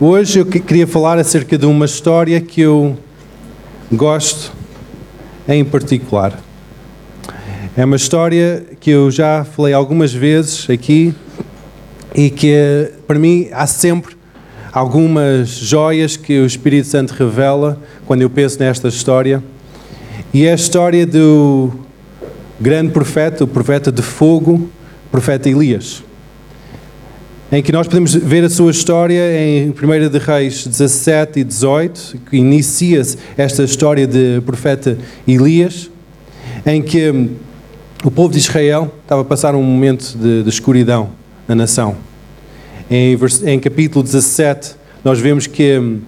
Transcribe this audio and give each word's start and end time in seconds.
Hoje 0.00 0.38
eu 0.38 0.46
queria 0.46 0.86
falar 0.86 1.18
acerca 1.18 1.58
de 1.58 1.66
uma 1.66 1.84
história 1.84 2.40
que 2.40 2.60
eu 2.60 2.96
gosto 3.90 4.52
em 5.48 5.64
particular. 5.64 6.38
É 7.76 7.84
uma 7.84 7.96
história 7.96 8.64
que 8.78 8.92
eu 8.92 9.10
já 9.10 9.44
falei 9.44 9.74
algumas 9.74 10.12
vezes 10.12 10.70
aqui 10.70 11.12
e 12.14 12.30
que 12.30 12.92
para 13.08 13.18
mim 13.18 13.48
há 13.50 13.66
sempre 13.66 14.16
algumas 14.72 15.48
joias 15.48 16.16
que 16.16 16.38
o 16.38 16.46
Espírito 16.46 16.86
Santo 16.86 17.10
revela 17.10 17.82
quando 18.06 18.22
eu 18.22 18.30
penso 18.30 18.60
nesta 18.60 18.86
história. 18.86 19.42
E 20.32 20.46
é 20.46 20.52
a 20.52 20.54
história 20.54 21.04
do 21.04 21.72
grande 22.60 22.92
profeta, 22.92 23.42
o 23.42 23.48
profeta 23.48 23.90
de 23.90 24.02
fogo, 24.02 24.70
o 25.06 25.10
profeta 25.10 25.48
Elias 25.48 26.04
em 27.50 27.62
que 27.62 27.72
nós 27.72 27.86
podemos 27.86 28.14
ver 28.14 28.44
a 28.44 28.50
sua 28.50 28.70
história 28.70 29.22
em 29.40 29.70
1 29.70 30.10
de 30.10 30.18
Reis 30.18 30.66
17 30.66 31.40
e 31.40 31.44
18, 31.44 32.18
que 32.28 32.36
inicia-se 32.36 33.16
esta 33.38 33.62
história 33.62 34.06
de 34.06 34.42
profeta 34.44 34.98
Elias, 35.26 35.90
em 36.66 36.82
que 36.82 37.10
hum, 37.10 37.30
o 38.04 38.10
povo 38.10 38.30
de 38.30 38.38
Israel 38.38 38.92
estava 39.02 39.22
a 39.22 39.24
passar 39.24 39.54
um 39.54 39.62
momento 39.62 40.14
de, 40.18 40.42
de 40.42 40.48
escuridão 40.50 41.08
na 41.46 41.54
nação. 41.54 41.96
Em, 42.90 43.18
em, 43.46 43.58
capítulo 43.58 44.02
17, 44.02 44.76
nós 45.02 45.18
vemos 45.18 45.46
que 45.46 45.78
hum, 45.78 46.00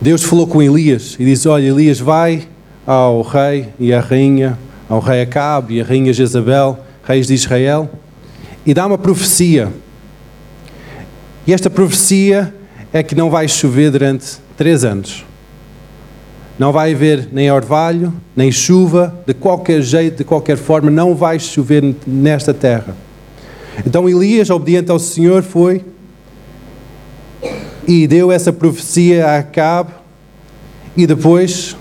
Deus 0.00 0.24
falou 0.24 0.48
com 0.48 0.60
Elias 0.60 1.16
e 1.20 1.24
disse: 1.24 1.46
Olha, 1.46 1.68
Elias, 1.68 2.00
vai 2.00 2.48
ao 2.84 3.22
rei 3.22 3.68
e 3.78 3.94
à 3.94 4.00
rainha, 4.00 4.58
ao 4.88 4.98
rei 4.98 5.22
Acabe 5.22 5.76
e 5.76 5.80
à 5.80 5.84
rainha 5.84 6.12
Jezabel, 6.12 6.84
reis 7.04 7.28
de 7.28 7.34
Israel 7.34 7.88
e 8.64 8.72
dá 8.72 8.86
uma 8.86 8.98
profecia. 8.98 9.72
E 11.46 11.52
esta 11.52 11.68
profecia 11.68 12.54
é 12.92 13.02
que 13.02 13.14
não 13.14 13.30
vai 13.30 13.48
chover 13.48 13.90
durante 13.90 14.38
três 14.56 14.84
anos. 14.84 15.24
Não 16.58 16.70
vai 16.70 16.92
haver 16.92 17.28
nem 17.32 17.50
orvalho, 17.50 18.12
nem 18.36 18.52
chuva, 18.52 19.18
de 19.26 19.34
qualquer 19.34 19.82
jeito, 19.82 20.18
de 20.18 20.24
qualquer 20.24 20.56
forma, 20.56 20.90
não 20.90 21.14
vai 21.14 21.38
chover 21.38 21.82
nesta 22.06 22.52
terra. 22.52 22.94
Então 23.86 24.08
Elias, 24.08 24.50
obediente 24.50 24.90
ao 24.90 24.98
Senhor, 24.98 25.42
foi 25.42 25.84
e 27.86 28.06
deu 28.06 28.30
essa 28.30 28.52
profecia 28.52 29.26
a 29.26 29.38
Acabe, 29.38 29.92
e 30.96 31.06
depois, 31.06 31.76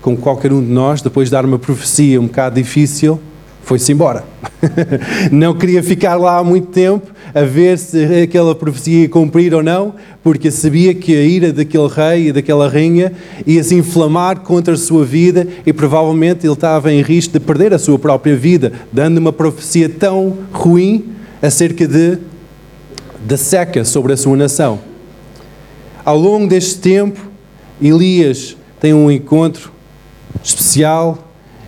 como 0.00 0.16
qualquer 0.16 0.52
um 0.52 0.62
de 0.62 0.70
nós, 0.70 1.02
depois 1.02 1.28
de 1.28 1.32
dar 1.32 1.44
uma 1.44 1.58
profecia 1.58 2.20
um 2.20 2.26
bocado 2.26 2.54
difícil, 2.56 3.20
foi-se 3.64 3.92
embora. 3.92 4.24
não 5.32 5.54
queria 5.54 5.82
ficar 5.82 6.16
lá 6.16 6.38
há 6.38 6.44
muito 6.44 6.68
tempo 6.68 7.10
a 7.34 7.42
ver 7.42 7.78
se 7.78 8.22
aquela 8.22 8.54
profecia 8.54 9.02
ia 9.02 9.08
cumprir 9.08 9.54
ou 9.54 9.62
não, 9.62 9.94
porque 10.22 10.50
sabia 10.50 10.94
que 10.94 11.14
a 11.16 11.22
ira 11.22 11.52
daquele 11.52 11.88
rei 11.88 12.28
e 12.28 12.32
daquela 12.32 12.68
rainha 12.68 13.12
ia 13.46 13.62
se 13.64 13.74
inflamar 13.74 14.40
contra 14.40 14.74
a 14.74 14.76
sua 14.76 15.04
vida 15.04 15.46
e 15.66 15.72
provavelmente 15.72 16.46
ele 16.46 16.52
estava 16.52 16.92
em 16.92 17.02
risco 17.02 17.32
de 17.32 17.40
perder 17.40 17.74
a 17.74 17.78
sua 17.78 17.98
própria 17.98 18.36
vida, 18.36 18.72
dando 18.92 19.18
uma 19.18 19.32
profecia 19.32 19.88
tão 19.88 20.36
ruim 20.52 21.06
acerca 21.42 21.86
de 21.88 22.18
da 23.26 23.38
seca 23.38 23.84
sobre 23.84 24.12
a 24.12 24.16
sua 24.16 24.36
nação. 24.36 24.80
Ao 26.04 26.18
longo 26.18 26.46
deste 26.46 26.78
tempo, 26.78 27.18
Elias 27.80 28.54
tem 28.78 28.92
um 28.92 29.10
encontro 29.10 29.72
especial 30.42 31.23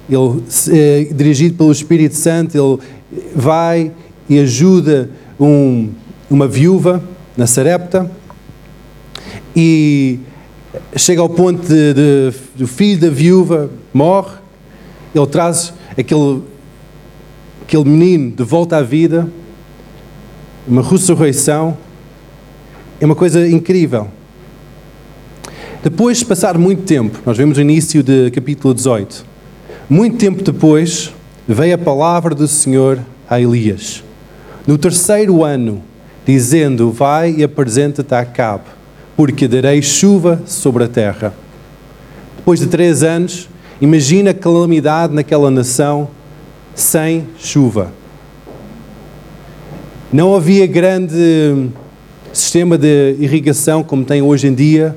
ele, 0.08 0.42
é 0.70 1.04
dirigido 1.12 1.56
pelo 1.56 1.72
Espírito 1.72 2.14
Santo, 2.14 2.56
ele 2.56 3.22
vai 3.34 3.92
e 4.28 4.38
ajuda 4.38 5.10
um, 5.38 5.90
uma 6.30 6.46
viúva 6.46 7.02
na 7.36 7.46
Sarepta 7.46 8.10
e 9.54 10.18
chega 10.96 11.20
ao 11.20 11.28
ponto 11.28 11.66
de, 11.66 11.94
de, 11.94 12.32
do 12.54 12.66
filho 12.66 13.00
da 13.00 13.10
viúva 13.10 13.70
morre, 13.92 14.36
ele 15.14 15.26
traz 15.26 15.72
aquele, 15.96 16.42
aquele 17.62 17.84
menino 17.84 18.32
de 18.32 18.44
volta 18.44 18.76
à 18.76 18.82
vida, 18.82 19.28
uma 20.66 20.82
ressurreição, 20.82 21.76
é 23.00 23.06
uma 23.06 23.14
coisa 23.14 23.48
incrível. 23.48 24.08
Depois 25.82 26.18
de 26.18 26.24
passar 26.24 26.58
muito 26.58 26.82
tempo, 26.82 27.18
nós 27.24 27.36
vemos 27.36 27.58
o 27.58 27.60
início 27.60 28.02
do 28.02 28.30
capítulo 28.32 28.74
18, 28.74 29.24
muito 29.88 30.16
tempo 30.18 30.42
depois, 30.42 31.12
veio 31.46 31.74
a 31.74 31.78
palavra 31.78 32.34
do 32.34 32.48
Senhor 32.48 32.98
a 33.28 33.40
Elias, 33.40 34.02
no 34.66 34.76
terceiro 34.76 35.44
ano, 35.44 35.82
dizendo: 36.26 36.90
Vai 36.90 37.36
e 37.38 37.44
apresenta-te 37.44 38.14
a 38.14 38.20
Acabe, 38.20 38.64
porque 39.16 39.46
darei 39.46 39.80
chuva 39.80 40.42
sobre 40.44 40.84
a 40.84 40.88
terra. 40.88 41.32
Depois 42.36 42.60
de 42.60 42.66
três 42.66 43.02
anos, 43.02 43.48
imagina 43.80 44.30
a 44.30 44.34
calamidade 44.34 45.14
naquela 45.14 45.50
nação 45.50 46.08
sem 46.74 47.28
chuva. 47.38 47.92
Não 50.12 50.34
havia 50.34 50.66
grande 50.66 51.68
sistema 52.32 52.76
de 52.76 53.16
irrigação 53.18 53.82
como 53.82 54.04
tem 54.04 54.20
hoje 54.20 54.48
em 54.48 54.54
dia, 54.54 54.96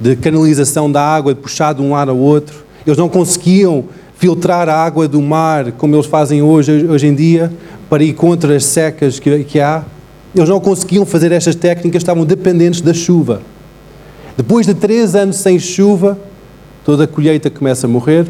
de 0.00 0.14
canalização 0.16 0.90
da 0.90 1.02
água, 1.02 1.34
de 1.34 1.40
puxar 1.40 1.72
de 1.72 1.82
um 1.82 1.92
lado 1.92 2.10
ao 2.10 2.16
outro. 2.16 2.64
Eles 2.86 2.98
não 2.98 3.08
conseguiam 3.08 3.84
filtrar 4.18 4.68
a 4.68 4.74
água 4.74 5.06
do 5.06 5.22
mar, 5.22 5.72
como 5.72 5.94
eles 5.94 6.06
fazem 6.06 6.42
hoje, 6.42 6.84
hoje 6.86 7.06
em 7.06 7.14
dia, 7.14 7.52
para 7.88 8.02
ir 8.02 8.12
contra 8.14 8.54
as 8.54 8.64
secas 8.64 9.20
que, 9.20 9.44
que 9.44 9.60
há. 9.60 9.84
Eles 10.34 10.48
não 10.48 10.60
conseguiam 10.60 11.06
fazer 11.06 11.30
estas 11.30 11.54
técnicas, 11.54 12.02
estavam 12.02 12.24
dependentes 12.24 12.80
da 12.80 12.92
chuva. 12.92 13.40
Depois 14.36 14.66
de 14.66 14.74
três 14.74 15.14
anos 15.14 15.36
sem 15.36 15.58
chuva, 15.58 16.18
toda 16.84 17.04
a 17.04 17.06
colheita 17.06 17.48
começa 17.48 17.86
a 17.86 17.90
morrer, 17.90 18.26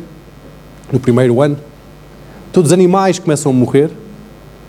no 0.92 1.00
primeiro 1.00 1.40
ano. 1.40 1.56
Todos 2.52 2.70
os 2.70 2.72
animais 2.72 3.18
começam 3.18 3.50
a 3.50 3.54
morrer 3.54 3.90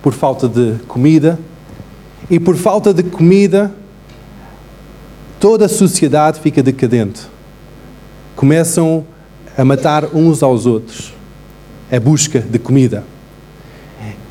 por 0.01 0.13
falta 0.13 0.47
de 0.47 0.75
comida. 0.87 1.37
E 2.29 2.39
por 2.39 2.55
falta 2.55 2.93
de 2.93 3.03
comida, 3.03 3.73
toda 5.39 5.65
a 5.65 5.69
sociedade 5.69 6.39
fica 6.39 6.63
decadente. 6.63 7.21
Começam 8.35 9.03
a 9.15 9.18
matar 9.63 10.05
uns 10.13 10.43
aos 10.43 10.65
outros. 10.65 11.13
A 11.91 11.99
busca 11.99 12.39
de 12.39 12.59
comida. 12.59 13.03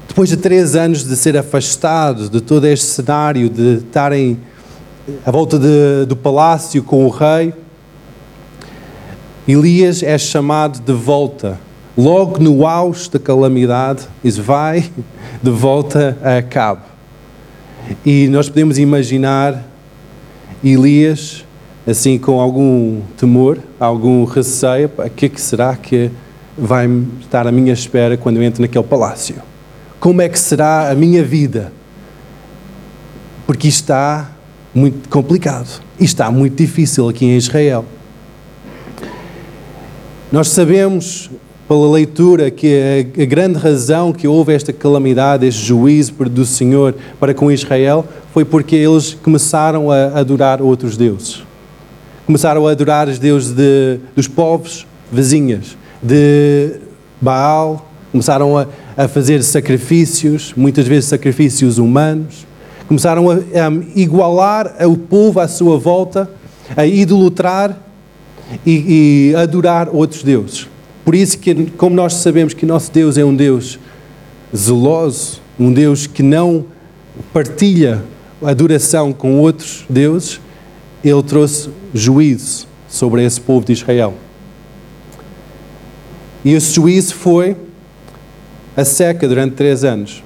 Depois 0.06 0.30
de 0.30 0.36
três 0.36 0.74
anos 0.74 1.04
de 1.04 1.16
ser 1.16 1.36
afastado 1.36 2.28
de 2.28 2.40
todo 2.40 2.66
este 2.66 2.86
cenário, 2.86 3.48
de 3.48 3.76
estarem 3.76 4.38
à 5.24 5.30
volta 5.30 5.58
de, 5.58 6.06
do 6.06 6.16
palácio 6.16 6.82
com 6.82 7.06
o 7.06 7.08
rei, 7.08 7.52
Elias 9.46 10.02
é 10.02 10.18
chamado 10.18 10.80
de 10.80 10.92
volta. 10.92 11.58
Logo 11.96 12.38
no 12.38 12.66
auge 12.66 13.10
da 13.10 13.18
calamidade, 13.18 14.06
diz: 14.22 14.36
vai 14.36 14.90
de 15.42 15.50
volta 15.50 16.18
a 16.22 16.42
Cabo. 16.42 16.82
E 18.04 18.28
nós 18.28 18.48
podemos 18.48 18.78
imaginar 18.78 19.64
Elias 20.62 21.44
assim 21.88 22.18
com 22.18 22.38
algum 22.38 23.00
temor, 23.16 23.58
algum 23.80 24.24
receio, 24.24 24.90
o 24.98 25.10
que, 25.10 25.26
é 25.26 25.28
que 25.28 25.40
será 25.40 25.74
que 25.74 26.10
vai 26.56 26.86
estar 27.20 27.46
à 27.46 27.52
minha 27.52 27.72
espera 27.72 28.16
quando 28.16 28.36
eu 28.36 28.42
entro 28.42 28.60
naquele 28.60 28.84
palácio? 28.84 29.36
Como 29.98 30.20
é 30.20 30.28
que 30.28 30.38
será 30.38 30.90
a 30.90 30.94
minha 30.94 31.24
vida? 31.24 31.72
Porque 33.46 33.68
isto 33.68 33.80
está 33.80 34.30
muito 34.74 35.08
complicado, 35.08 35.80
e 35.98 36.04
está 36.04 36.30
muito 36.30 36.56
difícil 36.56 37.08
aqui 37.08 37.24
em 37.24 37.36
Israel. 37.36 37.86
Nós 40.30 40.48
sabemos 40.48 41.30
pela 41.66 41.90
leitura 41.90 42.50
que 42.50 43.08
a, 43.18 43.24
grande 43.24 43.58
razão 43.58 44.12
que 44.12 44.28
houve 44.28 44.52
esta 44.52 44.74
calamidade, 44.74 45.46
este 45.46 45.64
juízo 45.64 46.12
do 46.12 46.44
Senhor 46.44 46.94
para 47.18 47.32
com 47.32 47.50
Israel, 47.50 48.06
foi 48.34 48.44
porque 48.44 48.76
eles 48.76 49.14
começaram 49.14 49.90
a 49.90 50.18
adorar 50.18 50.60
outros 50.60 50.94
deuses 50.94 51.47
começaram 52.28 52.66
a 52.66 52.72
adorar 52.72 53.08
os 53.08 53.18
deuses 53.18 53.52
de, 53.52 54.00
dos 54.14 54.28
povos 54.28 54.86
vizinhos, 55.10 55.78
de 56.02 56.72
Baal, 57.18 57.90
começaram 58.12 58.58
a, 58.58 58.66
a, 58.98 59.08
fazer 59.08 59.42
sacrifícios, 59.42 60.52
muitas 60.54 60.86
vezes 60.86 61.08
sacrifícios 61.08 61.78
humanos, 61.78 62.46
começaram 62.86 63.30
a, 63.30 63.34
a 63.36 63.72
igualar 63.98 64.76
o 64.86 64.94
povo 64.94 65.40
à 65.40 65.48
sua 65.48 65.78
volta, 65.78 66.30
a 66.76 66.84
idolatrar 66.84 67.74
e, 68.66 69.30
e 69.30 69.34
adorar 69.34 69.88
outros 69.90 70.22
deuses. 70.22 70.68
Por 71.06 71.14
isso 71.14 71.38
que, 71.38 71.54
como 71.78 71.96
nós 71.96 72.12
sabemos 72.12 72.52
que 72.52 72.66
nosso 72.66 72.92
Deus 72.92 73.16
é 73.16 73.24
um 73.24 73.34
Deus 73.34 73.78
zeloso, 74.54 75.40
um 75.58 75.72
Deus 75.72 76.06
que 76.06 76.22
não 76.22 76.66
partilha 77.32 78.04
adoração 78.44 79.14
com 79.14 79.38
outros 79.38 79.86
deuses, 79.88 80.38
ele 81.02 81.22
trouxe 81.22 81.70
juízo 81.92 82.66
sobre 82.88 83.24
esse 83.24 83.40
povo 83.40 83.64
de 83.66 83.72
Israel. 83.72 84.14
E 86.44 86.52
esse 86.52 86.74
juízo 86.74 87.14
foi 87.14 87.56
a 88.76 88.84
seca 88.84 89.26
durante 89.26 89.54
três 89.54 89.84
anos. 89.84 90.22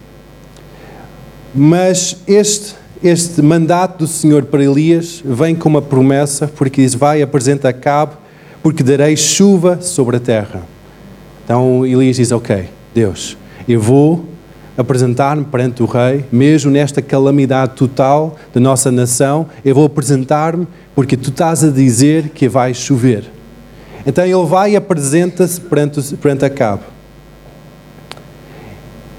Mas 1.55 2.17
este 2.27 2.75
este 3.03 3.43
mandato 3.43 3.99
do 3.99 4.07
Senhor 4.07 4.45
para 4.45 4.63
Elias 4.63 5.21
vem 5.25 5.57
com 5.57 5.69
uma 5.69 5.83
promessa, 5.83 6.47
porque 6.47 6.83
diz: 6.83 6.95
Vai, 6.95 7.21
apresenta 7.21 7.69
a 7.69 7.73
Cabo, 7.73 8.17
porque 8.63 8.83
darei 8.83 9.17
chuva 9.17 9.81
sobre 9.81 10.17
a 10.17 10.21
terra. 10.21 10.63
Então 11.45 11.85
Elias 11.85 12.17
diz: 12.17 12.31
Ok, 12.31 12.69
Deus, 12.95 13.37
eu 13.69 13.81
vou 13.81 14.25
apresentar-me 14.77 15.45
perante 15.45 15.83
o 15.83 15.87
rei, 15.87 16.25
mesmo 16.33 16.71
nesta 16.71 17.03
calamidade 17.03 17.75
total 17.75 18.37
da 18.53 18.61
nossa 18.61 18.91
nação, 18.91 19.47
eu 19.65 19.75
vou 19.75 19.85
apresentar-me 19.85 20.67
porque 20.95 21.17
tu 21.17 21.31
estás 21.31 21.63
a 21.63 21.71
dizer 21.71 22.31
que 22.31 22.49
vai 22.49 22.75
chover. 22.75 23.25
Então 24.07 24.25
ele 24.25 24.47
vai 24.47 24.73
e 24.73 24.77
apresenta-se 24.77 25.61
perante, 25.61 26.17
perante 26.17 26.45
Acabe. 26.45 26.83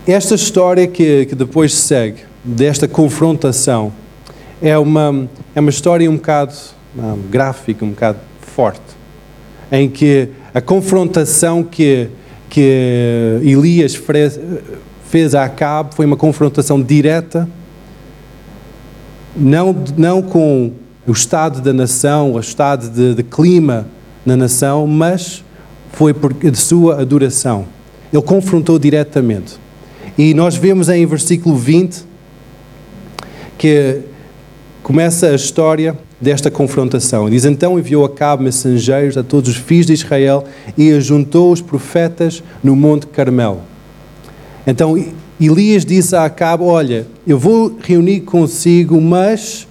Esta 0.05 0.35
história 0.35 0.85
que, 0.85 1.25
que 1.27 1.35
depois 1.35 1.73
segue, 1.73 2.23
desta 2.44 2.88
confrontação, 2.88 3.94
é 4.61 4.77
uma, 4.77 5.29
é 5.56 5.59
uma 5.59 5.69
história 5.69 6.09
um 6.09 6.15
bocado 6.15 6.53
um, 6.97 7.29
gráfica, 7.29 7.85
um 7.85 7.89
bocado 7.89 8.19
forte, 8.41 8.81
em 9.71 9.89
que 9.89 10.29
a 10.53 10.61
confrontação 10.61 11.63
que, 11.63 12.09
que 12.49 13.39
Elias 13.41 13.95
fez 15.13 15.36
a 15.36 15.44
Acabe 15.44 15.94
foi 15.94 16.07
uma 16.07 16.18
confrontação 16.18 16.81
direta, 16.81 17.48
não, 19.36 19.75
não 19.95 20.24
com 20.24 20.71
o 21.06 21.12
estado 21.12 21.62
da 21.62 21.71
nação, 21.71 22.33
o 22.33 22.39
estado 22.39 22.89
de, 22.89 23.13
de 23.13 23.21
clima 23.21 23.86
na 24.25 24.36
nação, 24.36 24.88
mas 24.88 25.44
foi 25.92 26.15
por 26.15 26.33
de 26.33 26.57
sua 26.57 27.00
adoração. 27.00 27.65
Ele 28.12 28.24
confrontou 28.24 28.80
diretamente. 28.80 29.60
E 30.18 30.33
nós 30.33 30.56
vemos 30.56 30.89
em 30.89 31.06
versículo 31.06 31.57
20 31.57 32.06
que 33.56 34.00
começa 34.81 35.27
a 35.27 35.36
história 35.36 35.95
desta 36.19 36.50
confrontação. 36.50 37.30
Diz: 37.30 37.45
Então 37.45 37.77
enviou 37.77 38.04
a 38.04 38.09
cabo 38.09 38.42
mensageiros 38.42 39.16
a 39.16 39.21
todos 39.21 39.51
os 39.51 39.57
filhos 39.57 39.86
de 39.86 39.94
Israel 39.94 40.44
e 40.75 40.92
ajuntou 40.92 41.51
os 41.51 41.62
profetas 41.62 42.42
no 42.63 42.75
Monte 42.75 43.06
Carmelo. 43.06 43.72
Então 44.65 44.98
Elias 45.39 45.86
disse 45.86 46.15
a 46.15 46.25
Acabe: 46.25 46.63
Olha, 46.63 47.06
eu 47.27 47.38
vou 47.38 47.77
reunir 47.81 48.21
consigo, 48.21 49.00
mas 49.01 49.68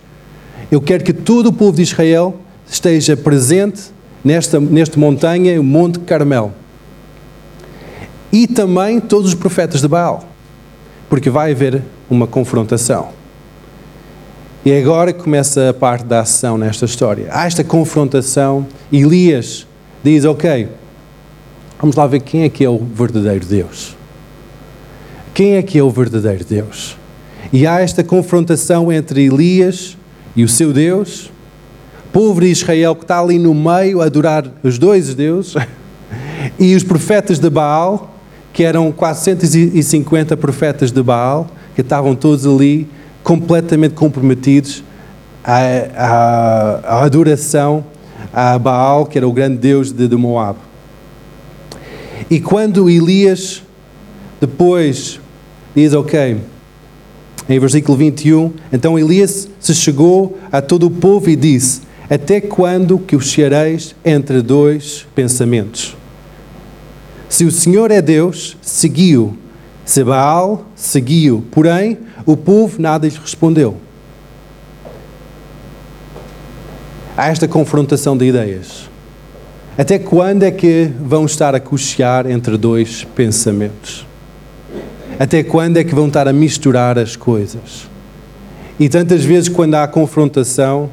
eu 0.71 0.81
quero 0.81 1.05
que 1.05 1.13
todo 1.13 1.47
o 1.47 1.53
povo 1.53 1.77
de 1.77 1.83
Israel 1.83 2.37
esteja 2.69 3.17
presente 3.17 3.83
nesta, 4.25 4.59
nesta 4.59 4.99
montanha, 4.99 5.61
o 5.61 5.65
Monte 5.65 5.99
Carmelo. 6.01 6.53
E 8.33 8.47
também 8.47 8.99
todos 9.01 9.29
os 9.29 9.35
profetas 9.35 9.81
de 9.81 9.89
Baal, 9.89 10.25
porque 11.09 11.29
vai 11.29 11.53
haver 11.53 11.83
uma 12.09 12.27
confrontação. 12.27 13.11
E 14.65 14.73
agora 14.73 15.13
começa 15.13 15.71
a 15.71 15.75
parte 15.75 16.05
da 16.05 16.21
ação 16.21 16.57
nesta 16.57 16.85
história. 16.85 17.27
Há 17.31 17.47
esta 17.47 17.65
confrontação. 17.65 18.67
Elias 18.93 19.67
diz: 20.05 20.25
Ok, 20.25 20.69
vamos 21.81 21.97
lá 21.97 22.07
ver 22.07 22.21
quem 22.21 22.45
é 22.45 22.49
que 22.49 22.65
é 22.65 22.71
o 22.71 22.79
verdadeiro 22.79 23.45
Deus. 23.45 23.97
Quem 25.35 25.55
é 25.55 25.63
que 25.63 25.79
é 25.79 25.83
o 25.83 25.91
verdadeiro 25.91 26.45
Deus? 26.45 26.97
E 27.51 27.67
há 27.67 27.81
esta 27.81 28.05
confrontação 28.05 28.93
entre 28.93 29.25
Elias 29.25 29.97
e 30.37 30.45
o 30.45 30.49
seu 30.49 30.73
Deus, 30.75 31.31
povo 32.13 32.41
de 32.41 32.49
Israel 32.49 32.95
que 32.95 33.05
está 33.05 33.19
ali 33.19 33.39
no 33.39 33.55
meio 33.55 34.03
a 34.03 34.07
adorar 34.07 34.45
os 34.63 34.79
dois 34.79 35.15
deuses, 35.15 35.55
e 36.59 36.75
os 36.75 36.85
profetas 36.85 37.39
de 37.39 37.49
Baal, 37.49 38.15
que 38.53 38.63
eram 38.63 38.93
450 38.93 40.37
profetas 40.37 40.93
de 40.93 41.03
Baal, 41.03 41.49
que 41.75 41.81
estavam 41.81 42.15
todos 42.15 42.47
ali 42.47 42.87
completamente 43.23 43.95
comprometidos 43.95 44.85
à, 45.43 45.61
à, 45.97 46.81
à 46.85 47.05
adoração 47.05 47.85
a 48.35 48.59
Baal, 48.59 49.07
que 49.07 49.17
era 49.17 49.27
o 49.27 49.33
grande 49.33 49.57
deus 49.57 49.93
de, 49.93 50.07
de 50.07 50.17
Moab. 50.17 50.59
E 52.31 52.39
quando 52.39 52.91
Elias 52.91 53.63
depois 54.43 55.22
diz: 55.75 55.93
Ok, 55.95 56.39
em 57.49 57.59
versículo 57.59 57.99
21, 57.99 58.53
então 58.73 58.99
Elias 58.99 59.49
se 59.59 59.75
chegou 59.75 60.39
a 60.51 60.63
todo 60.63 60.87
o 60.87 60.91
povo 60.91 61.29
e 61.29 61.37
disse: 61.37 61.83
Até 62.09 62.41
quando 62.41 62.99
que 62.99 63.17
os 63.17 63.35
entre 64.05 64.43
dois 64.43 65.07
pensamentos? 65.15 65.97
Se 67.29 67.45
o 67.45 67.51
Senhor 67.51 67.91
é 67.91 68.03
Deus, 68.03 68.57
seguiu. 68.61 69.37
Se 69.85 70.05
Baal, 70.05 70.67
seguiu. 70.77 71.43
Porém, 71.51 71.99
o 72.27 72.37
povo 72.37 72.81
nada 72.81 73.07
lhes 73.07 73.17
respondeu. 73.17 73.77
Há 77.17 77.29
esta 77.29 77.49
confrontação 77.49 78.17
de 78.17 78.27
ideias. 78.27 78.89
Até 79.77 79.99
quando 79.99 80.43
é 80.43 80.51
que 80.51 80.91
vão 81.01 81.25
estar 81.25 81.55
a 81.55 81.61
cochear 81.61 82.31
entre 82.31 82.57
dois 82.57 83.05
pensamentos? 83.17 84.07
Até 85.23 85.45
quando 85.45 85.77
é 85.77 85.85
que 85.85 85.95
vão 85.95 86.09
estar 86.09 86.27
a 86.27 86.33
misturar 86.33 86.99
as 86.99 87.15
coisas? 87.15 87.89
E 88.77 88.89
tantas 88.89 89.23
vezes, 89.25 89.49
quando 89.49 89.77
há 89.77 89.87
confrontação, 89.87 90.91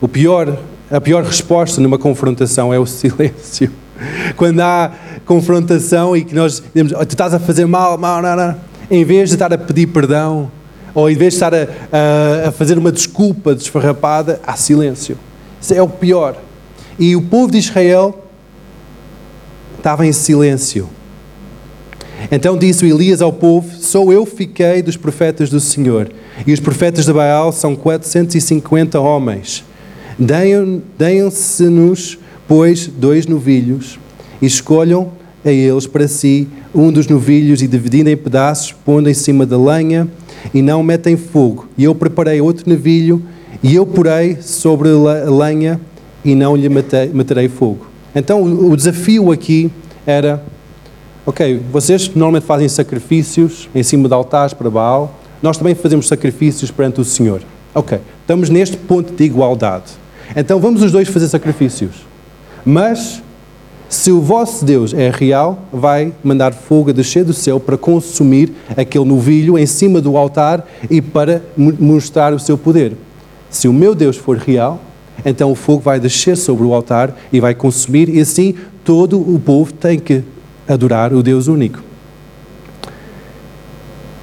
o 0.00 0.06
pior, 0.06 0.56
a 0.88 1.00
pior 1.00 1.24
resposta 1.24 1.80
numa 1.80 1.98
confrontação 1.98 2.72
é 2.72 2.78
o 2.78 2.86
silêncio. 2.86 3.72
Quando 4.36 4.60
há 4.60 4.92
confrontação 5.26 6.16
e 6.16 6.22
que 6.24 6.32
nós 6.32 6.62
dizemos, 6.72 6.92
oh, 6.92 7.04
tu 7.04 7.10
estás 7.10 7.34
a 7.34 7.40
fazer 7.40 7.66
mal, 7.66 7.98
mal, 7.98 8.22
não, 8.22 8.36
não. 8.36 8.54
em 8.88 9.04
vez 9.04 9.30
de 9.30 9.34
estar 9.34 9.52
a 9.52 9.58
pedir 9.58 9.88
perdão, 9.88 10.48
ou 10.94 11.10
em 11.10 11.16
vez 11.16 11.32
de 11.32 11.38
estar 11.38 11.52
a, 11.52 11.66
a, 11.90 12.48
a 12.50 12.52
fazer 12.52 12.78
uma 12.78 12.92
desculpa 12.92 13.52
desfarrapada, 13.52 14.40
há 14.46 14.54
silêncio. 14.54 15.18
Isso 15.60 15.74
é 15.74 15.82
o 15.82 15.88
pior. 15.88 16.36
E 17.00 17.16
o 17.16 17.22
povo 17.22 17.50
de 17.50 17.58
Israel 17.58 18.28
estava 19.76 20.06
em 20.06 20.12
silêncio. 20.12 20.88
Então 22.30 22.56
disse 22.56 22.86
Elias 22.86 23.20
ao 23.20 23.32
povo: 23.32 23.68
Só 23.78 24.10
eu 24.12 24.24
fiquei 24.24 24.82
dos 24.82 24.96
profetas 24.96 25.50
do 25.50 25.60
Senhor, 25.60 26.10
e 26.46 26.52
os 26.52 26.60
profetas 26.60 27.06
de 27.06 27.12
Baal 27.12 27.52
são 27.52 27.74
450 27.74 29.00
homens. 29.00 29.64
Deem-se-nos, 30.98 32.18
pois, 32.46 32.86
dois 32.86 33.26
novilhos, 33.26 33.98
e 34.40 34.46
escolham 34.46 35.10
a 35.44 35.50
eles 35.50 35.86
para 35.86 36.06
si 36.06 36.46
um 36.74 36.92
dos 36.92 37.06
novilhos, 37.06 37.62
e 37.62 37.66
dividindo 37.66 38.10
em 38.10 38.16
pedaços, 38.16 38.72
pondo 38.72 39.10
em 39.10 39.14
cima 39.14 39.44
da 39.44 39.58
lenha, 39.58 40.08
e 40.54 40.62
não 40.62 40.82
metem 40.82 41.16
fogo. 41.16 41.68
E 41.76 41.84
eu 41.84 41.94
preparei 41.94 42.40
outro 42.40 42.68
novilho, 42.68 43.22
e 43.62 43.74
eu 43.74 43.84
porei 43.84 44.38
sobre 44.40 44.88
a 44.88 45.30
lenha, 45.30 45.80
e 46.24 46.34
não 46.34 46.54
lhe 46.54 46.68
meterei 46.68 47.48
fogo. 47.48 47.86
Então 48.14 48.42
o 48.42 48.76
desafio 48.76 49.32
aqui 49.32 49.70
era 50.06 50.42
ok, 51.24 51.60
vocês 51.70 52.08
normalmente 52.08 52.44
fazem 52.44 52.68
sacrifícios 52.68 53.68
em 53.74 53.82
cima 53.82 54.08
de 54.08 54.14
altares 54.14 54.52
para 54.52 54.70
Baal, 54.70 55.18
nós 55.42 55.56
também 55.56 55.74
fazemos 55.74 56.08
sacrifícios 56.08 56.70
perante 56.70 57.00
o 57.00 57.04
Senhor. 57.04 57.42
Ok, 57.74 57.98
estamos 58.20 58.48
neste 58.48 58.76
ponto 58.76 59.12
de 59.12 59.24
igualdade. 59.24 59.92
Então 60.36 60.60
vamos 60.60 60.82
os 60.82 60.92
dois 60.92 61.08
fazer 61.08 61.28
sacrifícios. 61.28 62.06
Mas, 62.64 63.22
se 63.88 64.10
o 64.10 64.20
vosso 64.20 64.64
Deus 64.64 64.94
é 64.94 65.10
real, 65.10 65.58
vai 65.72 66.12
mandar 66.22 66.52
fogo 66.52 66.92
descer 66.92 67.24
do 67.24 67.32
céu 67.32 67.58
para 67.58 67.76
consumir 67.76 68.52
aquele 68.76 69.04
novilho 69.04 69.58
em 69.58 69.66
cima 69.66 70.00
do 70.00 70.16
altar 70.16 70.66
e 70.88 71.02
para 71.02 71.42
mostrar 71.56 72.32
o 72.32 72.38
seu 72.38 72.56
poder. 72.56 72.96
Se 73.50 73.68
o 73.68 73.72
meu 73.72 73.94
Deus 73.94 74.16
for 74.16 74.36
real, 74.36 74.80
então 75.24 75.50
o 75.50 75.54
fogo 75.54 75.80
vai 75.80 76.00
descer 76.00 76.36
sobre 76.36 76.64
o 76.64 76.72
altar 76.72 77.16
e 77.32 77.40
vai 77.40 77.54
consumir, 77.54 78.08
e 78.08 78.20
assim 78.20 78.54
todo 78.84 79.20
o 79.20 79.38
povo 79.38 79.72
tem 79.72 79.98
que 79.98 80.22
adorar 80.68 81.12
o 81.12 81.22
Deus 81.22 81.48
único. 81.48 81.82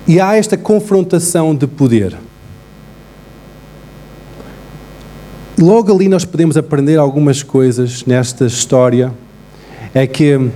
E 0.08 0.20
há 0.20 0.36
esta 0.36 0.58
confrontação 0.58 1.56
de 1.56 1.68
poder. 1.68 2.18
Logo 5.58 5.94
ali 5.94 6.08
nós 6.08 6.24
podemos 6.24 6.56
aprender 6.58 6.98
algumas 6.98 7.44
coisas 7.44 8.06
nesta 8.06 8.46
história. 8.46 9.12
É 9.94 10.08
que 10.08 10.50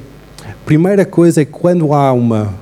primeira 0.66 1.06
coisa 1.06 1.42
é 1.42 1.46
que 1.46 1.52
quando 1.52 1.94
há 1.94 2.14
uma 2.14 2.54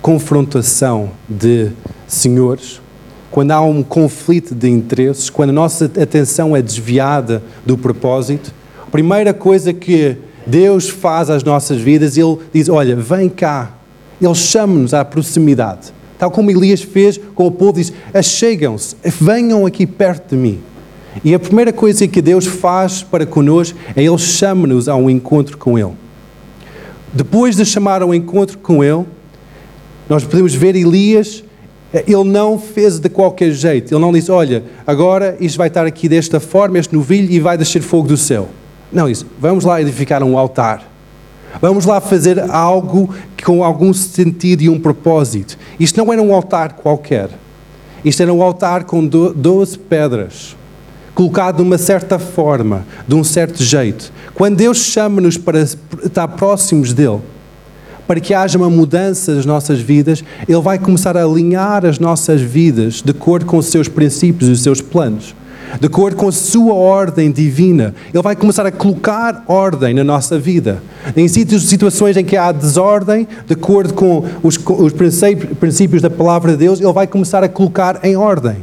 confrontação 0.00 1.10
de 1.28 1.70
senhores, 2.06 2.80
quando 3.30 3.50
há 3.50 3.60
um 3.60 3.82
conflito 3.82 4.54
de 4.54 4.68
interesses, 4.70 5.28
quando 5.28 5.50
a 5.50 5.52
nossa 5.52 5.86
atenção 5.86 6.56
é 6.56 6.62
desviada 6.62 7.42
do 7.66 7.76
propósito, 7.76 8.54
a 8.86 8.90
primeira 8.90 9.34
coisa 9.34 9.72
que 9.72 10.16
Deus 10.46 10.88
faz 10.88 11.28
as 11.28 11.42
nossas 11.42 11.80
vidas, 11.80 12.16
Ele 12.16 12.38
diz: 12.52 12.68
Olha, 12.68 12.94
vem 12.94 13.28
cá. 13.28 13.72
Ele 14.20 14.34
chama-nos 14.34 14.94
à 14.94 15.04
proximidade. 15.04 15.92
Tal 16.18 16.30
como 16.30 16.50
Elias 16.50 16.80
fez 16.80 17.18
com 17.34 17.46
o 17.46 17.50
povo, 17.50 17.74
diz: 17.74 17.92
Achegam-se, 18.14 18.96
venham 19.20 19.66
aqui 19.66 19.86
perto 19.86 20.34
de 20.34 20.40
mim. 20.40 20.60
E 21.24 21.34
a 21.34 21.38
primeira 21.38 21.72
coisa 21.72 22.06
que 22.06 22.22
Deus 22.22 22.46
faz 22.46 23.02
para 23.02 23.26
conosco 23.26 23.76
é 23.94 24.02
Ele 24.02 24.18
chama-nos 24.18 24.88
a 24.88 24.94
um 24.94 25.10
encontro 25.10 25.56
com 25.58 25.78
Ele. 25.78 25.92
Depois 27.12 27.56
de 27.56 27.64
chamar 27.64 28.02
ao 28.02 28.14
encontro 28.14 28.58
com 28.58 28.84
Ele, 28.84 29.04
nós 30.08 30.22
podemos 30.24 30.54
ver 30.54 30.76
Elias 30.76 31.42
Ele 31.92 32.24
não 32.24 32.58
fez 32.58 32.98
de 32.98 33.08
qualquer 33.08 33.52
jeito. 33.52 33.94
Ele 33.94 34.00
não 34.00 34.12
disse, 34.12 34.30
olha, 34.30 34.64
agora 34.86 35.36
isto 35.40 35.56
vai 35.56 35.68
estar 35.68 35.86
aqui 35.86 36.08
desta 36.08 36.38
forma, 36.38 36.78
este 36.78 36.94
novilho, 36.94 37.30
e 37.30 37.40
vai 37.40 37.56
descer 37.56 37.80
fogo 37.80 38.08
do 38.08 38.16
céu. 38.16 38.48
Não, 38.92 39.08
isso. 39.08 39.26
Vamos 39.38 39.64
lá 39.64 39.80
edificar 39.80 40.22
um 40.22 40.38
altar. 40.38 40.82
Vamos 41.60 41.86
lá 41.86 42.00
fazer 42.00 42.38
algo 42.50 43.14
com 43.44 43.64
algum 43.64 43.92
sentido 43.92 44.62
e 44.62 44.68
um 44.68 44.78
propósito. 44.78 45.58
Isto 45.80 45.96
não 45.98 46.12
era 46.12 46.22
um 46.22 46.34
altar 46.34 46.74
qualquer. 46.74 47.30
Isto 48.04 48.22
era 48.22 48.32
um 48.32 48.42
altar 48.42 48.84
com 48.84 49.04
12 49.06 49.78
pedras, 49.78 50.56
colocado 51.14 51.56
de 51.56 51.62
uma 51.62 51.78
certa 51.78 52.18
forma, 52.18 52.86
de 53.08 53.14
um 53.14 53.24
certo 53.24 53.62
jeito. 53.62 54.12
Quando 54.34 54.56
Deus 54.56 54.78
chama-nos 54.78 55.36
para 55.36 55.60
estar 55.60 56.28
próximos 56.28 56.92
dEle, 56.92 57.20
para 58.06 58.20
que 58.20 58.32
haja 58.32 58.56
uma 58.58 58.70
mudança 58.70 59.34
nas 59.34 59.44
nossas 59.44 59.80
vidas, 59.80 60.22
Ele 60.48 60.60
vai 60.60 60.78
começar 60.78 61.16
a 61.16 61.24
alinhar 61.24 61.84
as 61.84 61.98
nossas 61.98 62.40
vidas 62.40 63.02
de 63.02 63.10
acordo 63.10 63.46
com 63.46 63.56
os 63.56 63.66
seus 63.66 63.88
princípios 63.88 64.48
e 64.48 64.52
os 64.52 64.62
seus 64.62 64.80
planos. 64.80 65.34
De 65.80 65.86
acordo 65.86 66.16
com 66.16 66.28
a 66.28 66.32
sua 66.32 66.72
ordem 66.72 67.30
divina, 67.30 67.94
Ele 68.12 68.22
vai 68.22 68.36
começar 68.36 68.64
a 68.64 68.72
colocar 68.72 69.44
ordem 69.46 69.92
na 69.92 70.04
nossa 70.04 70.38
vida. 70.38 70.82
Em 71.16 71.26
situações 71.28 72.16
em 72.16 72.24
que 72.24 72.36
há 72.36 72.52
desordem, 72.52 73.26
de 73.46 73.52
acordo 73.52 73.92
com 73.92 74.24
os, 74.42 74.56
os 74.56 74.92
princípios 74.92 76.00
da 76.00 76.08
palavra 76.08 76.52
de 76.52 76.58
Deus, 76.58 76.80
Ele 76.80 76.92
vai 76.92 77.06
começar 77.06 77.42
a 77.42 77.48
colocar 77.48 78.00
em 78.04 78.16
ordem. 78.16 78.56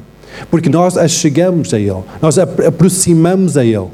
Porque 0.49 0.69
nós 0.69 0.95
chegamos 1.11 1.73
a 1.73 1.79
Ele, 1.79 2.03
nós 2.21 2.39
aproximamos 2.39 3.57
a 3.57 3.65
Ele. 3.65 3.87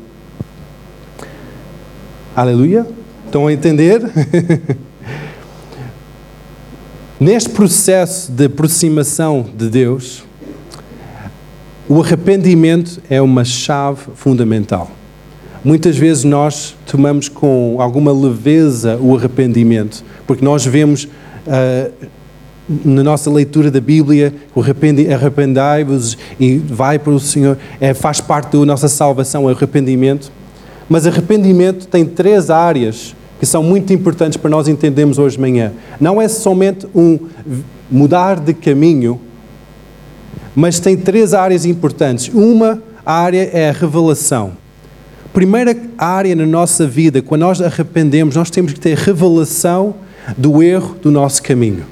Aleluia? 2.35 2.85
Estão 3.25 3.47
a 3.47 3.53
entender? 3.53 4.01
Neste 7.19 7.49
processo 7.49 8.31
de 8.31 8.45
aproximação 8.45 9.45
de 9.57 9.67
Deus, 9.67 10.23
o 11.89 11.99
arrependimento 11.99 13.01
é 13.09 13.19
uma 13.19 13.43
chave 13.43 14.11
fundamental. 14.13 14.91
Muitas 15.65 15.97
vezes 15.97 16.23
nós 16.23 16.75
tomamos 16.85 17.27
com 17.27 17.77
alguma 17.79 18.13
leveza 18.13 18.97
o 19.01 19.17
arrependimento, 19.17 20.03
porque 20.27 20.45
nós 20.45 20.63
vemos 20.63 21.05
uh, 21.05 21.91
na 22.85 23.03
nossa 23.03 23.31
leitura 23.31 23.71
da 23.71 23.81
Bíblia, 23.81 24.31
o 24.53 24.61
arrependai-vos 24.61 26.15
e 26.39 26.59
vai 26.59 26.99
para 26.99 27.11
o 27.11 27.19
Senhor, 27.19 27.57
é, 27.81 27.95
faz 27.95 28.21
parte 28.21 28.55
da 28.55 28.65
nossa 28.65 28.87
salvação, 28.87 29.45
o 29.45 29.49
arrependimento. 29.49 30.31
Mas 30.87 31.07
arrependimento 31.07 31.87
tem 31.87 32.05
três 32.05 32.51
áreas 32.51 33.15
que 33.39 33.47
são 33.47 33.63
muito 33.63 33.91
importantes 33.91 34.37
para 34.37 34.51
nós 34.51 34.67
entendermos 34.67 35.17
hoje 35.17 35.37
de 35.37 35.41
manhã. 35.41 35.71
Não 35.99 36.21
é 36.21 36.27
somente 36.27 36.85
um 36.93 37.17
mudar 37.89 38.39
de 38.39 38.53
caminho, 38.53 39.19
mas 40.59 40.79
tem 40.79 40.97
três 40.97 41.33
áreas 41.33 41.65
importantes. 41.65 42.29
Uma 42.33 42.81
área 43.05 43.49
é 43.53 43.69
a 43.69 43.71
revelação. 43.71 44.51
Primeira 45.33 45.75
área 45.97 46.35
na 46.35 46.45
nossa 46.45 46.85
vida, 46.85 47.21
quando 47.21 47.41
nós 47.41 47.61
arrependemos, 47.61 48.35
nós 48.35 48.49
temos 48.49 48.73
que 48.73 48.79
ter 48.79 48.97
revelação 48.97 49.95
do 50.37 50.61
erro 50.61 50.97
do 51.01 51.09
nosso 51.09 51.41
caminho. 51.41 51.85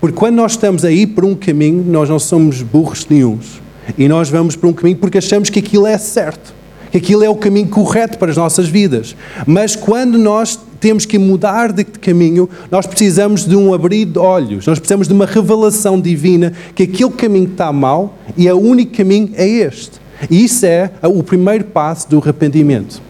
Porque 0.00 0.14
quando 0.14 0.36
nós 0.36 0.52
estamos 0.52 0.84
aí 0.84 1.06
por 1.06 1.24
um 1.24 1.34
caminho, 1.34 1.82
nós 1.82 2.10
não 2.10 2.18
somos 2.18 2.62
burros 2.62 3.06
nenhums. 3.08 3.60
E 3.96 4.06
nós 4.06 4.28
vamos 4.28 4.54
por 4.54 4.68
um 4.68 4.72
caminho 4.72 4.98
porque 4.98 5.16
achamos 5.16 5.48
que 5.48 5.58
aquilo 5.58 5.86
é 5.86 5.96
certo 5.96 6.57
que 6.90 6.98
aquilo 6.98 7.24
é 7.24 7.28
o 7.28 7.36
caminho 7.36 7.68
correto 7.68 8.18
para 8.18 8.30
as 8.30 8.36
nossas 8.36 8.68
vidas. 8.68 9.16
Mas 9.46 9.76
quando 9.76 10.18
nós 10.18 10.58
temos 10.80 11.04
que 11.04 11.18
mudar 11.18 11.72
de 11.72 11.84
caminho, 11.84 12.48
nós 12.70 12.86
precisamos 12.86 13.44
de 13.44 13.56
um 13.56 13.74
abrir 13.74 14.04
de 14.04 14.18
olhos, 14.18 14.66
nós 14.66 14.78
precisamos 14.78 15.08
de 15.08 15.14
uma 15.14 15.26
revelação 15.26 16.00
divina 16.00 16.52
que 16.74 16.84
aquele 16.84 17.10
caminho 17.10 17.50
está 17.50 17.72
mal 17.72 18.16
e 18.36 18.50
o 18.50 18.58
único 18.58 18.96
caminho 18.96 19.30
é 19.34 19.46
este. 19.46 19.92
E 20.30 20.44
isso 20.44 20.66
é 20.66 20.90
o 21.02 21.22
primeiro 21.22 21.64
passo 21.64 22.08
do 22.08 22.18
arrependimento. 22.18 23.00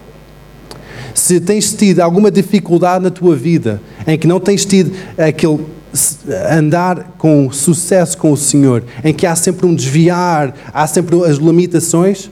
Se 1.14 1.40
tens 1.40 1.73
tido 1.73 2.00
alguma 2.00 2.30
dificuldade 2.30 3.02
na 3.02 3.11
tua 3.11 3.35
vida, 3.35 3.80
em 4.06 4.16
que 4.18 4.26
não 4.26 4.38
tens 4.38 4.64
tido 4.64 4.92
aquele 5.16 5.58
andar 6.50 7.14
com 7.18 7.50
sucesso 7.50 8.16
com 8.18 8.30
o 8.30 8.37
Senhor, 8.37 8.85
em 9.02 9.12
que 9.12 9.26
há 9.26 9.35
sempre 9.35 9.66
um 9.66 9.75
desviar, 9.75 10.54
há 10.73 10.87
sempre 10.87 11.16
as 11.25 11.38
limitações, 11.38 12.30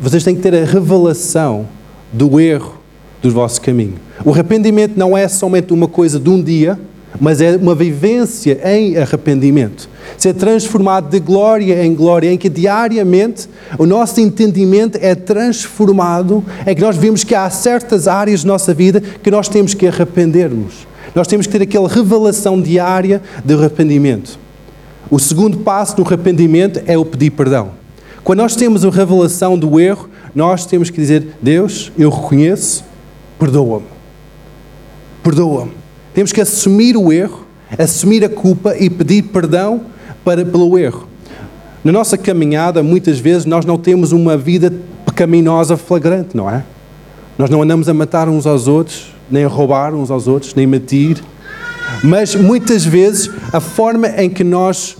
vocês 0.00 0.24
têm 0.24 0.34
que 0.34 0.42
ter 0.42 0.54
a 0.54 0.64
revelação 0.64 1.66
do 2.12 2.40
erro 2.40 2.74
do 3.22 3.30
vosso 3.30 3.60
caminho. 3.60 3.94
O 4.24 4.30
arrependimento 4.30 4.96
não 4.96 5.16
é 5.16 5.26
somente 5.28 5.72
uma 5.72 5.88
coisa 5.88 6.18
de 6.18 6.28
um 6.28 6.42
dia, 6.42 6.78
mas 7.20 7.40
é 7.40 7.56
uma 7.56 7.74
vivência 7.74 8.60
em 8.64 8.96
arrependimento. 8.96 9.88
Ser 10.18 10.34
transformado 10.34 11.08
de 11.08 11.20
glória 11.20 11.84
em 11.84 11.94
glória, 11.94 12.32
em 12.32 12.36
que 12.36 12.48
diariamente 12.48 13.48
o 13.78 13.86
nosso 13.86 14.20
entendimento 14.20 14.98
é 15.00 15.14
transformado, 15.14 16.44
em 16.66 16.74
que 16.74 16.80
nós 16.80 16.96
vemos 16.96 17.24
que 17.24 17.34
há 17.34 17.48
certas 17.50 18.08
áreas 18.08 18.42
da 18.42 18.48
nossa 18.48 18.74
vida 18.74 19.00
que 19.00 19.30
nós 19.30 19.48
temos 19.48 19.74
que 19.74 19.86
arrependermos. 19.86 20.86
Nós 21.14 21.28
temos 21.28 21.46
que 21.46 21.52
ter 21.52 21.62
aquela 21.62 21.88
revelação 21.88 22.60
diária 22.60 23.22
de 23.44 23.54
arrependimento. 23.54 24.38
O 25.10 25.18
segundo 25.18 25.58
passo 25.58 25.96
do 25.96 26.02
arrependimento 26.02 26.82
é 26.86 26.98
o 26.98 27.04
pedir 27.04 27.30
perdão. 27.30 27.83
Quando 28.24 28.38
nós 28.38 28.56
temos 28.56 28.86
a 28.86 28.90
revelação 28.90 29.58
do 29.58 29.78
erro, 29.78 30.08
nós 30.34 30.64
temos 30.64 30.88
que 30.88 30.96
dizer: 30.96 31.36
Deus, 31.42 31.92
eu 31.98 32.08
reconheço, 32.08 32.82
perdoa-me. 33.38 33.84
Perdoa-me. 35.22 35.72
Temos 36.14 36.32
que 36.32 36.40
assumir 36.40 36.96
o 36.96 37.12
erro, 37.12 37.46
assumir 37.78 38.24
a 38.24 38.28
culpa 38.30 38.74
e 38.78 38.88
pedir 38.88 39.24
perdão 39.24 39.82
para, 40.24 40.42
pelo 40.42 40.78
erro. 40.78 41.06
Na 41.84 41.92
nossa 41.92 42.16
caminhada, 42.16 42.82
muitas 42.82 43.18
vezes, 43.18 43.44
nós 43.44 43.66
não 43.66 43.76
temos 43.76 44.10
uma 44.10 44.38
vida 44.38 44.72
pecaminosa 45.04 45.76
flagrante, 45.76 46.34
não 46.34 46.50
é? 46.50 46.64
Nós 47.36 47.50
não 47.50 47.60
andamos 47.60 47.90
a 47.90 47.94
matar 47.94 48.26
uns 48.26 48.46
aos 48.46 48.66
outros, 48.66 49.12
nem 49.30 49.44
a 49.44 49.48
roubar 49.48 49.94
uns 49.94 50.10
aos 50.10 50.26
outros, 50.26 50.54
nem 50.54 50.66
mentir. 50.66 51.22
Mas 52.02 52.34
muitas 52.34 52.86
vezes 52.86 53.30
a 53.52 53.60
forma 53.60 54.08
em 54.16 54.30
que 54.30 54.42
nós 54.42 54.96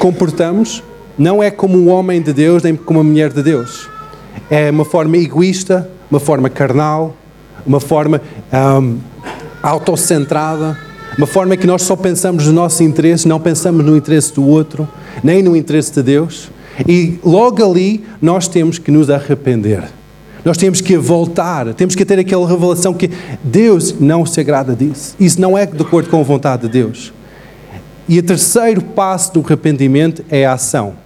comportamos 0.00 0.82
não 1.18 1.42
é 1.42 1.50
como 1.50 1.78
um 1.78 1.88
homem 1.88 2.20
de 2.20 2.32
Deus 2.32 2.62
nem 2.62 2.76
como 2.76 3.00
uma 3.00 3.04
mulher 3.04 3.32
de 3.32 3.42
Deus. 3.42 3.88
É 4.50 4.70
uma 4.70 4.84
forma 4.84 5.16
egoísta, 5.16 5.88
uma 6.10 6.20
forma 6.20 6.48
carnal, 6.48 7.16
uma 7.66 7.80
forma 7.80 8.20
um, 8.80 8.98
autocentrada, 9.62 10.78
uma 11.16 11.26
forma 11.26 11.56
que 11.56 11.66
nós 11.66 11.82
só 11.82 11.96
pensamos 11.96 12.46
no 12.46 12.52
nosso 12.52 12.82
interesse, 12.82 13.26
não 13.26 13.40
pensamos 13.40 13.84
no 13.84 13.96
interesse 13.96 14.32
do 14.34 14.46
outro, 14.46 14.88
nem 15.22 15.42
no 15.42 15.56
interesse 15.56 15.92
de 15.92 16.02
Deus. 16.02 16.50
E 16.86 17.18
logo 17.24 17.64
ali 17.64 18.04
nós 18.20 18.46
temos 18.46 18.78
que 18.78 18.90
nos 18.90 19.08
arrepender. 19.08 19.84
Nós 20.44 20.56
temos 20.56 20.80
que 20.80 20.96
voltar, 20.96 21.74
temos 21.74 21.96
que 21.96 22.04
ter 22.04 22.18
aquela 22.18 22.46
revelação 22.46 22.94
que 22.94 23.10
Deus 23.42 23.98
não 23.98 24.24
se 24.24 24.38
agrada 24.38 24.76
disso. 24.76 25.16
Isso 25.18 25.40
não 25.40 25.58
é 25.58 25.66
de 25.66 25.82
acordo 25.82 26.08
com 26.08 26.20
a 26.20 26.22
vontade 26.22 26.62
de 26.62 26.68
Deus. 26.68 27.12
E 28.08 28.18
o 28.18 28.22
terceiro 28.22 28.80
passo 28.80 29.32
do 29.34 29.40
arrependimento 29.40 30.24
é 30.30 30.46
a 30.46 30.52
ação. 30.52 31.05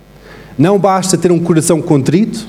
Não 0.61 0.79
basta 0.79 1.17
ter 1.17 1.33
um 1.33 1.39
coração 1.39 1.81
contrito, 1.81 2.47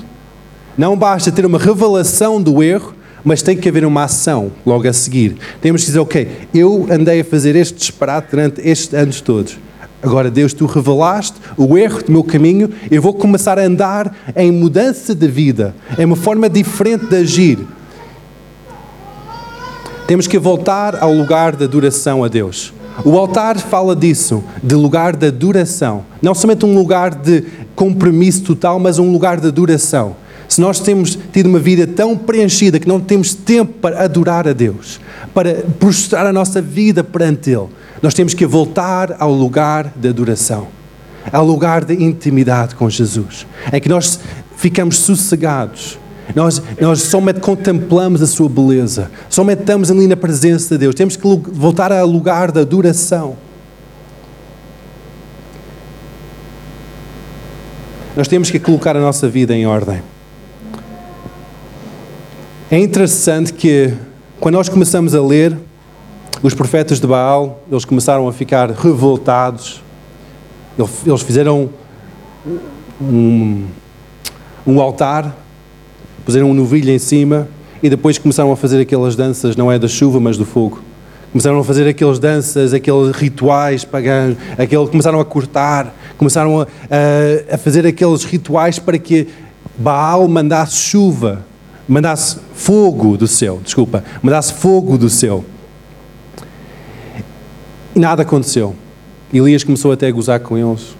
não 0.76 0.94
basta 0.94 1.32
ter 1.32 1.46
uma 1.46 1.58
revelação 1.58 2.42
do 2.42 2.62
erro, 2.62 2.92
mas 3.24 3.40
tem 3.40 3.56
que 3.56 3.66
haver 3.66 3.86
uma 3.86 4.04
ação 4.04 4.52
logo 4.66 4.86
a 4.86 4.92
seguir. 4.92 5.38
Temos 5.62 5.80
que 5.80 5.86
dizer, 5.86 5.98
ok, 5.98 6.28
eu 6.52 6.86
andei 6.90 7.22
a 7.22 7.24
fazer 7.24 7.56
este 7.56 7.78
disparate 7.78 8.32
durante 8.32 8.60
estes 8.60 8.92
anos 8.92 9.22
todos. 9.22 9.56
Agora, 10.02 10.30
Deus, 10.30 10.52
tu 10.52 10.66
revelaste 10.66 11.38
o 11.56 11.78
erro 11.78 12.02
do 12.04 12.12
meu 12.12 12.22
caminho, 12.22 12.68
eu 12.90 13.00
vou 13.00 13.14
começar 13.14 13.58
a 13.58 13.62
andar 13.62 14.14
em 14.36 14.52
mudança 14.52 15.14
de 15.14 15.26
vida, 15.26 15.74
em 15.98 16.04
uma 16.04 16.14
forma 16.14 16.50
diferente 16.50 17.06
de 17.06 17.16
agir. 17.16 17.60
Temos 20.06 20.26
que 20.26 20.38
voltar 20.38 21.02
ao 21.02 21.14
lugar 21.14 21.56
da 21.56 21.64
adoração 21.64 22.22
a 22.22 22.28
Deus. 22.28 22.74
O 23.04 23.18
altar 23.18 23.58
fala 23.58 23.96
disso, 23.96 24.42
de 24.62 24.74
lugar 24.74 25.16
de 25.16 25.26
adoração. 25.26 26.04
Não 26.20 26.34
somente 26.34 26.64
um 26.64 26.74
lugar 26.74 27.14
de 27.14 27.44
compromisso 27.74 28.42
total, 28.42 28.78
mas 28.78 28.98
um 28.98 29.10
lugar 29.10 29.40
de 29.40 29.48
adoração. 29.48 30.16
Se 30.48 30.60
nós 30.60 30.78
temos 30.78 31.18
tido 31.32 31.46
uma 31.46 31.58
vida 31.58 31.86
tão 31.86 32.16
preenchida 32.16 32.78
que 32.78 32.86
não 32.86 33.00
temos 33.00 33.34
tempo 33.34 33.72
para 33.80 34.04
adorar 34.04 34.46
a 34.46 34.52
Deus, 34.52 35.00
para 35.32 35.64
prostrar 35.78 36.26
a 36.26 36.32
nossa 36.32 36.60
vida 36.60 37.02
perante 37.02 37.50
Ele, 37.50 37.68
nós 38.02 38.12
temos 38.12 38.34
que 38.34 38.44
voltar 38.44 39.16
ao 39.18 39.32
lugar 39.32 39.92
de 39.96 40.08
adoração, 40.08 40.68
ao 41.32 41.46
lugar 41.46 41.84
de 41.84 41.94
intimidade 41.94 42.74
com 42.74 42.90
Jesus, 42.90 43.46
em 43.72 43.80
que 43.80 43.88
nós 43.88 44.20
ficamos 44.56 44.98
sossegados, 44.98 45.98
nós, 46.34 46.62
nós 46.80 47.02
somente 47.02 47.40
contemplamos 47.40 48.22
a 48.22 48.26
sua 48.26 48.48
beleza, 48.48 49.10
somente 49.28 49.60
estamos 49.60 49.90
ali 49.90 50.06
na 50.06 50.16
presença 50.16 50.74
de 50.74 50.78
Deus. 50.78 50.94
Temos 50.94 51.16
que 51.16 51.22
voltar 51.52 51.92
ao 51.92 52.06
lugar 52.06 52.50
da 52.50 52.60
adoração. 52.60 53.36
Nós 58.16 58.28
temos 58.28 58.50
que 58.50 58.58
colocar 58.58 58.96
a 58.96 59.00
nossa 59.00 59.28
vida 59.28 59.54
em 59.54 59.66
ordem. 59.66 60.02
É 62.70 62.78
interessante 62.78 63.52
que, 63.52 63.92
quando 64.40 64.54
nós 64.54 64.68
começamos 64.68 65.14
a 65.14 65.22
ler, 65.22 65.56
os 66.42 66.54
profetas 66.54 67.00
de 67.00 67.06
Baal, 67.06 67.62
eles 67.70 67.84
começaram 67.84 68.26
a 68.26 68.32
ficar 68.32 68.70
revoltados 68.70 69.82
Eles 71.06 71.22
fizeram 71.22 71.70
um, 73.00 73.66
um 74.66 74.80
altar, 74.80 75.36
puseram 76.24 76.50
um 76.50 76.54
novilho 76.54 76.90
em 76.90 76.98
cima 76.98 77.48
e 77.82 77.90
depois 77.90 78.18
começaram 78.18 78.52
a 78.52 78.56
fazer 78.56 78.80
aquelas 78.80 79.16
danças, 79.16 79.56
não 79.56 79.70
é 79.70 79.78
da 79.78 79.88
chuva, 79.88 80.20
mas 80.20 80.36
do 80.36 80.44
fogo. 80.44 80.82
Começaram 81.32 81.58
a 81.58 81.64
fazer 81.64 81.88
aquelas 81.88 82.18
danças, 82.18 82.74
aqueles 82.74 83.10
rituais 83.16 83.84
pagãos, 83.84 84.36
aquele, 84.58 84.86
começaram 84.86 85.18
a 85.18 85.24
cortar, 85.24 85.94
começaram 86.18 86.60
a, 86.60 86.64
a, 86.64 87.54
a 87.54 87.58
fazer 87.58 87.86
aqueles 87.86 88.22
rituais 88.24 88.78
para 88.78 88.98
que 88.98 89.28
Baal 89.78 90.28
mandasse 90.28 90.76
chuva, 90.76 91.44
mandasse 91.88 92.36
fogo 92.54 93.16
do 93.16 93.26
céu, 93.26 93.60
desculpa, 93.64 94.04
mandasse 94.22 94.52
fogo 94.52 94.98
do 94.98 95.08
céu. 95.08 95.44
E 97.94 97.98
nada 97.98 98.22
aconteceu. 98.22 98.74
Elias 99.32 99.64
começou 99.64 99.92
até 99.92 100.08
a 100.08 100.10
gozar 100.12 100.40
com 100.40 100.56
eles. 100.56 100.94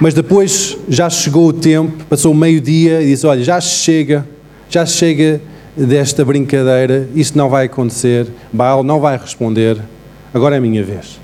Mas 0.00 0.14
depois 0.14 0.78
já 0.88 1.10
chegou 1.10 1.48
o 1.48 1.52
tempo, 1.52 2.04
passou 2.08 2.32
o 2.32 2.34
meio-dia 2.34 3.02
e 3.02 3.08
disse: 3.08 3.26
Olha, 3.26 3.44
já 3.44 3.60
chega, 3.60 4.26
já 4.70 4.86
chega 4.86 5.42
desta 5.76 6.24
brincadeira, 6.24 7.06
isto 7.14 7.36
não 7.36 7.50
vai 7.50 7.66
acontecer, 7.66 8.26
Baal 8.50 8.82
não 8.82 8.98
vai 8.98 9.18
responder, 9.18 9.78
agora 10.32 10.54
é 10.56 10.58
a 10.58 10.60
minha 10.60 10.82
vez. 10.82 11.20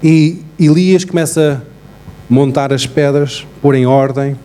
E 0.00 0.42
Elias 0.60 1.04
começa 1.04 1.60
a 1.60 2.32
montar 2.32 2.72
as 2.72 2.86
pedras, 2.86 3.44
pôr 3.60 3.74
em 3.74 3.84
ordem, 3.84 4.36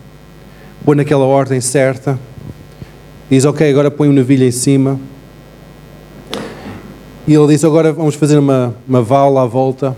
pôr 0.84 0.96
naquela 0.96 1.26
ordem 1.26 1.62
certa, 1.62 2.20
diz: 3.30 3.46
Ok, 3.46 3.70
agora 3.70 3.92
põe 3.92 4.10
o 4.10 4.14
novilho 4.14 4.48
em 4.48 4.52
cima. 4.52 5.00
E 7.28 7.36
ele 7.36 7.48
diz: 7.50 7.64
Agora 7.64 7.94
vamos 7.94 8.16
fazer 8.16 8.40
uma, 8.40 8.74
uma 8.88 9.04
vala 9.04 9.44
à 9.44 9.46
volta. 9.46 9.96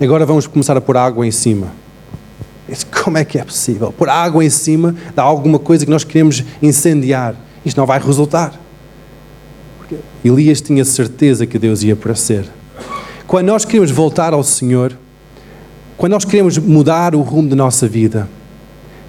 Agora 0.00 0.24
vamos 0.24 0.46
começar 0.46 0.74
a 0.74 0.80
pôr 0.80 0.96
água 0.96 1.26
em 1.26 1.30
cima. 1.30 1.81
Como 3.02 3.18
é 3.18 3.24
que 3.24 3.38
é 3.38 3.44
possível? 3.44 3.92
Pôr 3.92 4.08
água 4.08 4.44
em 4.44 4.50
cima 4.50 4.92
de 4.92 5.20
alguma 5.20 5.58
coisa 5.58 5.84
que 5.84 5.90
nós 5.90 6.04
queremos 6.04 6.44
incendiar. 6.60 7.34
Isto 7.64 7.76
não 7.76 7.86
vai 7.86 8.00
resultar. 8.00 8.58
Porque 9.78 9.96
Elias 10.24 10.60
tinha 10.60 10.84
certeza 10.84 11.46
que 11.46 11.58
Deus 11.58 11.82
ia 11.82 11.94
aparecer. 11.94 12.44
Quando 13.26 13.46
nós 13.46 13.64
queremos 13.64 13.90
voltar 13.90 14.32
ao 14.32 14.42
Senhor, 14.42 14.96
quando 15.96 16.12
nós 16.12 16.24
queremos 16.24 16.58
mudar 16.58 17.14
o 17.14 17.20
rumo 17.20 17.48
da 17.48 17.56
nossa 17.56 17.86
vida, 17.86 18.28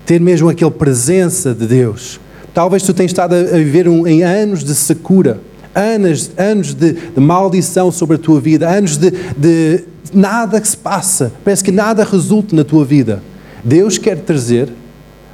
ter 0.05 0.19
mesmo 0.19 0.49
aquela 0.49 0.71
presença 0.71 1.53
de 1.53 1.65
Deus, 1.65 2.19
talvez 2.53 2.83
tu 2.83 2.93
tenhas 2.93 3.11
estado 3.11 3.33
a 3.33 3.57
viver 3.57 3.87
um, 3.87 4.05
em 4.05 4.23
anos 4.23 4.63
de 4.63 4.75
secura, 4.75 5.39
anos, 5.73 6.31
anos 6.37 6.73
de, 6.73 6.93
de 6.93 7.19
maldição 7.19 7.91
sobre 7.91 8.15
a 8.15 8.19
tua 8.19 8.39
vida, 8.39 8.69
anos 8.69 8.97
de, 8.97 9.11
de 9.37 9.83
nada 10.13 10.61
que 10.61 10.67
se 10.67 10.77
passa, 10.77 11.31
parece 11.43 11.63
que 11.63 11.71
nada 11.71 12.03
resulta 12.03 12.55
na 12.55 12.63
tua 12.63 12.85
vida. 12.85 13.21
Deus 13.63 13.97
quer 13.97 14.19
trazer 14.19 14.69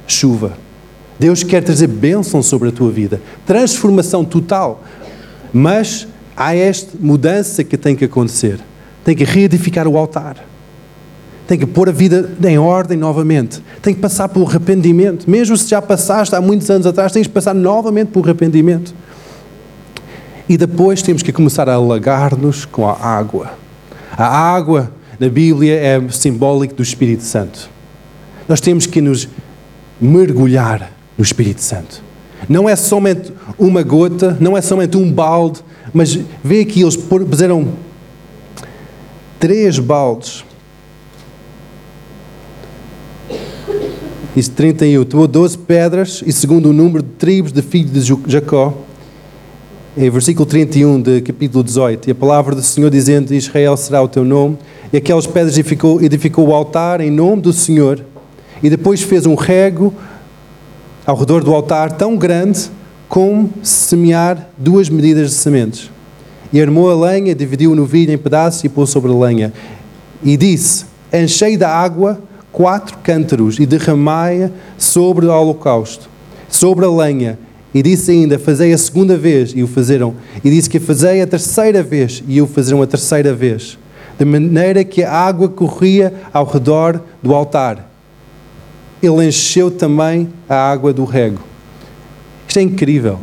chuva. 0.06 0.52
Deus 1.18 1.42
quer 1.42 1.62
trazer 1.62 1.86
bênção 1.86 2.42
sobre 2.42 2.70
a 2.70 2.72
tua 2.72 2.90
vida, 2.90 3.20
transformação 3.44 4.24
total. 4.24 4.82
Mas 5.52 6.08
há 6.36 6.54
esta 6.54 6.96
mudança 6.98 7.62
que 7.62 7.76
tem 7.76 7.94
que 7.94 8.06
acontecer. 8.06 8.58
Tem 9.04 9.14
que 9.14 9.24
reedificar 9.24 9.86
o 9.86 9.98
altar. 9.98 10.36
Tem 11.46 11.58
que 11.58 11.66
pôr 11.66 11.88
a 11.88 11.92
vida 11.92 12.30
em 12.42 12.58
ordem 12.58 12.96
novamente. 12.96 13.60
Tem 13.82 13.92
que 13.92 14.00
passar 14.00 14.28
pelo 14.28 14.46
arrependimento. 14.46 15.28
Mesmo 15.28 15.56
se 15.56 15.68
já 15.68 15.82
passaste 15.82 16.34
há 16.34 16.40
muitos 16.40 16.70
anos 16.70 16.86
atrás, 16.86 17.12
tens 17.12 17.26
que 17.26 17.32
passar 17.32 17.54
novamente 17.54 18.08
pelo 18.08 18.24
arrependimento. 18.24 18.94
E 20.48 20.56
depois 20.56 21.02
temos 21.02 21.22
que 21.22 21.32
começar 21.32 21.68
a 21.68 21.74
alagar-nos 21.74 22.64
com 22.64 22.88
a 22.88 22.92
água. 22.92 23.52
A 24.16 24.26
água 24.26 24.90
na 25.18 25.28
Bíblia 25.28 25.74
é 25.74 26.08
simbólico 26.08 26.74
do 26.74 26.82
Espírito 26.82 27.24
Santo. 27.24 27.68
Nós 28.50 28.60
temos 28.60 28.84
que 28.84 29.00
nos 29.00 29.28
mergulhar 30.00 30.92
no 31.16 31.22
Espírito 31.22 31.62
Santo. 31.62 32.02
Não 32.48 32.68
é 32.68 32.74
somente 32.74 33.32
uma 33.56 33.80
gota, 33.84 34.36
não 34.40 34.56
é 34.56 34.60
somente 34.60 34.96
um 34.96 35.08
balde, 35.08 35.60
mas 35.94 36.18
vê 36.42 36.62
aqui, 36.62 36.82
eles 36.82 36.96
puseram 36.96 37.68
três 39.38 39.78
baldes. 39.78 40.44
Isso 44.34 44.50
31. 44.50 45.04
Tomou 45.04 45.28
12 45.28 45.56
pedras 45.58 46.20
e 46.26 46.32
segundo 46.32 46.70
o 46.70 46.72
número 46.72 47.04
de 47.04 47.10
tribos 47.10 47.52
de 47.52 47.62
filhos 47.62 48.04
de 48.04 48.16
Jacó. 48.26 48.76
Em 49.96 50.10
versículo 50.10 50.44
31 50.44 51.00
de 51.00 51.20
capítulo 51.20 51.62
18. 51.62 52.08
E 52.08 52.10
a 52.10 52.14
palavra 52.16 52.56
do 52.56 52.62
Senhor 52.62 52.90
dizendo: 52.90 53.32
Israel 53.32 53.76
será 53.76 54.02
o 54.02 54.08
teu 54.08 54.24
nome. 54.24 54.58
E 54.92 54.96
aquelas 54.96 55.24
pedras 55.24 55.56
edificou, 55.56 56.02
edificou 56.02 56.48
o 56.48 56.52
altar 56.52 57.00
em 57.00 57.12
nome 57.12 57.42
do 57.42 57.52
Senhor. 57.52 58.09
E 58.62 58.68
depois 58.68 59.02
fez 59.02 59.26
um 59.26 59.34
rego 59.34 59.94
ao 61.06 61.16
redor 61.16 61.42
do 61.42 61.54
altar 61.54 61.92
tão 61.92 62.16
grande 62.16 62.70
como 63.08 63.50
semear 63.62 64.50
duas 64.56 64.88
medidas 64.88 65.30
de 65.30 65.36
sementes. 65.36 65.90
E 66.52 66.60
armou 66.60 66.90
a 66.90 67.10
lenha, 67.10 67.34
dividiu 67.34 67.72
o 67.72 67.74
novilho 67.74 68.12
em 68.12 68.18
pedaços 68.18 68.62
e 68.64 68.68
pôs 68.68 68.90
sobre 68.90 69.10
a 69.10 69.14
lenha. 69.14 69.52
E 70.22 70.36
disse: 70.36 70.84
Enchei 71.12 71.56
da 71.56 71.68
água 71.68 72.20
quatro 72.52 72.98
cântaros 73.02 73.58
e 73.58 73.66
derramai-a 73.66 74.50
sobre 74.76 75.26
o 75.26 75.30
holocausto, 75.32 76.08
sobre 76.48 76.84
a 76.84 76.90
lenha. 76.90 77.38
E 77.72 77.82
disse 77.82 78.10
ainda: 78.10 78.38
Fazei 78.38 78.72
a 78.72 78.78
segunda 78.78 79.16
vez, 79.16 79.52
e 79.54 79.62
o 79.62 79.66
fizeram. 79.66 80.14
E 80.44 80.50
disse 80.50 80.68
que 80.68 80.78
fazei 80.78 81.22
a 81.22 81.26
terceira 81.26 81.82
vez, 81.82 82.22
e 82.28 82.42
o 82.42 82.46
fizeram 82.46 82.82
a 82.82 82.86
terceira 82.86 83.32
vez. 83.32 83.78
De 84.18 84.24
maneira 84.24 84.84
que 84.84 85.02
a 85.02 85.12
água 85.12 85.48
corria 85.48 86.12
ao 86.32 86.44
redor 86.44 87.00
do 87.22 87.34
altar 87.34 87.89
ele 89.02 89.26
encheu 89.26 89.70
também 89.70 90.28
a 90.48 90.54
água 90.54 90.92
do 90.92 91.04
rego. 91.04 91.40
Isto 92.46 92.58
é 92.58 92.62
incrível. 92.62 93.20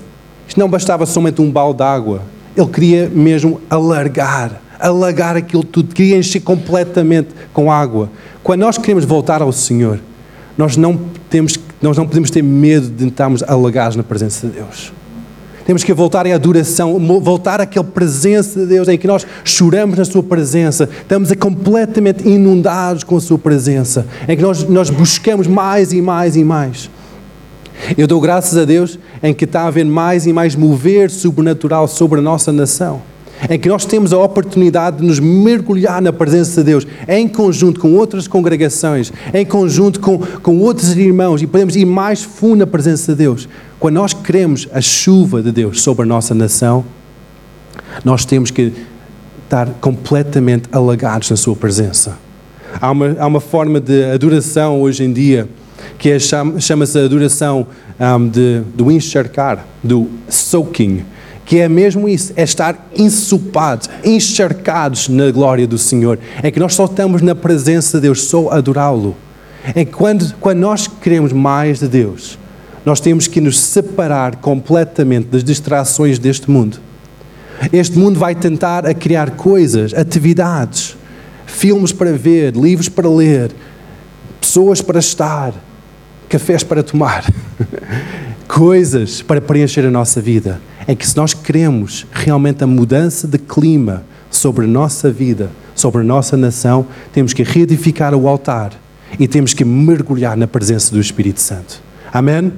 Isto 0.48 0.60
não 0.60 0.70
bastava 0.70 1.06
somente 1.06 1.42
um 1.42 1.52
balde 1.52 1.78
de 1.78 1.84
água. 1.84 2.22
Ele 2.56 2.68
queria 2.68 3.10
mesmo 3.10 3.62
alargar, 3.70 4.62
alagar 4.80 5.36
aquilo 5.36 5.64
tudo, 5.64 5.94
queria 5.94 6.18
encher 6.18 6.40
completamente 6.40 7.30
com 7.54 7.72
água. 7.72 8.10
Quando 8.44 8.62
nós 8.62 8.78
queremos 8.78 9.06
voltar 9.06 9.42
ao 9.42 9.52
Senhor, 9.52 10.00
nós 10.58 10.76
não, 10.78 11.00
temos, 11.30 11.60
nós 11.82 11.98
não 11.98 12.08
podemos 12.08 12.32
ter 12.32 12.42
medo 12.42 12.90
de 12.90 13.08
estarmos 13.08 13.44
alagados 13.44 13.96
na 13.96 14.04
presença 14.04 14.48
de 14.48 14.54
Deus. 14.54 14.92
Temos 15.68 15.84
que 15.84 15.94
voltar 15.94 16.26
à 16.26 16.34
adoração, 16.34 16.98
voltar 17.20 17.60
àquela 17.60 17.84
presença 17.84 18.62
de 18.62 18.68
Deus 18.68 18.88
em 18.88 18.98
que 18.98 19.06
nós 19.06 19.28
choramos 19.44 19.98
na 19.98 20.06
Sua 20.06 20.24
presença, 20.24 20.88
estamos 21.02 21.30
completamente 21.34 22.26
inundados 22.26 23.04
com 23.04 23.18
a 23.18 23.20
Sua 23.20 23.38
presença, 23.38 24.08
em 24.30 24.38
que 24.38 24.42
nós, 24.42 24.64
nós 24.64 24.90
buscamos 24.90 25.46
mais 25.46 25.92
e 25.92 26.02
mais 26.02 26.38
e 26.38 26.44
mais. 26.46 26.90
Eu 27.98 28.08
dou 28.08 28.22
graças 28.22 28.58
a 28.58 28.64
Deus 28.64 28.98
em 29.22 29.34
que 29.34 29.44
está 29.44 29.64
a 29.64 29.68
haver 29.68 29.84
mais 29.84 30.26
e 30.26 30.32
mais 30.32 30.56
mover 30.56 31.12
sobrenatural 31.12 31.86
sobre 31.86 32.20
a 32.20 32.24
nossa 32.24 32.50
nação 32.54 33.02
em 33.50 33.60
que 33.60 33.70
nós 33.70 33.86
temos 33.86 34.14
a 34.14 34.18
oportunidade 34.18 34.98
de 34.98 35.06
nos 35.06 35.20
mergulhar 35.20 36.02
na 36.02 36.12
presença 36.12 36.62
de 36.62 36.72
Deus, 36.72 36.88
em 37.08 37.28
conjunto 37.28 37.80
com 37.80 37.94
outras 37.94 38.28
congregações, 38.28 39.14
em 39.32 39.46
conjunto 39.46 40.00
com, 40.00 40.18
com 40.18 40.58
outros 40.60 40.98
irmãos, 40.98 41.42
e 41.42 41.46
podemos 41.46 41.76
ir 41.76 41.86
mais 41.86 42.24
fundo 42.24 42.58
na 42.58 42.68
presença 42.68 43.12
de 43.12 43.20
Deus. 43.20 43.48
Quando 43.80 43.96
nós 43.96 44.14
queremos 44.14 44.68
a 44.74 44.82
chuva 44.82 45.42
de 45.42 45.52
Deus 45.52 45.82
sobre 45.82 46.04
a 46.04 46.06
nossa 46.06 46.34
nação, 46.34 46.84
nós 48.04 48.26
temos 48.26 48.50
que 48.50 48.74
estar 49.44 49.68
completamente 49.80 50.68
alagados 50.72 51.30
na 51.30 51.38
Sua 51.38 51.56
presença. 51.56 52.18
Há 52.82 52.92
uma, 52.92 53.16
há 53.20 53.28
uma 53.28 53.40
forma 53.40 53.80
de 53.80 54.06
adoração 54.06 54.82
hoje 54.82 55.04
em 55.04 55.14
dia 55.14 55.48
que 56.00 56.10
é, 56.10 56.18
chama-se 56.20 56.98
adoração 56.98 57.68
um, 58.00 58.28
de, 58.28 58.62
do 58.76 58.92
encharcar, 58.92 59.66
do 59.84 60.08
soaking 60.28 61.06
que 61.48 61.60
é 61.60 61.70
mesmo 61.70 62.10
isso, 62.10 62.34
é 62.36 62.44
estar 62.44 62.90
ensopados, 62.94 63.90
encharcados 64.04 65.08
na 65.08 65.32
glória 65.32 65.66
do 65.66 65.78
Senhor. 65.78 66.20
É 66.44 66.52
que 66.52 66.60
nós 66.60 66.76
só 66.76 66.84
estamos 66.84 67.22
na 67.22 67.34
presença 67.34 68.00
de 68.00 68.02
Deus, 68.02 68.24
só 68.26 68.50
adorá-lo. 68.50 69.16
É 69.74 69.86
que 69.86 69.94
quando, 69.94 70.36
quando 70.42 70.58
nós 70.58 70.88
queremos 70.88 71.32
mais 71.32 71.80
de 71.80 71.88
Deus, 71.88 72.38
nós 72.88 73.02
temos 73.02 73.28
que 73.28 73.42
nos 73.42 73.60
separar 73.60 74.38
completamente 74.38 75.28
das 75.28 75.44
distrações 75.44 76.18
deste 76.18 76.50
mundo. 76.50 76.80
Este 77.74 78.00
mundo 78.00 78.18
vai 78.18 78.34
tentar 78.34 78.86
a 78.86 78.94
criar 78.94 79.32
coisas, 79.32 79.94
atividades, 79.94 80.96
filmes 81.46 81.92
para 81.92 82.14
ver, 82.14 82.56
livros 82.56 82.88
para 82.88 83.10
ler, 83.10 83.52
pessoas 84.40 84.82
para 84.82 85.00
estar, 85.00 85.54
cafés 86.30 86.64
para 86.64 86.82
tomar, 86.82 87.26
coisas 88.48 89.22
para 89.22 89.42
preencher 89.42 89.86
a 89.86 89.92
nossa 89.92 90.22
vida 90.22 90.62
é 90.88 90.96
que 90.96 91.06
se 91.06 91.18
nós 91.18 91.34
queremos 91.34 92.08
realmente 92.14 92.64
a 92.64 92.68
mudança 92.68 93.28
de 93.28 93.38
clima 93.38 94.06
sobre 94.32 94.64
a 94.64 94.68
nossa 94.70 95.12
vida, 95.12 95.52
sobre 95.76 96.00
a 96.00 96.06
nossa 96.06 96.38
nação, 96.38 96.88
temos 97.12 97.34
que 97.34 97.44
reedificar 97.44 98.16
o 98.16 98.30
altar 98.30 98.72
e 99.20 99.28
temos 99.28 99.54
que 99.54 99.66
mergulhar 99.66 100.38
na 100.38 100.48
presença 100.48 100.94
do 100.94 101.02
Espírito 101.02 101.42
Santo. 101.42 101.82
Amém? 102.14 102.54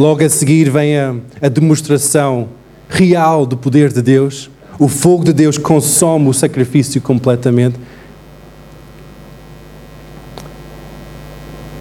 Logo 0.00 0.24
a 0.24 0.30
seguir 0.30 0.70
vem 0.70 0.96
a, 0.96 1.14
a 1.42 1.48
demonstração 1.50 2.48
real 2.88 3.44
do 3.44 3.54
poder 3.54 3.92
de 3.92 4.00
Deus. 4.00 4.50
O 4.78 4.88
fogo 4.88 5.24
de 5.24 5.32
Deus 5.34 5.58
consome 5.58 6.26
o 6.26 6.32
sacrifício 6.32 7.02
completamente. 7.02 7.78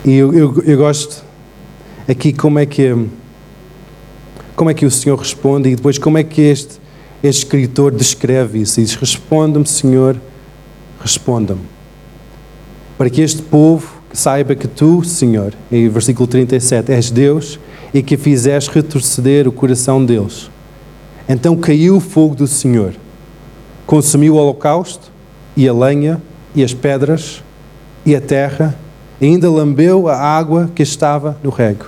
E 0.04 0.16
eu, 0.16 0.34
eu, 0.34 0.62
eu 0.66 0.78
gosto 0.78 1.24
aqui 2.10 2.34
como 2.34 2.60
é 2.60 2.66
que 2.66 2.94
como 4.54 4.70
é 4.70 4.74
que 4.74 4.86
o 4.86 4.92
Senhor 4.92 5.18
responde 5.18 5.70
e 5.70 5.78
depois 5.78 5.98
como 5.98 6.18
é 6.18 6.24
que 6.26 6.42
este, 6.42 6.78
este 7.24 7.46
escritor 7.46 7.90
descreve 7.96 8.60
isso. 8.60 8.82
E 8.82 8.84
diz: 8.84 8.96
Responda-me, 8.96 9.66
Senhor, 9.66 10.20
responda-me. 11.00 11.62
Para 12.98 13.10
que 13.10 13.22
este 13.22 13.42
povo 13.42 13.90
saiba 14.12 14.56
que 14.56 14.68
tu, 14.68 15.06
Senhor, 15.06 15.54
em 15.72 15.88
versículo 15.88 16.28
37, 16.28 16.92
és 16.92 17.10
Deus 17.10 17.58
e 17.94 18.02
que 18.02 18.18
fizeste 18.18 18.70
retroceder 18.72 19.48
o 19.48 19.52
coração 19.52 20.04
deles. 20.04 20.50
Então 21.28 21.56
caiu 21.56 21.98
o 21.98 22.00
fogo 22.00 22.36
do 22.36 22.48
Senhor, 22.48 22.94
consumiu 23.86 24.36
o 24.36 24.38
holocausto 24.38 25.12
e 25.56 25.68
a 25.68 25.74
lenha 25.74 26.22
e 26.56 26.64
as 26.64 26.74
pedras 26.74 27.44
e 28.06 28.16
a 28.16 28.22
terra, 28.22 28.76
e 29.22 29.26
ainda 29.26 29.50
lambeu 29.50 30.08
a 30.08 30.16
água 30.18 30.72
que 30.74 30.82
estava 30.82 31.38
no 31.44 31.50
rego. 31.50 31.86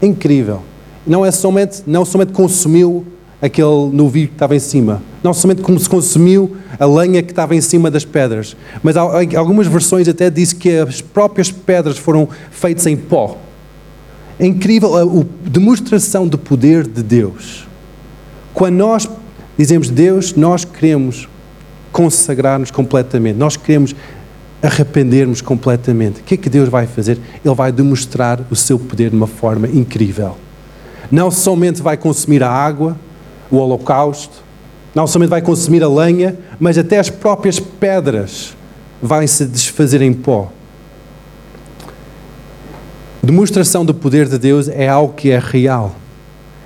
Incrível 0.00 0.62
não 1.06 1.24
é 1.24 1.30
somente, 1.30 1.82
não 1.86 2.04
somente 2.04 2.32
consumiu 2.32 3.04
aquele 3.40 3.90
novio 3.92 4.28
que 4.28 4.34
estava 4.34 4.54
em 4.54 4.60
cima, 4.60 5.02
não 5.22 5.34
somente 5.34 5.62
como 5.62 5.78
se 5.78 5.88
consumiu 5.88 6.56
a 6.78 6.86
lenha 6.86 7.22
que 7.22 7.32
estava 7.32 7.56
em 7.56 7.60
cima 7.60 7.90
das 7.90 8.04
pedras, 8.04 8.56
mas 8.82 8.96
algumas 8.96 9.66
versões 9.66 10.06
até 10.06 10.30
diz 10.30 10.52
que 10.52 10.78
as 10.78 11.00
próprias 11.00 11.50
pedras 11.50 11.98
foram 11.98 12.28
feitas 12.52 12.86
em 12.86 12.96
pó. 12.96 13.36
É 14.42 14.46
incrível 14.46 14.96
a, 14.96 15.02
a 15.02 15.24
demonstração 15.48 16.26
do 16.26 16.36
poder 16.36 16.86
de 16.86 17.02
Deus. 17.02 17.66
Quando 18.52 18.74
nós 18.74 19.08
dizemos 19.56 19.88
Deus, 19.88 20.34
nós 20.34 20.64
queremos 20.64 21.28
consagrar-nos 21.92 22.70
completamente, 22.70 23.36
nós 23.36 23.56
queremos 23.56 23.94
arrependermos 24.62 25.40
completamente. 25.40 26.20
O 26.20 26.24
que 26.24 26.34
é 26.34 26.36
que 26.36 26.50
Deus 26.50 26.68
vai 26.68 26.86
fazer? 26.86 27.18
Ele 27.44 27.54
vai 27.54 27.70
demonstrar 27.70 28.44
o 28.50 28.56
seu 28.56 28.78
poder 28.78 29.10
de 29.10 29.16
uma 29.16 29.26
forma 29.26 29.68
incrível 29.68 30.36
não 31.12 31.30
somente 31.30 31.82
vai 31.82 31.98
consumir 31.98 32.42
a 32.42 32.50
água, 32.50 32.96
o 33.50 33.58
holocausto, 33.58 34.42
não 34.94 35.06
somente 35.06 35.28
vai 35.28 35.42
consumir 35.42 35.84
a 35.84 35.88
lenha, 35.88 36.38
mas 36.58 36.78
até 36.78 36.98
as 36.98 37.10
próprias 37.10 37.60
pedras 37.60 38.56
vão 39.00 39.26
se 39.26 39.44
desfazer 39.44 40.00
em 40.00 40.14
pó. 40.14 40.50
Demonstração 43.22 43.84
do 43.84 43.94
poder 43.94 44.28
de 44.28 44.36
Deus 44.36 44.68
é 44.68 44.88
algo 44.88 45.14
que 45.14 45.30
é 45.30 45.38
real. 45.38 45.94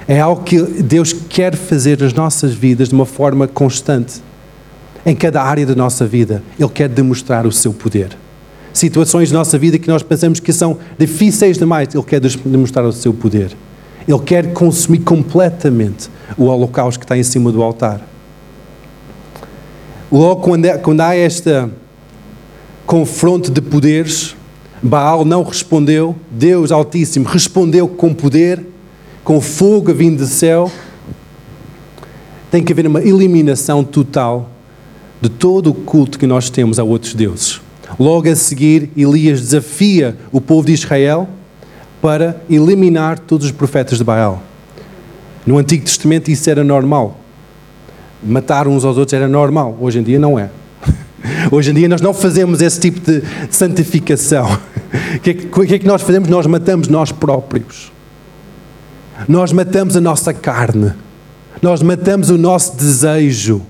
É 0.08 0.20
algo 0.20 0.42
que 0.42 0.58
Deus 0.58 1.12
quer 1.12 1.54
fazer 1.54 2.00
nas 2.00 2.14
nossas 2.14 2.54
vidas 2.54 2.88
de 2.88 2.94
uma 2.94 3.04
forma 3.04 3.46
constante. 3.46 4.22
Em 5.04 5.14
cada 5.14 5.42
área 5.42 5.66
da 5.66 5.74
nossa 5.74 6.06
vida, 6.06 6.42
Ele 6.58 6.68
quer 6.70 6.88
demonstrar 6.88 7.46
o 7.46 7.52
seu 7.52 7.74
poder. 7.74 8.16
Situações 8.72 9.30
da 9.30 9.38
nossa 9.38 9.58
vida 9.58 9.78
que 9.78 9.88
nós 9.88 10.02
pensamos 10.02 10.40
que 10.40 10.52
são 10.52 10.78
difíceis 10.98 11.58
demais, 11.58 11.94
Ele 11.94 12.02
quer 12.02 12.20
demonstrar 12.20 12.84
o 12.86 12.92
seu 12.92 13.12
poder. 13.12 13.54
Ele 14.08 14.18
quer 14.20 14.52
consumir 14.52 15.00
completamente 15.00 16.08
o 16.38 16.44
holocausto 16.44 17.00
que 17.00 17.04
está 17.04 17.18
em 17.18 17.22
cima 17.22 17.52
do 17.52 17.62
altar. 17.62 18.00
Logo, 20.10 20.40
quando, 20.40 20.64
é, 20.64 20.80
há 21.02 21.16
este 21.16 21.68
confronto 22.86 23.50
de 23.50 23.60
poderes, 23.60 24.36
Baal 24.82 25.24
não 25.24 25.42
respondeu, 25.42 26.14
Deus 26.30 26.70
Altíssimo 26.70 27.26
respondeu 27.26 27.88
com 27.88 28.12
poder, 28.12 28.64
com 29.24 29.40
fogo 29.40 29.92
vindo 29.92 30.18
do 30.18 30.26
céu. 30.26 30.70
Tem 32.50 32.62
que 32.62 32.72
haver 32.72 32.86
uma 32.86 33.02
eliminação 33.02 33.82
total 33.82 34.50
de 35.20 35.28
todo 35.28 35.70
o 35.70 35.74
culto 35.74 36.18
que 36.18 36.26
nós 36.26 36.50
temos 36.50 36.78
a 36.78 36.84
outros 36.84 37.14
deuses. 37.14 37.60
Logo 37.98 38.28
a 38.28 38.36
seguir, 38.36 38.90
Elias 38.96 39.40
desafia 39.40 40.16
o 40.30 40.40
povo 40.40 40.66
de 40.66 40.72
Israel 40.72 41.28
para 42.02 42.40
eliminar 42.48 43.18
todos 43.18 43.46
os 43.46 43.52
profetas 43.52 43.98
de 43.98 44.04
Baal. 44.04 44.42
No 45.46 45.58
Antigo 45.58 45.84
Testamento 45.84 46.30
isso 46.30 46.48
era 46.50 46.62
normal. 46.62 47.18
Matar 48.22 48.68
uns 48.68 48.84
aos 48.84 48.96
outros 48.96 49.14
era 49.14 49.28
normal. 49.28 49.76
Hoje 49.80 50.00
em 50.00 50.02
dia 50.02 50.18
não 50.18 50.38
é. 50.38 50.50
Hoje 51.50 51.70
em 51.70 51.74
dia 51.74 51.88
nós 51.88 52.00
não 52.00 52.12
fazemos 52.12 52.60
esse 52.60 52.80
tipo 52.80 53.00
de 53.00 53.22
santificação. 53.50 54.58
O 55.14 55.20
que, 55.20 55.30
é 55.30 55.34
que, 55.34 55.66
que 55.66 55.74
é 55.74 55.78
que 55.78 55.86
nós 55.86 56.02
fazemos? 56.02 56.28
Nós 56.28 56.46
matamos 56.46 56.88
nós 56.88 57.12
próprios. 57.12 57.92
Nós 59.28 59.52
matamos 59.52 59.96
a 59.96 60.00
nossa 60.00 60.32
carne. 60.32 60.92
Nós 61.62 61.82
matamos 61.82 62.30
o 62.30 62.36
nosso 62.36 62.76
desejo. 62.76 63.62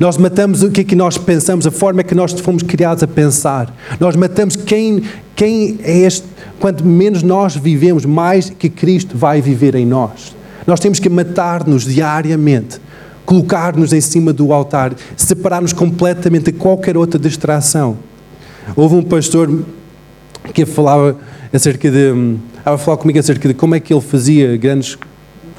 Nós 0.00 0.16
matamos 0.16 0.62
o 0.62 0.70
que 0.70 0.80
é 0.80 0.84
que 0.84 0.96
nós 0.96 1.18
pensamos, 1.18 1.66
a 1.66 1.70
forma 1.70 2.02
que 2.02 2.14
nós 2.14 2.32
fomos 2.40 2.62
criados 2.62 3.02
a 3.02 3.06
pensar. 3.06 3.74
Nós 4.00 4.16
matamos 4.16 4.56
quem, 4.56 5.02
quem 5.36 5.78
é 5.82 5.98
este. 5.98 6.26
Quanto 6.58 6.84
menos 6.84 7.22
nós 7.22 7.54
vivemos, 7.54 8.04
mais 8.04 8.48
que 8.48 8.68
Cristo 8.68 9.16
vai 9.16 9.40
viver 9.42 9.74
em 9.74 9.84
nós. 9.84 10.34
Nós 10.66 10.80
temos 10.80 10.98
que 10.98 11.10
matar-nos 11.10 11.84
diariamente, 11.84 12.80
colocar-nos 13.24 13.92
em 13.92 14.00
cima 14.00 14.32
do 14.32 14.52
altar, 14.52 14.94
separar-nos 15.16 15.72
completamente 15.72 16.46
de 16.46 16.52
qualquer 16.52 16.96
outra 16.96 17.18
distração. 17.18 17.96
Houve 18.76 18.94
um 18.94 19.02
pastor 19.02 19.64
que 20.52 20.64
falava 20.66 21.16
acerca 21.52 21.90
de. 21.90 22.36
Estava 22.58 22.76
a 22.76 22.78
falar 22.78 22.96
comigo 22.96 23.18
acerca 23.18 23.48
de 23.48 23.54
como 23.54 23.74
é 23.74 23.80
que 23.80 23.92
ele 23.92 24.00
fazia 24.00 24.56
grandes 24.56 24.96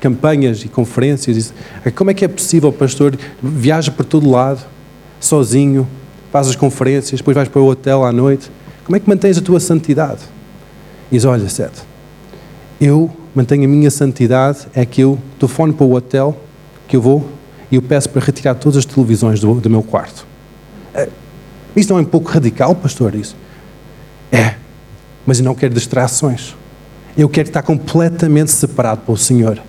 campanhas 0.01 0.63
e 0.63 0.67
conferências. 0.67 1.35
Disse, 1.35 1.53
como 1.95 2.09
é 2.09 2.13
que 2.13 2.25
é 2.25 2.27
possível, 2.27 2.71
pastor, 2.71 3.17
viaja 3.41 3.91
por 3.91 4.05
todo 4.05 4.29
lado, 4.29 4.65
sozinho, 5.19 5.87
faz 6.31 6.47
as 6.47 6.55
conferências, 6.55 7.19
depois 7.19 7.35
vais 7.35 7.47
para 7.47 7.61
o 7.61 7.67
hotel 7.67 8.03
à 8.03 8.11
noite. 8.11 8.51
Como 8.83 8.95
é 8.95 8.99
que 8.99 9.07
mantens 9.07 9.37
a 9.37 9.41
tua 9.41 9.59
santidade? 9.59 10.21
E 11.11 11.15
diz, 11.15 11.25
olha, 11.25 11.47
Sete, 11.47 11.81
eu 12.79 13.09
mantenho 13.33 13.65
a 13.65 13.67
minha 13.67 13.89
santidade, 13.91 14.67
é 14.73 14.85
que 14.85 15.01
eu 15.01 15.17
telefone 15.39 15.73
para 15.73 15.85
o 15.85 15.93
hotel, 15.93 16.37
que 16.87 16.95
eu 16.95 17.01
vou, 17.01 17.27
e 17.71 17.75
eu 17.75 17.81
peço 17.81 18.09
para 18.09 18.23
retirar 18.23 18.55
todas 18.55 18.77
as 18.77 18.85
televisões 18.85 19.39
do, 19.39 19.53
do 19.55 19.69
meu 19.69 19.83
quarto. 19.83 20.25
É, 20.93 21.09
isto 21.75 21.91
não 21.91 21.99
é 21.99 22.01
um 22.01 22.05
pouco 22.05 22.29
radical, 22.29 22.75
pastor? 22.75 23.15
Isso? 23.15 23.35
É, 24.31 24.55
mas 25.25 25.39
eu 25.39 25.45
não 25.45 25.55
quero 25.55 25.73
distrações. 25.73 26.55
Eu 27.17 27.29
quero 27.29 27.47
estar 27.47 27.61
completamente 27.61 28.51
separado 28.51 29.01
para 29.01 29.13
o 29.13 29.17
Senhor. 29.17 29.61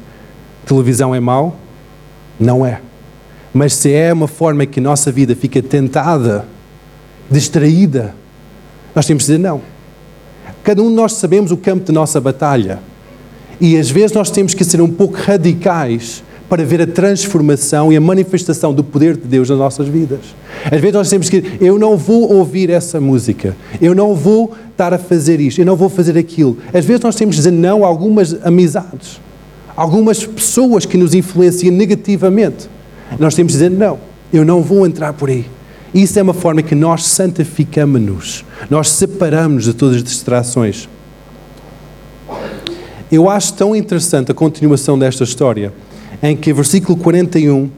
Televisão 0.65 1.15
é 1.15 1.21
mau? 1.21 1.57
Não 2.39 2.67
é. 2.67 2.81
Mas 3.55 3.75
se 3.75 3.93
é 3.93 4.13
uma 4.13 4.29
forma 4.29 4.67
que 4.67 4.81
a 4.81 4.83
nossa 4.83 5.11
vida 5.11 5.35
fica 5.35 5.63
tentada, 5.63 6.45
distraída, 7.31 8.15
nós 8.95 9.07
temos 9.07 9.25
de 9.25 9.33
dizer 9.33 9.39
não. 9.39 9.63
Cada 10.63 10.83
um 10.83 10.89
de 10.89 10.95
nós 10.95 11.15
sabemos 11.15 11.53
o 11.53 11.57
campo 11.57 11.85
de 11.85 11.93
nossa 11.93 12.21
batalha. 12.21 12.81
E 13.61 13.77
às 13.79 13.89
vezes 13.89 14.13
nós 14.13 14.31
temos 14.31 14.53
que 14.53 14.65
ser 14.65 14.81
um 14.81 14.91
pouco 14.91 15.17
radicais 15.17 16.23
para 16.49 16.65
ver 16.65 16.81
a 16.81 16.87
transformação 16.87 17.93
e 17.93 17.97
a 17.97 18.01
manifestação 18.01 18.73
do 18.73 18.85
poder 18.85 19.17
de 19.17 19.27
Deus 19.27 19.51
nas 19.51 19.59
nossas 19.59 19.89
vidas. 19.89 20.21
Às 20.65 20.81
vezes 20.81 20.93
nós 20.93 21.11
temos 21.11 21.29
que 21.29 21.43
eu 21.61 21.79
não 21.79 21.97
vou 21.97 22.33
ouvir 22.33 22.71
essa 22.71 23.01
música, 23.01 23.57
eu 23.81 23.95
não 23.95 24.15
vou 24.15 24.55
estar 24.71 24.95
a 24.95 24.99
fazer 24.99 25.41
isto, 25.41 25.61
eu 25.61 25.67
não 25.67 25.77
vou 25.77 25.89
fazer 25.89 26.17
aquilo. 26.17 26.57
Às 26.73 26.85
vezes 26.85 27.03
nós 27.03 27.17
temos 27.17 27.35
que 27.35 27.41
dizer 27.41 27.53
não 27.53 27.85
a 27.85 27.89
algumas 27.89 28.37
amizades 28.45 29.21
algumas 29.77 30.25
pessoas 30.25 30.87
que 30.87 30.97
nos 30.97 31.15
influenciam 31.15 31.73
negativamente. 31.73 32.69
Nós 33.19 33.35
temos 33.35 33.53
de 33.53 33.59
dizer: 33.59 33.71
não, 33.71 33.99
eu 34.33 34.45
não 34.45 34.63
vou 34.63 34.87
entrar 34.87 35.13
por 35.13 35.29
aí. 35.29 35.45
Isso 35.95 36.19
é 36.19 36.23
uma 36.23 36.35
forma 36.35 36.63
que 36.63 36.75
nós 36.75 37.05
santificamos-nos, 37.07 38.45
nós 38.69 38.91
separamos 38.91 39.65
de 39.65 39.75
todas 39.75 39.97
as 39.97 40.03
distrações. 40.03 40.89
Eu 43.11 43.31
acho 43.31 43.55
tão 43.55 43.75
interessante 43.77 44.33
a 44.33 44.35
continuação 44.35 44.99
desta 44.99 45.23
história, 45.23 45.73
em 46.23 46.37
que, 46.37 46.53
versículo 46.53 46.97
41, 46.99 47.71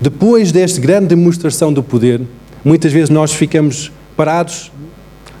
depois 0.00 0.52
desta 0.52 0.80
grande 0.80 1.08
demonstração 1.08 1.72
do 1.72 1.82
poder, 1.82 2.20
muitas 2.64 2.92
vezes 2.92 3.10
nós 3.10 3.32
ficamos 3.32 3.90
parados 4.16 4.70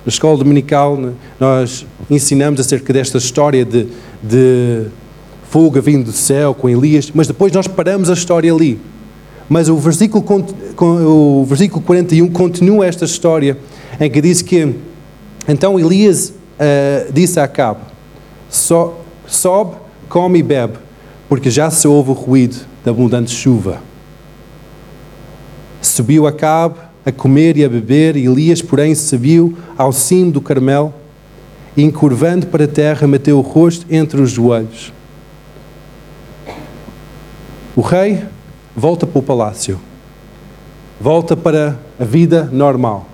na 0.04 0.10
escola 0.10 0.38
dominical, 0.38 0.96
né, 0.96 1.12
nós 1.38 1.84
ensinamos 2.08 2.60
acerca 2.60 2.92
desta 2.92 3.18
história 3.18 3.64
de, 3.64 3.88
de 4.22 4.86
fuga 5.50 5.80
vindo 5.80 6.04
do 6.04 6.12
céu 6.12 6.54
com 6.54 6.68
Elias, 6.68 7.10
mas 7.12 7.26
depois 7.26 7.52
nós 7.52 7.66
paramos 7.66 8.08
a 8.08 8.12
história 8.12 8.52
ali. 8.52 8.78
Mas 9.48 9.68
o 9.68 9.76
versículo, 9.76 10.24
o 10.78 11.44
versículo 11.44 11.80
41 11.82 12.28
continua 12.28 12.86
esta 12.86 13.04
história 13.04 13.56
em 14.00 14.10
que 14.10 14.20
diz 14.20 14.42
que 14.42 14.74
então 15.48 15.78
Elias 15.78 16.30
uh, 16.30 17.12
disse 17.12 17.38
a 17.38 17.44
Acabe: 17.44 17.80
so, 18.50 18.94
sobe, 19.26 19.76
come 20.08 20.38
e 20.38 20.42
bebe, 20.42 20.78
porque 21.28 21.50
já 21.50 21.70
se 21.70 21.86
ouve 21.88 22.10
o 22.10 22.14
ruído 22.14 22.56
da 22.84 22.90
abundante 22.90 23.30
chuva. 23.30 23.80
Subiu 25.80 26.26
Acabe 26.26 26.78
a 27.04 27.12
comer 27.12 27.56
e 27.56 27.64
a 27.64 27.68
beber, 27.68 28.16
Elias, 28.16 28.60
porém, 28.60 28.94
subiu 28.94 29.56
ao 29.78 29.92
cimo 29.92 30.32
do 30.32 30.40
Carmel 30.40 30.92
e, 31.76 31.82
encurvando 31.84 32.48
para 32.48 32.64
a 32.64 32.68
terra, 32.68 33.06
meteu 33.06 33.38
o 33.38 33.42
rosto 33.42 33.86
entre 33.88 34.20
os 34.20 34.32
joelhos. 34.32 34.92
O 37.76 37.80
rei 37.80 38.24
volta 38.74 39.06
para 39.06 39.18
o 39.18 39.22
palácio. 39.22 39.78
Volta 41.00 41.36
para 41.36 41.78
a 42.00 42.04
vida 42.04 42.48
normal. 42.50 43.06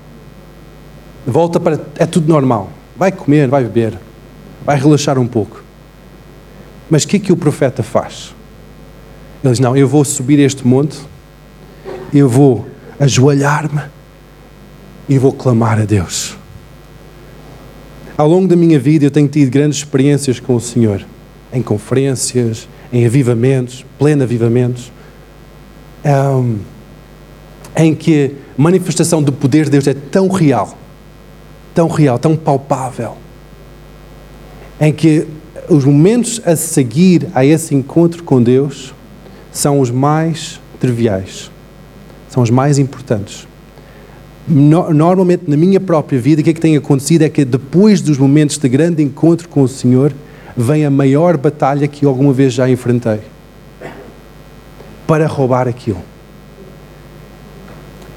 Volta 1.26 1.58
para. 1.58 1.80
É 1.96 2.06
tudo 2.06 2.28
normal. 2.28 2.70
Vai 2.96 3.12
comer, 3.12 3.48
vai 3.48 3.64
beber, 3.64 3.98
vai 4.64 4.78
relaxar 4.78 5.18
um 5.18 5.26
pouco. 5.26 5.61
Mas 6.92 7.04
o 7.04 7.08
que 7.08 7.16
é 7.16 7.18
que 7.18 7.32
o 7.32 7.36
profeta 7.38 7.82
faz? 7.82 8.34
Ele 9.42 9.50
diz: 9.50 9.60
Não, 9.60 9.74
eu 9.74 9.88
vou 9.88 10.04
subir 10.04 10.38
este 10.38 10.66
monte, 10.66 10.98
eu 12.12 12.28
vou 12.28 12.66
ajoelhar-me 13.00 13.80
e 15.08 15.16
vou 15.16 15.32
clamar 15.32 15.80
a 15.80 15.86
Deus. 15.86 16.36
Ao 18.14 18.28
longo 18.28 18.46
da 18.46 18.54
minha 18.54 18.78
vida 18.78 19.06
eu 19.06 19.10
tenho 19.10 19.26
tido 19.26 19.50
grandes 19.50 19.78
experiências 19.78 20.38
com 20.38 20.54
o 20.54 20.60
Senhor, 20.60 21.02
em 21.50 21.62
conferências, 21.62 22.68
em 22.92 23.06
avivamentos, 23.06 23.86
pleno 23.98 24.24
avivamentos, 24.24 24.92
um, 26.04 26.58
em 27.74 27.94
que 27.94 28.36
a 28.58 28.60
manifestação 28.60 29.22
do 29.22 29.32
poder 29.32 29.64
de 29.64 29.70
Deus 29.70 29.86
é 29.86 29.94
tão 29.94 30.28
real, 30.28 30.76
tão 31.74 31.88
real, 31.88 32.18
tão 32.18 32.36
palpável, 32.36 33.16
em 34.78 34.92
que 34.92 35.26
os 35.68 35.84
momentos 35.84 36.40
a 36.44 36.56
seguir 36.56 37.28
a 37.34 37.44
esse 37.44 37.74
encontro 37.74 38.22
com 38.22 38.42
Deus 38.42 38.94
são 39.50 39.80
os 39.80 39.90
mais 39.90 40.60
triviais, 40.80 41.50
são 42.28 42.42
os 42.42 42.50
mais 42.50 42.78
importantes 42.78 43.46
normalmente 44.48 45.44
na 45.46 45.56
minha 45.56 45.80
própria 45.80 46.18
vida, 46.18 46.40
o 46.40 46.44
que 46.44 46.50
é 46.50 46.52
que 46.52 46.60
tem 46.60 46.76
acontecido 46.76 47.22
é 47.22 47.28
que 47.28 47.44
depois 47.44 48.00
dos 48.00 48.18
momentos 48.18 48.58
de 48.58 48.68
grande 48.68 49.02
encontro 49.02 49.48
com 49.48 49.62
o 49.62 49.68
Senhor, 49.68 50.12
vem 50.56 50.84
a 50.84 50.90
maior 50.90 51.36
batalha 51.36 51.88
que 51.88 52.04
alguma 52.04 52.32
vez 52.32 52.52
já 52.52 52.68
enfrentei 52.68 53.20
para 55.06 55.26
roubar 55.26 55.68
aquilo. 55.68 56.00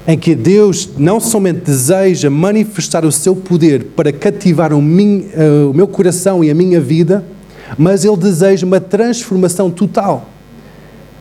Em 0.06 0.18
que 0.18 0.34
Deus 0.34 0.90
não 0.96 1.18
somente 1.18 1.60
deseja 1.60 2.30
manifestar 2.30 3.04
o 3.04 3.10
seu 3.10 3.34
poder 3.34 3.84
para 3.96 4.12
cativar 4.12 4.72
o, 4.72 4.80
min, 4.80 5.26
uh, 5.34 5.70
o 5.70 5.74
meu 5.74 5.88
coração 5.88 6.44
e 6.44 6.50
a 6.50 6.54
minha 6.54 6.80
vida, 6.80 7.24
mas 7.76 8.04
Ele 8.04 8.16
deseja 8.16 8.66
uma 8.66 8.80
transformação 8.80 9.70
total. 9.70 10.28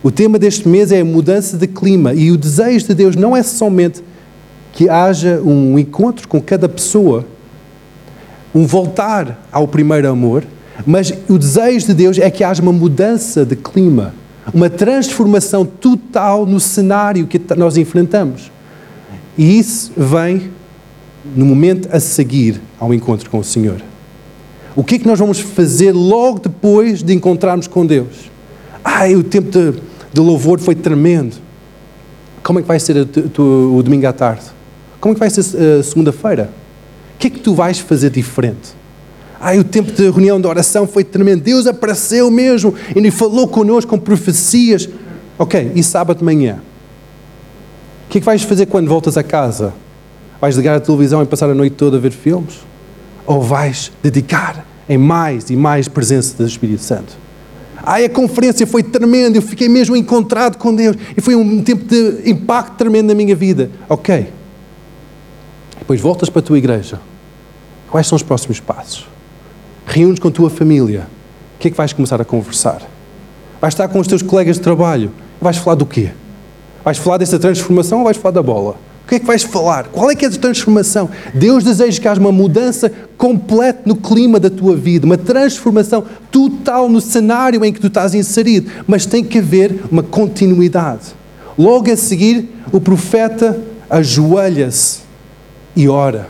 O 0.04 0.12
tema 0.12 0.38
deste 0.38 0.68
mês 0.68 0.92
é 0.92 1.02
a 1.02 1.06
mudança 1.06 1.58
de 1.58 1.66
clima 1.66 2.14
e 2.14 2.32
o 2.32 2.38
desejo 2.38 2.88
de 2.88 2.94
Deus 2.94 3.16
não 3.16 3.36
é 3.36 3.42
somente 3.42 4.04
que 4.72 4.90
haja 4.90 5.42
um 5.42 5.80
encontro 5.80 6.28
com 6.28 6.40
cada 6.42 6.70
pessoa, 6.70 7.26
um 8.54 8.68
voltar 8.68 9.48
ao 9.52 9.68
primeiro 9.68 10.08
amor, 10.10 10.44
mas 10.86 11.14
o 11.30 11.38
desejo 11.38 11.88
de 11.88 11.94
Deus 11.94 12.20
é 12.20 12.30
que 12.30 12.44
haja 12.44 12.62
uma 12.62 12.74
mudança 12.74 13.46
de 13.46 13.56
clima, 13.56 14.14
uma 14.54 14.70
transformação 14.70 15.66
total 15.66 16.46
no 16.46 16.60
cenário 16.60 17.26
que 17.26 17.42
nós 17.56 17.78
enfrentamos. 17.78 18.52
E 19.38 19.58
isso 19.58 19.92
vem 19.98 20.52
no 21.36 21.46
momento 21.46 21.90
a 21.92 22.00
seguir 22.00 22.62
ao 22.80 22.94
encontro 22.94 23.30
com 23.30 23.40
o 23.40 23.44
Senhor. 23.44 23.82
O 24.76 24.84
que 24.84 24.96
é 24.96 25.00
que 25.00 25.08
nós 25.08 25.18
vamos 25.18 25.40
fazer 25.40 25.94
logo 25.94 26.40
depois 26.40 27.02
de 27.02 27.14
encontrarmos 27.14 27.66
com 27.66 27.86
Deus? 27.86 28.30
Ai, 28.84 29.16
o 29.16 29.24
tempo 29.24 29.50
de, 29.50 29.80
de 30.12 30.20
louvor 30.20 30.60
foi 30.60 30.76
tremendo. 30.76 31.38
Como 32.44 32.60
é 32.60 32.62
que 32.62 32.68
vai 32.68 32.80
ser 32.80 33.08
o, 33.38 33.78
o 33.78 33.82
domingo 33.82 34.06
à 34.06 34.14
tarde? 34.14 34.44
Como 35.00 35.14
é 35.14 35.16
que 35.16 35.20
vai 35.20 35.30
ser 35.30 35.42
uh, 35.42 35.82
segunda-feira? 35.82 36.52
O 37.16 37.18
que 37.18 37.28
é 37.28 37.30
que 37.30 37.40
tu 37.40 37.56
vais 37.56 37.80
fazer 37.80 38.10
diferente? 38.10 38.76
Ai, 39.40 39.60
o 39.60 39.64
tempo 39.64 39.92
de 39.92 40.10
reunião 40.10 40.42
de 40.42 40.48
oração 40.48 40.86
foi 40.86 41.04
tremendo. 41.04 41.42
Deus 41.42 41.68
apareceu 41.68 42.30
mesmo 42.30 42.74
e 42.96 43.12
falou 43.12 43.48
connosco 43.48 43.92
com 43.92 43.98
profecias. 43.98 44.90
Ok, 45.40 45.72
e 45.74 45.84
sábado 45.84 46.20
de 46.20 46.24
manhã? 46.24 46.60
O 48.08 48.10
que 48.10 48.18
é 48.18 48.22
que 48.22 48.26
vais 48.26 48.44
fazer 48.44 48.66
quando 48.66 48.88
voltas 48.88 49.18
a 49.18 49.24
casa? 49.24 49.74
Vais 50.42 50.56
ligar 50.56 50.76
a 50.76 50.80
televisão 50.80 51.24
e 51.24 51.26
passar 51.26 51.50
a 51.50 51.54
noite 51.56 51.76
toda 51.76 51.98
a 51.98 52.00
ver 52.00 52.12
filmes? 52.12 52.56
Ou 53.26 53.42
vais 53.42 53.92
dedicar 54.04 54.66
em 54.88 54.98
mais 54.98 55.50
e 55.50 55.56
mais 55.56 55.88
presença 55.88 56.36
do 56.38 56.48
Espírito 56.48 56.82
Santo? 56.82 57.18
Ai, 57.84 58.06
a 58.06 58.10
conferência 58.10 58.66
foi 58.66 58.82
tremenda, 58.82 59.38
eu 59.38 59.42
fiquei 59.42 59.70
mesmo 59.70 59.96
encontrado 59.96 60.58
com 60.58 60.74
Deus 60.74 60.96
e 61.16 61.22
foi 61.22 61.36
um 61.36 61.62
tempo 61.62 61.86
de 61.86 62.30
impacto 62.30 62.76
tremendo 62.78 63.08
na 63.08 63.14
minha 63.14 63.36
vida. 63.36 63.70
Ok, 63.88 64.28
depois 65.80 66.02
voltas 66.02 66.30
para 66.30 66.40
a 66.40 66.44
tua 66.44 66.58
igreja. 66.58 67.00
Quais 67.92 68.08
são 68.08 68.16
os 68.16 68.24
próximos 68.24 68.60
passos? 68.60 69.08
Reúnes 69.86 70.20
com 70.20 70.30
a 70.30 70.32
tua 70.32 70.50
família. 70.50 71.08
O 71.56 71.60
que 71.60 71.68
é 71.68 71.72
que 71.72 71.78
vais 71.78 71.94
começar 71.94 72.20
a 72.20 72.26
conversar? 72.26 72.82
Vais 73.62 73.74
estar 73.74 73.88
com 73.88 74.00
os 74.00 74.08
teus 74.08 74.22
colegas 74.22 74.56
de 74.56 74.64
trabalho. 74.64 75.12
Vais 75.40 75.58
falar 75.58 75.76
do 75.76 75.86
quê? 75.86 76.12
Vais 76.84 76.98
falar 76.98 77.18
dessa 77.18 77.38
transformação 77.38 78.00
ou 78.00 78.06
vais 78.06 78.18
falar 78.18 78.32
da 78.32 78.42
bola? 78.42 78.78
O 79.06 79.08
que 79.08 79.16
é 79.16 79.20
que 79.20 79.26
vais 79.26 79.44
falar? 79.44 79.90
Qual 79.90 80.10
é 80.10 80.16
que 80.16 80.26
é 80.26 80.28
a 80.28 80.32
transformação? 80.32 81.08
Deus 81.32 81.64
deseja 81.64 82.02
que 82.02 82.08
haja 82.08 82.20
uma 82.20 82.32
mudança 82.32 82.92
completa 83.16 83.84
no 83.86 83.96
clima 83.96 84.40
da 84.40 84.50
tua 84.50 84.76
vida, 84.76 85.06
uma 85.06 85.16
transformação 85.16 86.04
total 86.32 86.90
no 86.90 87.00
cenário 87.00 87.64
em 87.64 87.72
que 87.72 87.80
tu 87.80 87.86
estás 87.86 88.16
inserido, 88.16 88.72
mas 88.88 89.06
tem 89.06 89.24
que 89.24 89.38
haver 89.38 89.80
uma 89.92 90.02
continuidade. 90.02 91.14
Logo 91.56 91.92
a 91.92 91.96
seguir, 91.96 92.50
o 92.72 92.82
profeta 92.82 93.62
ajoelha-se 93.88 95.02
e 95.76 95.88
ora. 95.88 96.28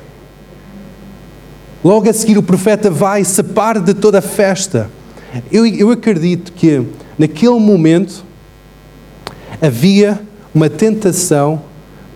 Logo 1.81 2.09
a 2.09 2.13
seguir, 2.13 2.37
o 2.37 2.43
profeta 2.43 2.91
vai 2.91 3.21
e 3.21 3.25
separa 3.25 3.79
de 3.79 3.93
toda 3.93 4.19
a 4.19 4.21
festa. 4.21 4.89
Eu, 5.49 5.65
eu 5.65 5.91
acredito 5.91 6.51
que 6.51 6.83
naquele 7.17 7.57
momento 7.57 8.25
havia 9.61 10.19
uma 10.53 10.69
tentação 10.69 11.61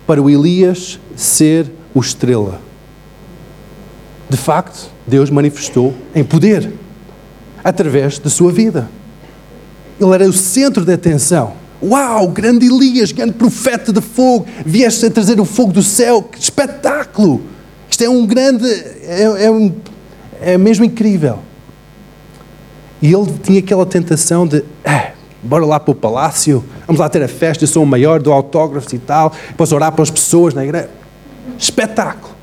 para 0.09 0.19
o 0.19 0.27
Elias 0.27 0.99
ser 1.15 1.71
o 1.93 1.99
estrela. 1.99 2.59
De 4.27 4.37
facto, 4.37 4.89
Deus 5.05 5.29
manifestou 5.29 5.93
em 6.15 6.23
poder 6.23 6.73
através 7.63 8.17
da 8.17 8.27
sua 8.27 8.51
vida. 8.51 8.89
Ele 10.01 10.11
era 10.11 10.27
o 10.27 10.33
centro 10.33 10.83
da 10.83 10.95
atenção. 10.95 11.53
Uau, 11.79 12.27
grande 12.29 12.65
Elias, 12.65 13.11
grande 13.11 13.33
profeta 13.33 13.93
de 13.93 14.01
fogo, 14.01 14.47
vieste 14.65 15.05
a 15.05 15.11
trazer 15.11 15.39
o 15.39 15.45
fogo 15.45 15.71
do 15.71 15.83
céu, 15.83 16.23
que 16.23 16.39
espetáculo! 16.39 17.43
Isto 17.87 18.03
é 18.03 18.09
um 18.09 18.25
grande, 18.25 18.65
é, 19.03 19.45
é, 19.45 19.51
um, 19.51 19.71
é 20.41 20.57
mesmo 20.57 20.85
incrível. 20.85 21.37
E 22.99 23.13
ele 23.13 23.31
tinha 23.43 23.59
aquela 23.59 23.85
tentação 23.85 24.47
de, 24.47 24.63
eh, 24.83 25.11
bora 25.41 25.65
lá 25.65 25.79
para 25.79 25.91
o 25.91 25.95
palácio, 25.95 26.63
vamos 26.85 26.99
lá 26.99 27.09
ter 27.09 27.23
a 27.23 27.27
festa, 27.27 27.63
eu 27.63 27.67
sou 27.67 27.83
o 27.83 27.87
maior, 27.87 28.21
dou 28.21 28.33
autógrafos 28.33 28.91
e 28.93 28.99
tal, 28.99 29.31
posso 29.55 29.73
orar 29.75 29.91
para 29.91 30.03
as 30.03 30.11
pessoas 30.11 30.53
na 30.53 30.63
igreja. 30.63 30.89
Espetáculo! 31.57 32.35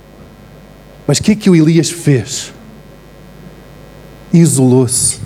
Mas 1.06 1.18
o 1.18 1.22
que 1.22 1.32
é 1.32 1.36
que 1.36 1.50
o 1.50 1.54
Elias 1.54 1.90
fez? 1.90 2.52
Isolou-se, 4.32 5.20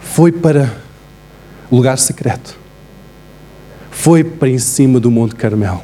foi 0.00 0.30
para 0.30 0.72
lugar 1.70 1.98
secreto 1.98 2.64
foi 3.94 4.22
para 4.22 4.50
em 4.50 4.58
cima 4.58 5.00
do 5.00 5.10
Monte 5.10 5.34
Carmelo 5.34 5.82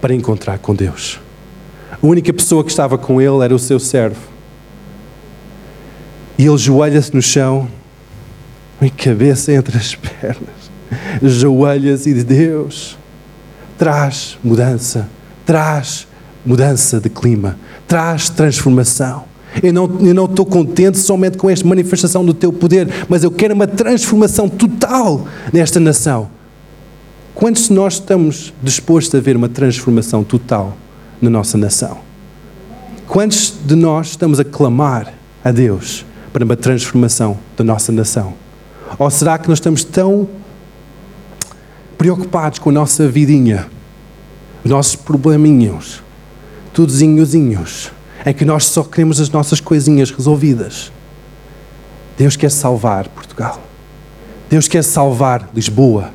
para 0.00 0.14
encontrar 0.14 0.58
com 0.58 0.74
Deus. 0.74 1.20
A 1.90 1.98
única 2.00 2.32
pessoa 2.32 2.64
que 2.64 2.70
estava 2.70 2.96
com 2.96 3.20
ele 3.20 3.44
era 3.44 3.54
o 3.54 3.58
seu 3.58 3.78
servo. 3.78 4.20
E 6.38 6.46
ele 6.46 6.56
joelha-se 6.56 7.12
no 7.14 7.20
chão, 7.20 7.68
e 8.80 8.90
cabeça 8.90 9.52
entre 9.52 9.76
as 9.76 9.94
pernas, 9.94 10.70
joelha-se 11.22 12.10
e 12.10 12.14
diz: 12.14 12.24
Deus, 12.24 12.98
traz 13.76 14.38
mudança, 14.42 15.08
traz 15.44 16.06
mudança 16.44 17.00
de 17.00 17.08
clima, 17.08 17.58
traz 17.86 18.28
transformação. 18.28 19.24
Eu 19.62 19.72
não 19.72 20.24
estou 20.26 20.44
contente 20.44 20.98
somente 20.98 21.38
com 21.38 21.48
esta 21.48 21.66
manifestação 21.66 22.24
do 22.24 22.34
teu 22.34 22.52
poder, 22.52 23.06
mas 23.08 23.24
eu 23.24 23.30
quero 23.30 23.54
uma 23.54 23.66
transformação 23.66 24.48
total 24.48 25.26
nesta 25.52 25.80
nação. 25.80 26.28
Quantos 27.34 27.68
de 27.68 27.72
nós 27.72 27.94
estamos 27.94 28.52
dispostos 28.62 29.14
a 29.14 29.22
ver 29.22 29.36
uma 29.36 29.48
transformação 29.48 30.22
total 30.22 30.76
na 31.20 31.30
nossa 31.30 31.56
nação? 31.56 31.98
Quantos 33.06 33.54
de 33.64 33.74
nós 33.74 34.08
estamos 34.08 34.38
a 34.38 34.44
clamar 34.44 35.14
a 35.42 35.50
Deus 35.50 36.04
para 36.32 36.44
uma 36.44 36.56
transformação 36.56 37.38
da 37.56 37.64
nossa 37.64 37.90
nação? 37.90 38.34
Ou 38.98 39.10
será 39.10 39.38
que 39.38 39.48
nós 39.48 39.58
estamos 39.58 39.82
tão 39.82 40.28
preocupados 41.96 42.60
com 42.60 42.70
a 42.70 42.72
nossa 42.72 43.08
vidinha, 43.08 43.66
os 44.64 44.70
nossos 44.70 44.94
probleminhos, 44.94 46.02
tudozinhozinhos, 46.72 47.90
é 48.24 48.32
que 48.32 48.44
nós 48.44 48.66
só 48.66 48.84
queremos 48.84 49.20
as 49.20 49.30
nossas 49.30 49.60
coisinhas 49.60 50.10
resolvidas? 50.10 50.92
Deus 52.16 52.36
quer 52.36 52.50
salvar 52.50 53.08
Portugal. 53.08 53.60
Deus 54.48 54.66
quer 54.66 54.82
salvar 54.82 55.50
Lisboa. 55.54 56.12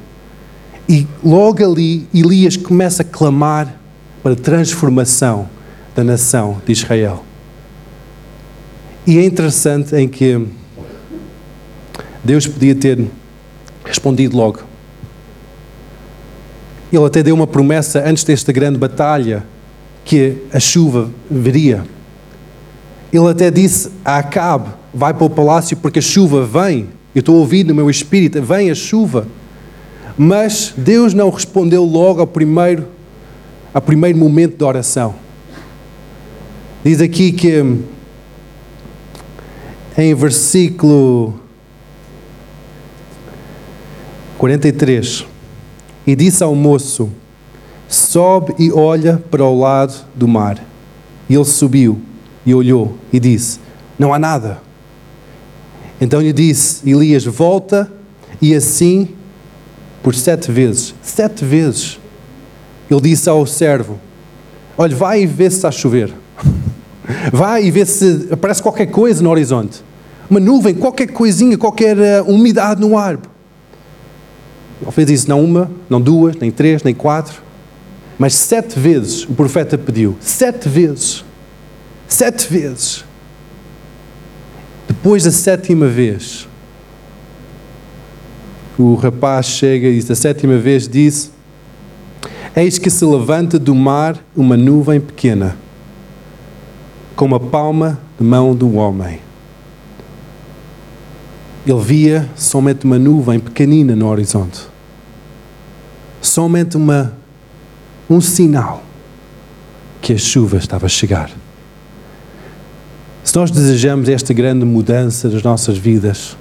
E 0.88 1.07
logo 1.23 1.63
ali, 1.63 2.07
Elias 2.13 2.57
começa 2.57 3.03
a 3.03 3.05
clamar 3.05 3.79
para 4.21 4.33
a 4.33 4.36
transformação 4.36 5.49
da 5.95 6.03
nação 6.03 6.62
de 6.65 6.71
Israel. 6.71 7.23
E 9.05 9.17
é 9.17 9.25
interessante 9.25 9.95
em 9.95 10.07
que 10.07 10.45
Deus 12.23 12.47
podia 12.47 12.73
ter 12.73 13.05
respondido 13.83 14.38
logo. 14.38 14.59
Ele 16.91 17.05
até 17.05 17.23
deu 17.23 17.36
uma 17.36 17.47
promessa 17.47 18.03
antes 18.05 18.23
desta 18.23 18.51
grande 18.51 18.77
batalha 18.77 19.43
que 20.05 20.38
a 20.53 20.59
chuva 20.59 21.09
viria. 21.29 21.83
Ele 23.12 23.27
até 23.27 23.49
disse 23.51 23.89
a 24.05 24.19
Acabe: 24.19 24.69
vai 24.93 25.13
para 25.13 25.25
o 25.25 25.29
palácio 25.29 25.75
porque 25.77 25.99
a 25.99 26.01
chuva 26.01 26.45
vem. 26.45 26.88
Eu 27.15 27.19
estou 27.19 27.36
ouvir 27.36 27.63
no 27.65 27.73
meu 27.73 27.89
espírito: 27.89 28.41
vem 28.41 28.69
a 28.69 28.75
chuva. 28.75 29.27
Mas 30.17 30.73
Deus 30.77 31.13
não 31.13 31.29
respondeu 31.29 31.83
logo 31.83 32.21
ao 32.21 32.27
primeiro, 32.27 32.88
ao 33.73 33.81
primeiro 33.81 34.17
momento 34.17 34.57
de 34.57 34.63
oração. 34.63 35.15
Diz 36.83 37.01
aqui 37.01 37.31
que 37.31 37.79
em 39.97 40.13
versículo 40.13 41.42
43, 44.43 45.25
e 46.06 46.17
disse 46.17 46.43
ao 46.43 46.53
moço: 46.53 47.10
Sobe 47.88 48.53
e 48.60 48.73
olha 48.73 49.23
para 49.32 49.41
o 49.41 49.58
lado 49.58 49.93
do 50.13 50.27
mar. 50.27 50.62
E 51.29 51.34
ele 51.34 51.45
subiu 51.45 52.01
e 52.45 52.53
olhou 52.53 52.97
e 53.13 53.21
disse: 53.21 53.62
Não 53.97 54.13
há 54.13 54.19
nada. 54.19 54.62
Então 56.01 56.19
lhe 56.19 56.34
disse 56.34 56.89
Elias: 56.89 57.23
Volta 57.23 57.89
e 58.41 58.53
assim 58.53 59.08
por 60.03 60.13
sete 60.13 60.51
vezes. 60.51 60.93
Sete 61.01 61.45
vezes. 61.45 61.97
Ele 62.91 62.99
disse 62.99 63.29
ao 63.29 63.45
servo: 63.45 63.97
Olha, 64.77 64.93
vai 64.93 65.21
e 65.21 65.25
vê 65.25 65.49
se 65.49 65.56
está 65.56 65.69
a 65.69 65.71
chover. 65.71 66.13
Vai 67.32 67.65
e 67.65 67.71
vê 67.71 67.86
se 67.86 68.27
aparece 68.29 68.62
qualquer 68.62 68.88
coisa 68.88 69.23
no 69.23 69.29
horizonte. 69.29 69.82
Uma 70.29 70.39
nuvem, 70.39 70.73
qualquer 70.73 71.08
coisinha, 71.08 71.58
qualquer 71.58 71.97
uh, 71.97 72.29
umidade 72.29 72.82
no 72.82 72.97
ar. 72.97 73.17
Ele 74.83 74.91
fez 74.91 75.09
isso 75.09 75.29
não 75.29 75.43
uma, 75.43 75.71
não 75.89 76.01
duas, 76.01 76.35
nem 76.35 76.51
três, 76.51 76.83
nem 76.83 76.93
quatro, 76.93 77.41
mas 78.19 78.35
sete 78.35 78.77
vezes 78.77 79.23
o 79.23 79.33
profeta 79.33 79.77
pediu. 79.77 80.17
Sete 80.19 80.67
vezes. 80.67 81.23
Sete 82.05 82.51
vezes. 82.51 83.05
Depois 84.85 85.23
da 85.23 85.31
sétima 85.31 85.87
vez, 85.87 86.47
o 88.77 88.95
rapaz 88.95 89.45
chega 89.45 89.87
e 89.87 89.95
diz, 89.95 90.11
a 90.11 90.15
sétima 90.15 90.57
vez 90.57 90.87
disse: 90.87 91.31
Eis 92.53 92.77
que 92.77 92.89
se 92.89 93.05
levanta 93.05 93.57
do 93.57 93.73
mar 93.73 94.21
uma 94.35 94.57
nuvem 94.57 94.99
pequena, 94.99 95.55
como 97.15 97.35
a 97.35 97.39
palma 97.39 97.99
de 98.19 98.25
mão 98.25 98.53
do 98.53 98.75
homem. 98.75 99.19
Ele 101.65 101.81
via 101.81 102.29
somente 102.35 102.83
uma 102.83 102.99
nuvem 102.99 103.39
pequenina 103.39 103.95
no 103.95 104.07
horizonte. 104.07 104.72
Somente 106.23 106.77
uma, 106.77 107.13
um 108.09 108.21
sinal 108.21 108.81
que 110.01 110.13
a 110.13 110.17
chuva 110.17 110.55
estava 110.55 110.86
a 110.86 110.89
chegar. 110.89 111.29
Se 113.25 113.36
nós 113.36 113.51
desejamos 113.51 114.07
esta 114.07 114.33
grande 114.33 114.63
mudança 114.63 115.27
das 115.27 115.43
nossas 115.43 115.77
vidas, 115.77 116.38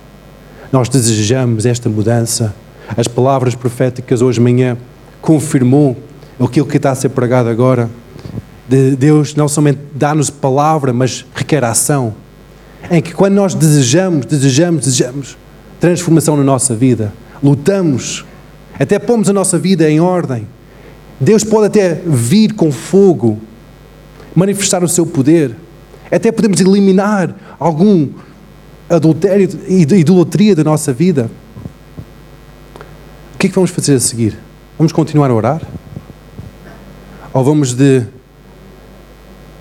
nós 0.71 0.89
desejamos 0.89 1.67
esta 1.67 1.89
mudança, 1.89 2.55
as 2.97 3.09
palavras 3.09 3.57
proféticas 3.57 4.23
hoje 4.23 4.39
de 4.39 4.45
manhã 4.45 4.79
confirmou 5.21 5.97
aquilo 6.41 6.67
que 6.67 6.77
está 6.77 6.93
a 6.93 6.95
ser 6.95 7.09
pregado 7.09 7.49
agora. 7.49 7.91
De 8.69 8.95
Deus 8.95 9.35
não 9.35 9.49
somente 9.49 9.81
dá-nos 9.93 10.31
palavra, 10.31 10.93
mas 10.93 11.27
requer 11.35 11.65
ação. 11.65 12.15
Em 12.89 13.03
que 13.03 13.13
quando 13.13 13.35
nós 13.35 13.53
desejamos, 13.53 14.27
desejamos, 14.27 14.85
desejamos 14.85 15.37
transformação 15.81 16.37
na 16.37 16.45
nossa 16.45 16.73
vida, 16.73 17.13
lutamos, 17.43 18.25
até 18.83 18.99
pomos 18.99 19.29
a 19.29 19.33
nossa 19.33 19.59
vida 19.59 19.89
em 19.89 20.01
ordem. 20.01 20.47
Deus 21.21 21.45
pode 21.45 21.67
até 21.67 21.95
vir 21.95 22.53
com 22.55 22.73
fogo, 22.73 23.39
manifestar 24.35 24.83
o 24.83 24.89
seu 24.89 25.07
poder, 25.07 25.55
até 26.11 26.33
podemos 26.33 26.61
eliminar 26.61 27.35
algum 27.61 28.09
adultério 28.91 29.49
e 29.69 29.83
idolatria 29.83 30.57
da 30.57 30.65
nossa 30.65 30.93
vida. 30.93 31.31
O 33.35 33.39
que 33.39 33.47
é 33.47 33.49
que 33.49 33.55
vamos 33.55 33.71
fazer 33.71 33.95
a 33.95 34.01
seguir? 34.01 34.37
Vamos 34.77 34.93
continuar 34.93 35.31
a 35.31 35.35
orar? 35.35 35.63
Ou 37.33 37.45
vamos 37.45 37.73
de 37.73 38.03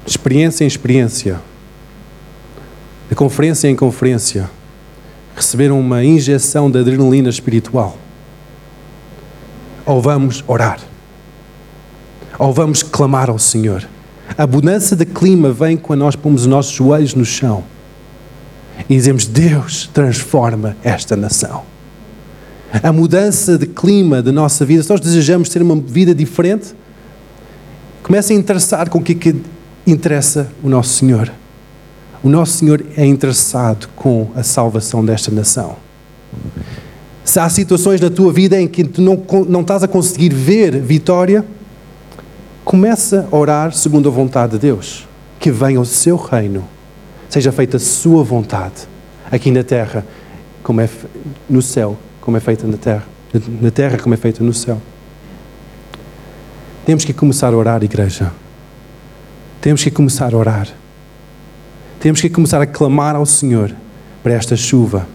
experiência 0.06 0.64
em 0.64 0.68
experiência, 0.68 1.40
de 3.08 3.16
conferência 3.16 3.68
em 3.68 3.76
conferência, 3.76 4.50
receber 5.36 5.72
uma 5.72 6.04
injeção 6.04 6.72
de 6.72 6.80
adrenalina 6.80 7.30
espiritual? 7.30 8.01
Ou 9.86 10.02
vamos 10.02 10.44
orar? 10.48 10.80
Ou 12.38 12.54
vamos 12.54 12.84
clamar 12.84 13.30
ao 13.30 13.40
Senhor? 13.40 13.88
A 14.38 14.48
mudança 14.48 14.96
de 14.96 15.06
clima 15.06 15.52
vem 15.52 15.76
quando 15.76 16.00
nós 16.00 16.16
pomos 16.16 16.42
os 16.42 16.48
nossos 16.48 16.72
joelhos 16.72 17.14
no 17.14 17.26
chão 17.26 17.64
e 18.90 18.96
dizemos: 18.96 19.26
Deus 19.26 19.90
transforma 19.94 20.76
esta 20.84 21.16
nação. 21.16 21.64
A 22.82 22.92
mudança 22.92 23.58
de 23.58 23.68
clima 23.68 24.22
da 24.22 24.32
nossa 24.32 24.66
vida, 24.66 24.82
se 24.82 24.90
nós 24.90 25.02
desejamos 25.02 25.50
ter 25.50 25.62
uma 25.62 25.76
vida 25.76 26.16
diferente, 26.16 26.74
comece 28.02 28.32
a 28.32 28.36
interessar 28.36 28.90
com 28.90 29.00
o 29.00 29.04
que, 29.04 29.12
é 29.12 29.16
que 29.16 29.42
interessa 29.86 30.50
o 30.64 30.70
nosso 30.70 30.94
Senhor. 30.94 31.32
O 32.24 32.30
nosso 32.30 32.54
Senhor 32.60 32.86
é 32.96 33.06
interessado 33.06 33.90
com 33.96 34.32
a 34.36 34.44
salvação 34.44 35.04
desta 35.04 35.32
nação. 35.32 35.76
Se 37.24 37.40
há 37.40 37.48
situações 37.50 38.02
na 38.02 38.10
tua 38.10 38.34
vida 38.34 38.60
em 38.60 38.68
que 38.68 38.84
tu 38.84 39.02
não, 39.02 39.24
não 39.48 39.62
estás 39.62 39.84
a 39.84 39.88
conseguir 39.88 40.34
ver 40.34 40.80
vitória, 40.82 41.46
começa 42.66 43.28
a 43.32 43.36
orar 43.36 43.74
segundo 43.74 44.10
a 44.10 44.12
vontade 44.12 44.54
de 44.54 44.60
Deus. 44.60 45.08
Que 45.40 45.52
venha 45.52 45.80
o 45.80 45.86
seu 45.86 46.16
reino, 46.18 46.68
seja 47.30 47.52
feita 47.52 47.78
a 47.78 47.80
sua 47.80 48.24
vontade, 48.24 48.88
aqui 49.32 49.50
na 49.50 49.64
terra, 49.64 50.06
como 50.62 50.82
é 50.82 50.90
no 51.50 51.62
céu, 51.62 51.98
como 52.20 52.38
é 52.38 52.40
feita 52.40 52.68
na 52.68 52.78
terra. 52.78 53.04
Na 53.62 53.72
terra, 53.72 53.98
como 53.98 54.14
é 54.14 54.18
feita 54.18 54.44
no 54.44 54.54
céu. 54.54 54.82
Temos 56.86 57.06
que 57.06 57.14
começar 57.14 57.54
a 57.54 57.58
orar, 57.58 57.84
igreja. 57.84 58.32
Temos 59.62 59.84
que 59.84 59.90
começar 59.90 60.34
a 60.34 60.38
orar. 60.38 60.68
Temos 62.00 62.20
que 62.20 62.30
começar 62.30 62.62
a 62.62 62.66
clamar 62.66 63.16
ao 63.16 63.26
Senhor 63.26 63.74
para 64.22 64.34
esta 64.34 64.56
chuva. 64.56 65.08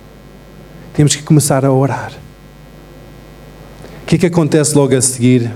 Temos 0.96 1.14
que 1.14 1.22
começar 1.22 1.64
a 1.64 1.72
orar. 1.72 2.12
O 4.02 4.06
que 4.06 4.16
é 4.16 4.18
que 4.18 4.26
acontece 4.26 4.74
logo 4.74 4.96
a 4.96 5.00
seguir? 5.00 5.52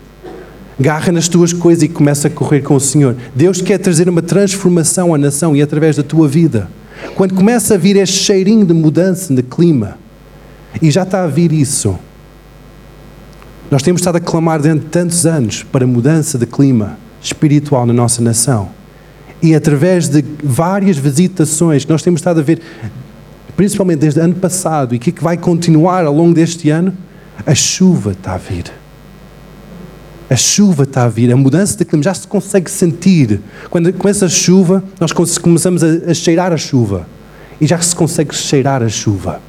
Garra 0.79 1.11
nas 1.11 1.27
tuas 1.27 1.53
coisas 1.53 1.83
e 1.83 1.89
começa 1.89 2.27
a 2.27 2.31
correr 2.31 2.61
com 2.61 2.73
o 2.73 2.79
Senhor. 2.79 3.15
Deus 3.35 3.61
quer 3.61 3.77
trazer 3.77 4.09
uma 4.09 4.23
transformação 4.23 5.13
à 5.13 5.17
nação 5.17 5.55
e 5.55 5.61
através 5.61 5.95
da 5.95 6.01
tua 6.01 6.27
vida. 6.27 6.67
Quando 7.13 7.35
começa 7.35 7.75
a 7.75 7.77
vir 7.77 7.97
este 7.97 8.17
cheirinho 8.17 8.65
de 8.65 8.73
mudança 8.73 9.31
de 9.31 9.43
clima, 9.43 9.99
e 10.81 10.89
já 10.89 11.03
está 11.03 11.23
a 11.23 11.27
vir 11.27 11.51
isso, 11.51 11.99
nós 13.71 13.81
temos 13.81 14.01
estado 14.01 14.17
a 14.17 14.19
clamar 14.19 14.61
durante 14.61 14.87
tantos 14.87 15.25
anos 15.25 15.63
para 15.63 15.87
mudança 15.87 16.37
de 16.37 16.45
clima 16.45 16.99
espiritual 17.21 17.85
na 17.85 17.93
nossa 17.93 18.21
nação. 18.21 18.69
E 19.41 19.55
através 19.55 20.09
de 20.09 20.21
várias 20.43 20.97
visitações 20.97 21.85
que 21.85 21.91
nós 21.91 22.03
temos 22.03 22.19
estado 22.19 22.41
a 22.41 22.43
ver, 22.43 22.61
principalmente 23.55 23.99
desde 23.99 24.19
o 24.19 24.23
ano 24.23 24.35
passado 24.35 24.93
e 24.93 24.99
que 24.99 25.13
vai 25.23 25.37
continuar 25.37 26.05
ao 26.05 26.13
longo 26.13 26.33
deste 26.33 26.69
ano, 26.69 26.95
a 27.45 27.55
chuva 27.55 28.11
está 28.11 28.33
a 28.33 28.37
vir. 28.37 28.65
A 30.29 30.35
chuva 30.35 30.83
está 30.83 31.05
a 31.05 31.09
vir, 31.09 31.31
a 31.31 31.37
mudança 31.37 31.77
de 31.77 31.85
clima 31.85 32.03
já 32.03 32.13
se 32.13 32.27
consegue 32.27 32.69
sentir. 32.69 33.39
Quando 33.69 33.91
começa 33.93 34.25
a 34.25 34.29
chuva, 34.29 34.83
nós 34.99 35.13
começamos 35.13 35.81
a, 35.81 36.11
a 36.11 36.13
cheirar 36.13 36.51
a 36.51 36.57
chuva. 36.57 37.07
E 37.59 37.65
já 37.65 37.79
se 37.79 37.95
consegue 37.95 38.35
cheirar 38.35 38.83
a 38.83 38.89
chuva. 38.89 39.41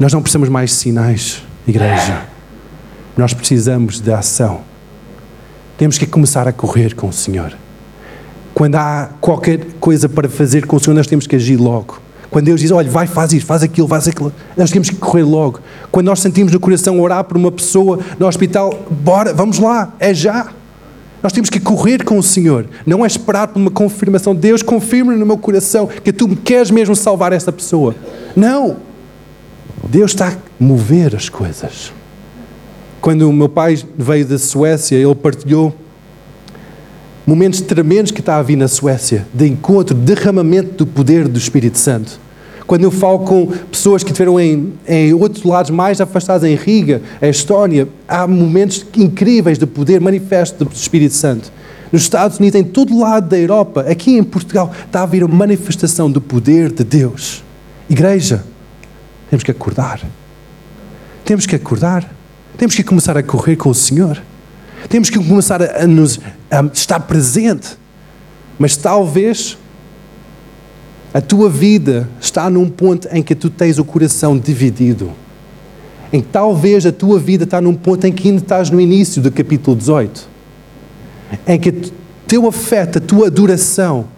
Nós 0.00 0.12
não 0.12 0.20
precisamos 0.20 0.48
mais 0.48 0.70
de 0.70 0.76
sinais 0.76 1.47
igreja. 1.70 2.22
Nós 3.16 3.34
precisamos 3.34 4.00
de 4.00 4.12
ação. 4.12 4.60
Temos 5.76 5.98
que 5.98 6.06
começar 6.06 6.48
a 6.48 6.52
correr 6.52 6.94
com 6.94 7.08
o 7.08 7.12
Senhor. 7.12 7.52
Quando 8.54 8.76
há 8.76 9.10
qualquer 9.20 9.64
coisa 9.78 10.08
para 10.08 10.28
fazer 10.28 10.66
com 10.66 10.76
o 10.76 10.80
Senhor, 10.80 10.94
nós 10.94 11.06
temos 11.06 11.26
que 11.26 11.36
agir 11.36 11.56
logo. 11.56 12.00
Quando 12.30 12.46
Deus 12.46 12.60
diz, 12.60 12.70
olha, 12.70 12.90
vai, 12.90 13.06
faz 13.06 13.32
isto, 13.32 13.46
faz 13.46 13.62
aquilo, 13.62 13.88
faz 13.88 14.06
aquilo, 14.06 14.32
nós 14.56 14.70
temos 14.70 14.90
que 14.90 14.96
correr 14.96 15.22
logo. 15.22 15.60
Quando 15.90 16.06
nós 16.06 16.20
sentimos 16.20 16.52
no 16.52 16.60
coração 16.60 17.00
orar 17.00 17.24
por 17.24 17.36
uma 17.36 17.50
pessoa 17.50 18.00
no 18.18 18.26
hospital, 18.26 18.86
bora, 18.90 19.32
vamos 19.32 19.58
lá, 19.58 19.94
é 19.98 20.12
já. 20.12 20.48
Nós 21.22 21.32
temos 21.32 21.50
que 21.50 21.58
correr 21.58 22.04
com 22.04 22.18
o 22.18 22.22
Senhor, 22.22 22.66
não 22.86 23.04
é 23.04 23.06
esperar 23.06 23.48
por 23.48 23.58
uma 23.58 23.70
confirmação. 23.70 24.34
Deus, 24.34 24.62
confirma 24.62 25.14
no 25.14 25.26
meu 25.26 25.38
coração 25.38 25.86
que 25.86 26.12
tu 26.12 26.28
queres 26.36 26.70
mesmo 26.70 26.94
salvar 26.94 27.32
esta 27.32 27.50
pessoa. 27.50 27.94
Não, 28.36 28.76
Deus 29.86 30.12
está 30.12 30.28
a 30.28 30.36
mover 30.58 31.14
as 31.14 31.28
coisas. 31.28 31.92
Quando 33.00 33.28
o 33.28 33.32
meu 33.32 33.48
pai 33.48 33.78
veio 33.96 34.26
da 34.26 34.38
Suécia, 34.38 34.96
ele 34.96 35.14
partilhou 35.14 35.74
momentos 37.26 37.60
tremendos 37.60 38.10
que 38.10 38.20
está 38.20 38.38
a 38.38 38.42
vir 38.42 38.56
na 38.56 38.68
Suécia, 38.68 39.26
de 39.32 39.46
encontro, 39.46 39.94
derramamento 39.94 40.84
do 40.84 40.86
poder 40.86 41.28
do 41.28 41.38
Espírito 41.38 41.78
Santo. 41.78 42.18
Quando 42.66 42.84
eu 42.84 42.90
falo 42.90 43.20
com 43.20 43.46
pessoas 43.46 44.02
que 44.02 44.10
estiveram 44.10 44.38
em, 44.38 44.74
em 44.86 45.14
outros 45.14 45.44
lados 45.44 45.70
mais 45.70 46.00
afastados, 46.00 46.46
em 46.46 46.54
Riga, 46.54 47.00
em 47.22 47.30
Estónia, 47.30 47.88
há 48.06 48.26
momentos 48.26 48.84
incríveis 48.96 49.58
de 49.58 49.66
poder 49.66 50.00
manifesto 50.00 50.64
do 50.64 50.72
Espírito 50.72 51.14
Santo. 51.14 51.50
Nos 51.90 52.02
Estados 52.02 52.38
Unidos, 52.38 52.60
em 52.60 52.64
todo 52.64 52.98
lado 52.98 53.28
da 53.28 53.38
Europa, 53.38 53.86
aqui 53.88 54.18
em 54.18 54.22
Portugal, 54.22 54.70
está 54.84 55.02
a 55.02 55.06
vir 55.06 55.22
a 55.22 55.28
manifestação 55.28 56.10
do 56.10 56.20
poder 56.20 56.70
de 56.70 56.84
Deus. 56.84 57.42
Igreja, 57.88 58.44
temos 59.30 59.42
que 59.42 59.50
acordar. 59.50 60.00
Temos 61.24 61.46
que 61.46 61.54
acordar. 61.54 62.10
Temos 62.56 62.74
que 62.74 62.82
começar 62.82 63.16
a 63.16 63.22
correr 63.22 63.56
com 63.56 63.70
o 63.70 63.74
Senhor. 63.74 64.22
Temos 64.88 65.10
que 65.10 65.18
começar 65.18 65.62
a, 65.62 65.86
nos 65.86 66.18
a 66.50 66.64
estar 66.72 67.00
presente. 67.00 67.76
Mas 68.58 68.76
talvez 68.76 69.58
a 71.12 71.20
tua 71.20 71.50
vida 71.50 72.08
está 72.20 72.48
num 72.48 72.68
ponto 72.68 73.08
em 73.12 73.22
que 73.22 73.34
tu 73.34 73.50
tens 73.50 73.78
o 73.78 73.84
coração 73.84 74.38
dividido. 74.38 75.12
Em 76.12 76.22
que 76.22 76.28
talvez 76.28 76.86
a 76.86 76.92
tua 76.92 77.18
vida 77.18 77.44
está 77.44 77.60
num 77.60 77.74
ponto 77.74 78.06
em 78.06 78.12
que 78.12 78.28
ainda 78.28 78.40
estás 78.40 78.70
no 78.70 78.80
início 78.80 79.20
do 79.20 79.30
capítulo 79.30 79.76
18. 79.76 80.26
Em 81.46 81.60
que 81.60 81.92
teu 82.26 82.48
afeto, 82.48 82.98
a 82.98 83.00
tua 83.00 83.26
adoração 83.26 84.08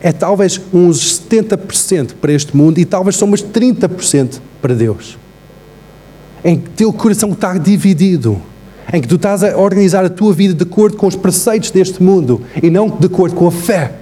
é 0.00 0.12
talvez 0.12 0.60
uns 0.72 1.20
70% 1.28 2.14
para 2.20 2.32
este 2.32 2.56
mundo 2.56 2.78
e 2.78 2.84
talvez 2.84 3.16
somos 3.16 3.42
30% 3.42 4.40
para 4.60 4.74
Deus. 4.74 5.18
Em 6.44 6.58
que 6.58 6.70
teu 6.70 6.92
coração 6.92 7.32
está 7.32 7.56
dividido, 7.58 8.40
em 8.92 9.00
que 9.00 9.08
tu 9.08 9.16
estás 9.16 9.44
a 9.44 9.56
organizar 9.56 10.04
a 10.04 10.08
tua 10.08 10.32
vida 10.32 10.54
de 10.54 10.62
acordo 10.62 10.96
com 10.96 11.06
os 11.06 11.16
preceitos 11.16 11.70
deste 11.70 12.02
mundo 12.02 12.42
e 12.62 12.70
não 12.70 12.88
de 12.88 13.06
acordo 13.06 13.36
com 13.36 13.46
a 13.46 13.52
fé, 13.52 13.94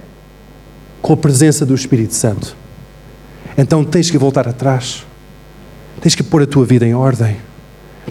com 1.01 1.13
a 1.13 1.17
presença 1.17 1.65
do 1.65 1.75
Espírito 1.75 2.13
Santo. 2.13 2.55
Então 3.57 3.83
tens 3.83 4.09
que 4.09 4.17
voltar 4.17 4.47
atrás, 4.47 5.05
tens 6.01 6.15
que 6.15 6.23
pôr 6.23 6.43
a 6.43 6.47
tua 6.47 6.65
vida 6.65 6.85
em 6.85 6.93
ordem, 6.93 7.37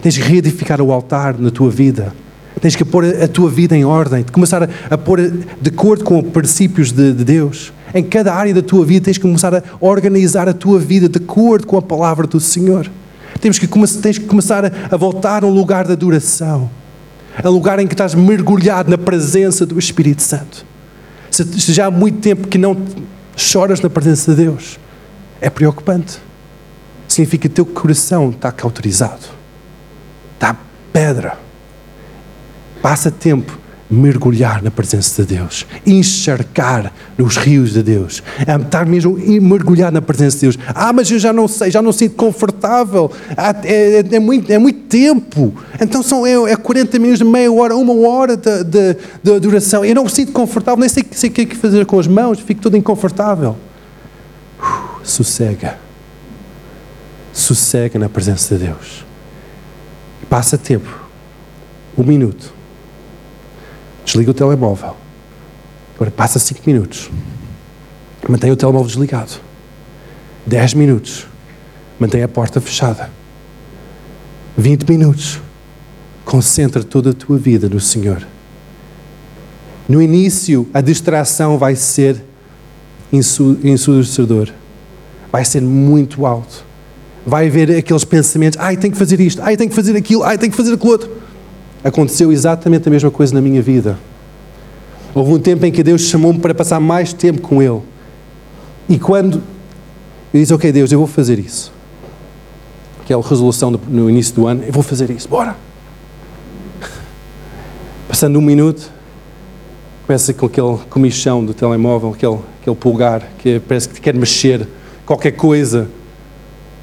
tens 0.01 0.17
que 0.17 0.23
reedificar 0.23 0.81
o 0.81 0.91
altar 0.91 1.37
na 1.37 1.51
tua 1.51 1.69
vida. 1.69 2.13
Tens 2.61 2.75
que 2.75 2.83
pôr 2.83 3.05
a 3.05 3.27
tua 3.27 3.49
vida 3.49 3.75
em 3.75 3.85
ordem, 3.85 4.23
de 4.23 4.31
começar 4.31 4.63
a, 4.63 4.69
a 4.89 4.97
pôr 4.97 5.19
de 5.21 5.69
acordo 5.69 6.03
com 6.03 6.19
os 6.19 6.29
princípios 6.29 6.91
de, 6.91 7.13
de 7.13 7.23
Deus. 7.23 7.71
Em 7.93 8.03
cada 8.03 8.33
área 8.33 8.53
da 8.53 8.61
tua 8.61 8.85
vida 8.85 9.05
tens 9.05 9.17
que 9.17 9.23
começar 9.23 9.55
a 9.55 9.63
organizar 9.79 10.47
a 10.47 10.53
tua 10.53 10.79
vida 10.79 11.07
de 11.07 11.17
acordo 11.17 11.65
com 11.65 11.77
a 11.77 11.81
palavra 11.81 12.27
do 12.27 12.39
Senhor. 12.39 12.89
Temos 13.39 13.57
que, 13.57 13.67
tens 14.01 14.17
que 14.17 14.25
começar 14.25 14.65
a, 14.65 14.71
a 14.91 14.97
voltar 14.97 15.43
a 15.43 15.47
um 15.47 15.51
lugar 15.51 15.85
de 15.85 15.93
adoração, 15.93 16.69
a 17.41 17.49
um 17.49 17.53
lugar 17.53 17.79
em 17.79 17.87
que 17.87 17.93
estás 17.93 18.13
mergulhado 18.13 18.91
na 18.91 18.97
presença 18.97 19.65
do 19.65 19.79
Espírito 19.79 20.21
Santo. 20.21 20.65
Se, 21.31 21.43
se 21.45 21.73
já 21.73 21.85
há 21.85 21.91
muito 21.91 22.19
tempo 22.19 22.47
que 22.47 22.57
não 22.57 22.75
choras 23.35 23.79
na 23.79 23.89
presença 23.89 24.31
de 24.31 24.43
Deus, 24.43 24.77
é 25.39 25.49
preocupante. 25.49 26.19
Significa 27.07 27.47
que 27.47 27.47
o 27.47 27.55
teu 27.55 27.65
coração 27.65 28.29
está 28.29 28.51
cauterizado, 28.51 29.25
está 30.35 30.55
pedra. 30.91 31.48
Passa 32.81 33.11
tempo 33.11 33.59
mergulhar 33.89 34.61
na 34.61 34.69
presença 34.69 35.23
de 35.23 35.35
Deus, 35.35 35.65
encharcar 35.83 36.93
nos 37.17 37.37
rios 37.37 37.73
de 37.73 37.81
Deus, 37.81 38.21
estar 38.39 38.85
mesmo 38.85 39.17
mergulhar 39.41 39.91
na 39.91 40.01
presença 40.01 40.37
de 40.37 40.41
Deus. 40.41 40.59
Ah, 40.75 40.93
mas 40.93 41.09
eu 41.09 41.17
já 41.17 41.33
não 41.33 41.47
sei, 41.47 41.71
já 41.71 41.81
não 41.81 41.91
sinto 41.91 42.15
confortável, 42.15 43.11
ah, 43.35 43.55
é, 43.63 44.01
é, 44.01 44.15
é 44.15 44.19
muito, 44.19 44.51
é 44.51 44.59
muito 44.59 44.81
tempo. 44.81 45.55
Então 45.81 46.03
são 46.03 46.25
é, 46.25 46.51
é 46.51 46.55
40 46.55 46.99
minutos, 46.99 47.21
meia 47.23 47.51
hora, 47.51 47.75
uma 47.75 48.07
hora 48.07 48.37
de, 48.37 48.63
de, 48.63 48.97
de 49.23 49.39
duração. 49.39 49.83
Eu 49.83 49.95
não 49.95 50.03
me 50.03 50.09
sinto 50.11 50.31
confortável, 50.31 50.79
nem 50.79 50.89
sei, 50.89 51.03
sei 51.11 51.29
o 51.31 51.33
que 51.33 51.41
é 51.41 51.45
que 51.45 51.55
fazer 51.55 51.83
com 51.87 51.99
as 51.99 52.05
mãos, 52.05 52.39
fico 52.39 52.61
todo 52.61 52.77
inconfortável. 52.77 53.57
Uh, 54.59 54.99
sossega. 55.03 55.79
Sossega 57.33 57.97
na 57.97 58.09
presença 58.09 58.55
de 58.55 58.65
Deus. 58.65 59.03
Passa 60.29 60.59
tempo. 60.59 61.07
Um 61.97 62.03
minuto 62.03 62.58
Desliga 64.09 64.31
o 64.31 64.33
telemóvel. 64.33 64.95
Agora 65.93 66.09
passa 66.09 66.39
5 66.39 66.61
minutos. 66.65 67.11
Mantém 68.27 68.49
o 68.49 68.55
telemóvel 68.55 68.87
desligado. 68.87 69.33
10 70.47 70.73
minutos. 70.73 71.27
Mantém 71.99 72.23
a 72.23 72.27
porta 72.27 72.59
fechada. 72.59 73.11
20 74.57 74.89
minutos. 74.89 75.39
Concentra 76.25 76.83
toda 76.83 77.11
a 77.11 77.13
tua 77.13 77.37
vida 77.37 77.69
no 77.69 77.79
Senhor. 77.79 78.25
No 79.87 80.01
início, 80.01 80.67
a 80.73 80.81
distração 80.81 81.59
vai 81.59 81.75
ser 81.75 82.19
ensurdecedor. 83.13 84.49
Vai 85.31 85.45
ser 85.45 85.61
muito 85.61 86.25
alto. 86.25 86.65
Vai 87.27 87.45
haver 87.47 87.77
aqueles 87.77 88.05
pensamentos: 88.05 88.59
ai, 88.59 88.75
tenho 88.75 88.91
que 88.91 88.97
fazer 88.97 89.19
isto, 89.19 89.39
ai, 89.43 89.55
tenho 89.55 89.69
que 89.69 89.75
fazer 89.75 89.95
aquilo, 89.95 90.23
ai, 90.23 90.35
tenho 90.35 90.51
que 90.51 90.57
fazer 90.57 90.73
aquilo 90.73 90.91
outro. 90.93 91.18
Aconteceu 91.83 92.31
exatamente 92.31 92.87
a 92.87 92.91
mesma 92.91 93.09
coisa 93.09 93.33
na 93.33 93.41
minha 93.41 93.61
vida. 93.61 93.97
Houve 95.13 95.33
um 95.33 95.39
tempo 95.39 95.65
em 95.65 95.71
que 95.71 95.81
Deus 95.81 96.01
chamou-me 96.01 96.39
para 96.39 96.53
passar 96.53 96.79
mais 96.79 97.13
tempo 97.13 97.41
com 97.41 97.61
Ele. 97.61 97.81
E 98.87 98.97
quando 98.99 99.41
eu 100.33 100.39
disse, 100.39 100.53
ok, 100.53 100.71
Deus, 100.71 100.91
eu 100.91 100.99
vou 100.99 101.07
fazer 101.07 101.39
isso. 101.39 101.71
Aquela 103.01 103.23
resolução 103.23 103.71
no 103.71 104.09
início 104.09 104.35
do 104.35 104.45
ano, 104.45 104.63
eu 104.63 104.71
vou 104.71 104.83
fazer 104.83 105.09
isso, 105.09 105.27
bora. 105.27 105.55
Passando 108.07 108.37
um 108.37 108.41
minuto, 108.41 108.91
começa 110.05 110.33
com 110.33 110.45
aquele 110.45 110.77
comichão 110.89 111.43
do 111.43 111.53
telemóvel, 111.53 112.11
aquele, 112.11 112.39
aquele 112.61 112.75
pulgar 112.75 113.23
que 113.39 113.59
parece 113.59 113.89
que 113.89 113.99
quer 113.99 114.13
mexer, 114.13 114.67
qualquer 115.05 115.31
coisa. 115.31 115.89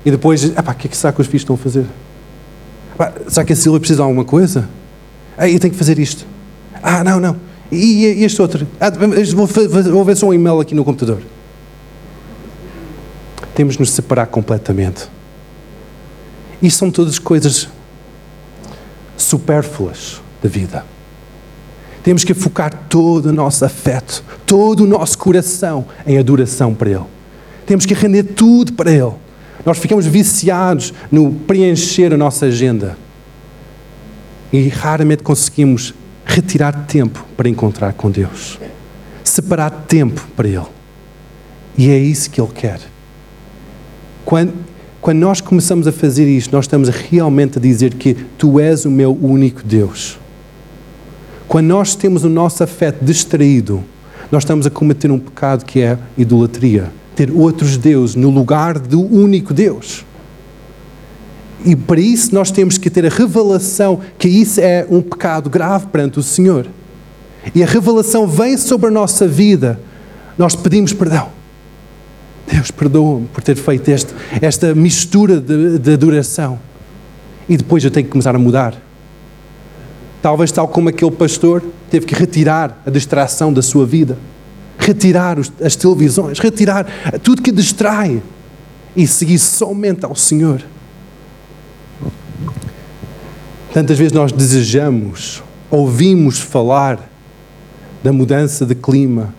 E 0.05 0.11
depois, 0.11 0.45
o 0.45 0.53
que 0.53 0.87
é 0.87 0.91
que 0.91 0.97
será 0.97 1.13
que 1.13 1.21
os 1.21 1.27
filhos 1.27 1.43
estão 1.43 1.55
a 1.55 1.59
fazer? 1.59 1.87
será 3.29 3.45
que 3.45 3.53
a 3.53 3.57
Silvia 3.57 3.79
precisa 3.79 3.99
de 3.99 4.03
alguma 4.03 4.25
coisa? 4.25 4.69
Ah, 5.37 5.49
eu 5.49 5.59
tenho 5.61 5.73
que 5.73 5.79
fazer 5.79 5.99
isto. 5.99 6.27
Ah, 6.83 7.05
não, 7.05 7.21
não. 7.21 7.37
E, 7.71 8.05
e 8.05 8.25
este 8.25 8.41
outro? 8.41 8.67
Ah, 8.81 8.91
vou, 8.91 9.47
vou 9.47 10.05
ver 10.05 10.17
só 10.17 10.27
um 10.27 10.35
e-mail 10.35 10.61
aqui 10.61 10.75
no 10.75 10.85
computador. 10.85 11.21
Temos 13.55 13.75
de 13.75 13.81
nos 13.81 13.91
separar 13.91 14.27
completamente. 14.27 15.09
Isto 16.63 16.79
são 16.79 16.91
todas 16.91 17.19
coisas 17.19 17.69
supérfluas 19.17 20.21
da 20.43 20.49
vida. 20.49 20.85
Temos 22.03 22.23
que 22.23 22.35
focar 22.35 22.73
todo 22.89 23.27
o 23.27 23.33
nosso 23.33 23.65
afeto, 23.65 24.23
todo 24.47 24.85
o 24.85 24.87
nosso 24.87 25.19
coração 25.19 25.87
em 26.07 26.19
adoração 26.19 26.73
para 26.73 26.91
Ele. 26.91 27.05
Temos 27.67 27.85
que 27.85 27.95
render 27.95 28.23
tudo 28.23 28.73
para 28.75 28.91
Ele. 28.91 29.13
Nós 29.65 29.79
ficamos 29.79 30.07
viciados 30.07 30.95
no 31.11 31.33
preencher 31.33 32.15
a 32.15 32.17
nossa 32.17 32.47
agenda 32.47 32.97
e 34.53 34.69
raramente 34.69 35.23
conseguimos 35.23 35.95
retirar 36.25 36.87
tempo 36.87 37.25
para 37.37 37.49
encontrar 37.49 37.93
com 37.93 38.11
Deus, 38.11 38.59
separar 39.23 39.71
tempo 39.71 40.27
para 40.37 40.49
Ele. 40.49 40.67
E 41.79 41.91
é 41.91 41.99
isso 41.99 42.31
que 42.31 42.41
Ele 42.41 42.51
quer. 42.53 42.81
Quando, 44.25 44.53
quando 45.01 45.19
nós 45.19 45.41
começamos 45.41 45.87
a 45.87 45.93
fazer 45.93 46.29
isto, 46.29 46.53
nós 46.53 46.65
estamos 46.65 46.89
realmente 46.89 47.59
a 47.59 47.61
dizer 47.61 47.95
que 47.95 48.15
Tu 48.15 48.59
és 48.59 48.85
o 48.85 48.91
meu 48.91 49.13
único 49.13 49.63
Deus. 49.63 50.19
Quando 51.47 51.67
nós 51.67 51.95
temos 51.95 52.25
o 52.25 52.29
nosso 52.29 52.65
afeto 52.65 53.05
distraído, 53.05 53.85
nós 54.33 54.43
estamos 54.43 54.67
a 54.67 54.71
cometer 54.71 55.11
um 55.11 55.19
pecado 55.19 55.65
que 55.65 55.81
é 55.81 55.97
idolatria. 56.19 56.91
Ter 57.15 57.31
outros 57.31 57.77
deuses 57.77 58.17
no 58.17 58.31
lugar 58.31 58.79
do 58.79 59.01
único 59.01 59.55
Deus. 59.55 60.05
E 61.65 61.75
para 61.75 62.01
isso 62.01 62.35
nós 62.35 62.51
temos 62.51 62.79
que 62.79 62.91
ter 62.91 63.07
a 63.07 63.09
revelação 63.09 64.01
que 64.19 64.29
isso 64.29 64.61
é 64.61 64.87
um 64.91 65.01
pecado 65.01 65.49
grave 65.49 65.87
perante 65.87 66.19
o 66.19 66.23
Senhor. 66.23 66.67
E 67.55 67.63
a 67.63 67.67
revelação 67.67 68.27
vem 68.27 68.57
sobre 68.57 68.89
a 68.89 68.91
nossa 68.91 69.27
vida. 69.27 69.81
Nós 70.37 70.55
pedimos 70.55 70.93
perdão. 70.93 71.29
Deus, 72.51 72.71
perdoa-me 72.71 73.27
por 73.27 73.43
ter 73.43 73.57
feito 73.57 73.89
este, 73.89 74.15
esta 74.41 74.75
mistura 74.75 75.41
de, 75.41 75.79
de 75.79 75.93
adoração. 75.93 76.59
E 77.49 77.57
depois 77.57 77.85
eu 77.85 77.91
tenho 77.91 78.07
que 78.07 78.13
começar 78.13 78.35
a 78.35 78.39
mudar. 78.39 78.75
Talvez 80.23 80.51
tal 80.53 80.69
como 80.69 80.89
aquele 80.89 81.11
pastor 81.11 81.63
teve 81.91 82.07
que 82.07 82.15
retirar 82.15 82.83
a 82.85 82.91
distração 82.91 83.53
da 83.53 83.63
sua 83.63 83.87
vida, 83.87 84.19
retirar 84.79 85.39
os, 85.39 85.53
as 85.63 85.77
televisões, 85.77 86.39
retirar 86.39 86.87
tudo 87.23 87.43
que 87.43 87.53
distrai 87.53 88.23
e 88.95 89.07
seguir 89.07 89.39
somente 89.39 90.05
ao 90.05 90.15
Senhor. 90.15 90.63
Tantas 93.77 93.99
vezes 93.99 94.13
nós 94.15 94.33
desejamos, 94.33 95.43
ouvimos 95.71 96.41
falar 96.41 97.11
da 98.03 98.11
mudança 98.11 98.65
de 98.65 98.75
clima, 98.75 99.35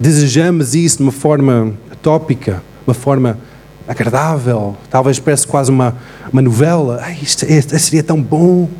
desejamos 0.00 0.74
isso 0.74 0.96
de 0.96 1.02
uma 1.02 1.12
forma 1.12 1.74
tópica, 2.00 2.62
uma 2.86 2.94
forma 2.94 3.38
agradável, 3.86 4.74
talvez 4.88 5.18
parece 5.18 5.46
quase 5.46 5.70
uma, 5.70 5.98
uma 6.32 6.40
novela. 6.40 6.98
Ai, 7.02 7.18
isto, 7.20 7.44
isto 7.44 7.78
seria 7.78 8.02
tão 8.02 8.22
bom 8.22 8.70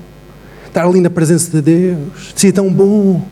estar 0.66 0.86
ali 0.86 1.02
na 1.02 1.10
presença 1.10 1.50
de 1.50 1.60
Deus, 1.60 2.32
seria 2.34 2.54
tão 2.54 2.72
bom. 2.72 3.28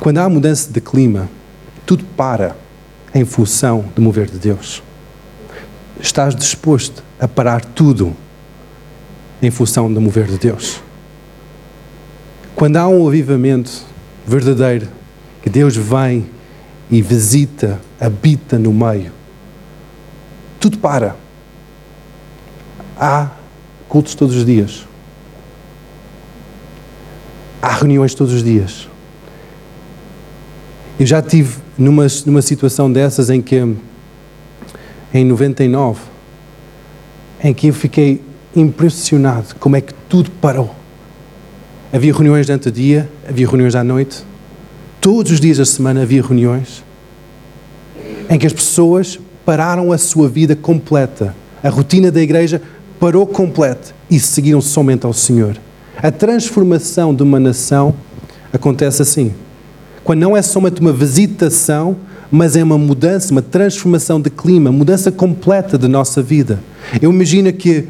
Quando 0.00 0.18
há 0.18 0.28
mudança 0.28 0.68
de 0.72 0.80
clima, 0.80 1.28
tudo 1.86 2.04
para 2.16 2.56
em 3.14 3.24
função 3.24 3.84
do 3.94 4.02
mover 4.02 4.28
de 4.28 4.38
Deus. 4.38 4.82
Estás 6.00 6.34
disposto 6.34 7.04
a 7.20 7.28
parar 7.28 7.64
tudo 7.64 8.16
em 9.42 9.50
função 9.50 9.92
do 9.92 10.00
mover 10.00 10.26
de 10.26 10.38
Deus. 10.38 10.80
Quando 12.54 12.76
há 12.76 12.88
um 12.88 13.06
avivamento 13.06 13.70
verdadeiro, 14.26 14.88
que 15.42 15.50
Deus 15.50 15.76
vem 15.76 16.26
e 16.90 17.02
visita, 17.02 17.80
habita 18.00 18.58
no 18.58 18.72
meio, 18.72 19.12
tudo 20.58 20.78
para. 20.78 21.16
Há 22.98 23.30
cultos 23.88 24.14
todos 24.14 24.34
os 24.34 24.44
dias. 24.44 24.86
Há 27.60 27.74
reuniões 27.74 28.14
todos 28.14 28.32
os 28.32 28.42
dias. 28.42 28.88
Eu 30.98 31.04
já 31.04 31.20
tive 31.20 31.58
numa, 31.76 32.06
numa 32.24 32.40
situação 32.40 32.90
dessas 32.90 33.28
em 33.28 33.42
que, 33.42 33.56
em 35.12 35.24
99, 35.24 36.00
em 37.44 37.52
que 37.52 37.68
eu 37.68 37.74
fiquei 37.74 38.22
impressionado 38.56 39.54
como 39.60 39.76
é 39.76 39.80
que 39.80 39.94
tudo 40.08 40.30
parou. 40.40 40.74
Havia 41.92 42.12
reuniões 42.12 42.46
durante 42.46 42.68
o 42.68 42.72
dia, 42.72 43.08
havia 43.28 43.46
reuniões 43.46 43.74
à 43.74 43.84
noite, 43.84 44.24
todos 45.00 45.32
os 45.32 45.40
dias 45.40 45.58
da 45.58 45.64
semana 45.64 46.02
havia 46.02 46.22
reuniões 46.22 46.84
em 48.28 48.38
que 48.38 48.46
as 48.46 48.52
pessoas 48.52 49.20
pararam 49.44 49.92
a 49.92 49.98
sua 49.98 50.28
vida 50.28 50.56
completa. 50.56 51.34
A 51.62 51.68
rotina 51.68 52.10
da 52.10 52.20
igreja 52.20 52.60
parou 52.98 53.26
completa 53.26 53.94
e 54.10 54.18
seguiram 54.18 54.60
somente 54.60 55.06
ao 55.06 55.12
Senhor. 55.12 55.56
A 56.02 56.10
transformação 56.10 57.14
de 57.14 57.22
uma 57.22 57.38
nação 57.38 57.94
acontece 58.52 59.02
assim. 59.02 59.32
Quando 60.02 60.20
não 60.20 60.36
é 60.36 60.42
somente 60.42 60.80
uma 60.80 60.92
visitação, 60.92 61.96
mas 62.30 62.56
é 62.56 62.62
uma 62.62 62.78
mudança, 62.78 63.32
uma 63.32 63.42
transformação 63.42 64.20
de 64.20 64.30
clima, 64.30 64.70
mudança 64.72 65.10
completa 65.12 65.78
da 65.78 65.88
nossa 65.88 66.22
vida. 66.22 66.60
Eu 67.00 67.12
imagino 67.12 67.52
que 67.52 67.86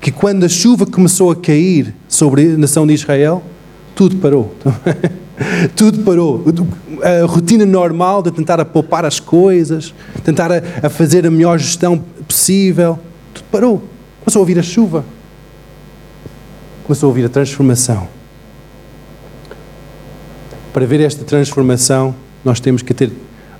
que 0.00 0.10
quando 0.10 0.44
a 0.44 0.48
chuva 0.48 0.86
começou 0.86 1.30
a 1.30 1.36
cair 1.36 1.94
sobre 2.08 2.54
a 2.54 2.58
nação 2.58 2.86
de 2.86 2.94
Israel, 2.94 3.42
tudo 3.94 4.16
parou. 4.16 4.54
tudo 5.74 6.00
parou. 6.02 6.44
A 7.02 7.26
rotina 7.26 7.64
normal 7.64 8.22
de 8.22 8.30
tentar 8.30 8.60
a 8.60 8.64
poupar 8.64 9.04
as 9.04 9.18
coisas, 9.18 9.94
tentar 10.22 10.52
a, 10.52 10.62
a 10.82 10.90
fazer 10.90 11.26
a 11.26 11.30
melhor 11.30 11.58
gestão 11.58 11.98
possível, 12.26 12.98
tudo 13.32 13.44
parou. 13.50 13.82
Começou 14.20 14.40
a 14.40 14.42
ouvir 14.42 14.58
a 14.58 14.62
chuva. 14.62 15.04
Começou 16.84 17.06
a 17.06 17.10
ouvir 17.10 17.24
a 17.24 17.28
transformação. 17.28 18.08
Para 20.72 20.86
ver 20.86 21.00
esta 21.00 21.24
transformação, 21.24 22.14
nós 22.44 22.60
temos 22.60 22.82
que 22.82 22.92
ter 22.92 23.10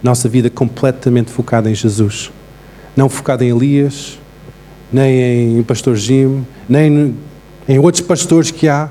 nossa 0.03 0.29
vida 0.29 0.51
completamente 0.51 1.31
focada 1.31 1.71
em 1.71 1.75
Jesus. 1.75 2.31
Não 2.95 3.09
focada 3.09 3.45
em 3.45 3.51
Elias, 3.51 4.19
nem 4.95 5.59
em 5.59 5.63
pastor 5.65 5.97
Jim, 5.97 6.47
nem 6.69 7.17
em 7.69 7.79
outros 7.81 8.01
pastores 8.01 8.53
que 8.53 8.69
há, 8.69 8.89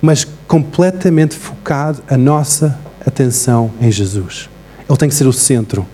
mas 0.00 0.26
completamente 0.48 1.36
focado 1.36 2.02
a 2.08 2.16
nossa 2.16 2.80
atenção 3.06 3.70
em 3.78 3.92
Jesus. 3.92 4.48
Ele 4.88 4.98
tem 4.98 5.10
que 5.10 5.14
ser 5.14 5.26
o 5.26 5.34
centro. 5.34 5.86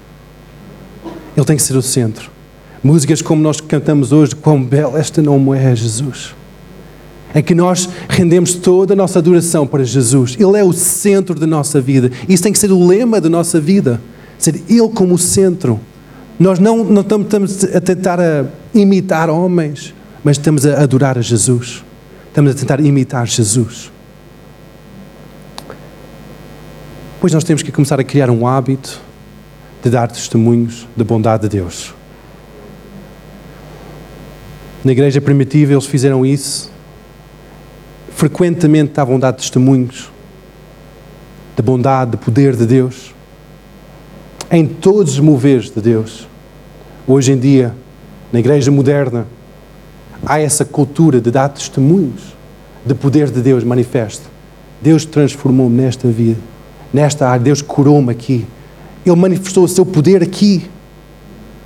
Ele 1.36 1.44
tem 1.44 1.56
que 1.56 1.62
ser 1.64 1.76
o 1.76 1.82
centro. 1.82 2.30
Músicas 2.80 3.20
como 3.20 3.42
nós 3.42 3.60
cantamos 3.60 4.12
hoje, 4.12 4.36
quão 4.36 4.62
bela 4.62 5.00
esta 5.00 5.20
não 5.20 5.52
é 5.52 5.74
Jesus. 5.74 6.32
É 7.34 7.42
que 7.42 7.56
nós 7.56 7.88
rendemos 8.08 8.54
toda 8.54 8.92
a 8.92 8.96
nossa 8.96 9.18
adoração 9.18 9.66
para 9.66 9.82
Jesus. 9.82 10.36
Ele 10.38 10.56
é 10.56 10.62
o 10.62 10.72
centro 10.72 11.34
da 11.34 11.46
nossa 11.46 11.80
vida. 11.80 12.12
Isso 12.28 12.44
tem 12.44 12.52
que 12.52 12.58
ser 12.58 12.70
o 12.70 12.86
lema 12.86 13.20
da 13.20 13.28
nossa 13.28 13.60
vida. 13.60 14.00
Ser 14.38 14.62
Ele 14.68 14.88
como 14.90 15.14
o 15.14 15.18
centro. 15.18 15.80
Nós 16.38 16.58
não, 16.58 16.84
não 16.84 17.00
estamos 17.00 17.64
a 17.64 17.80
tentar 17.80 18.20
a 18.20 18.44
imitar 18.74 19.30
homens, 19.30 19.94
mas 20.22 20.36
estamos 20.36 20.66
a 20.66 20.82
adorar 20.82 21.16
a 21.16 21.22
Jesus. 21.22 21.82
Estamos 22.28 22.52
a 22.52 22.54
tentar 22.54 22.78
imitar 22.80 23.26
Jesus. 23.26 23.90
Pois 27.18 27.32
nós 27.32 27.42
temos 27.42 27.62
que 27.62 27.72
começar 27.72 27.98
a 27.98 28.04
criar 28.04 28.28
um 28.28 28.46
hábito 28.46 29.00
de 29.82 29.88
dar 29.88 30.08
testemunhos 30.08 30.86
da 30.94 31.04
bondade 31.04 31.44
de 31.44 31.48
Deus. 31.48 31.94
Na 34.84 34.92
igreja 34.92 35.22
primitiva 35.22 35.72
eles 35.72 35.86
fizeram 35.86 36.24
isso. 36.24 36.70
Frequentemente 38.14 38.90
estavam 38.90 39.16
a 39.16 39.18
dar 39.18 39.32
testemunhos 39.32 40.10
da 41.56 41.62
bondade, 41.62 42.10
do 42.12 42.18
poder 42.18 42.54
de 42.54 42.66
Deus 42.66 43.15
em 44.50 44.66
todos 44.66 45.14
os 45.14 45.20
moveres 45.20 45.70
de 45.70 45.80
Deus. 45.80 46.26
Hoje 47.06 47.32
em 47.32 47.38
dia, 47.38 47.74
na 48.32 48.38
igreja 48.38 48.70
moderna, 48.70 49.26
há 50.24 50.40
essa 50.40 50.64
cultura 50.64 51.20
de 51.20 51.30
dar 51.30 51.48
testemunhos 51.48 52.34
de 52.84 52.94
poder 52.94 53.30
de 53.30 53.40
Deus 53.40 53.64
manifesto. 53.64 54.24
Deus 54.80 55.04
transformou-me 55.04 55.76
nesta 55.76 56.08
vida, 56.08 56.38
nesta 56.92 57.28
área, 57.28 57.42
Deus 57.42 57.60
curou-me 57.60 58.12
aqui. 58.12 58.46
Ele 59.04 59.16
manifestou 59.16 59.64
o 59.64 59.68
seu 59.68 59.84
poder 59.84 60.22
aqui. 60.22 60.68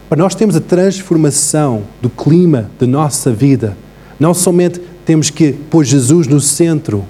Para 0.08 0.18
nós 0.18 0.34
temos 0.34 0.56
a 0.56 0.60
transformação 0.60 1.82
do 2.00 2.08
clima 2.08 2.70
da 2.78 2.86
nossa 2.86 3.30
vida. 3.30 3.76
Não 4.18 4.32
somente 4.32 4.80
temos 5.04 5.28
que 5.28 5.52
pôr 5.52 5.84
Jesus 5.84 6.26
no 6.26 6.40
centro, 6.40 7.04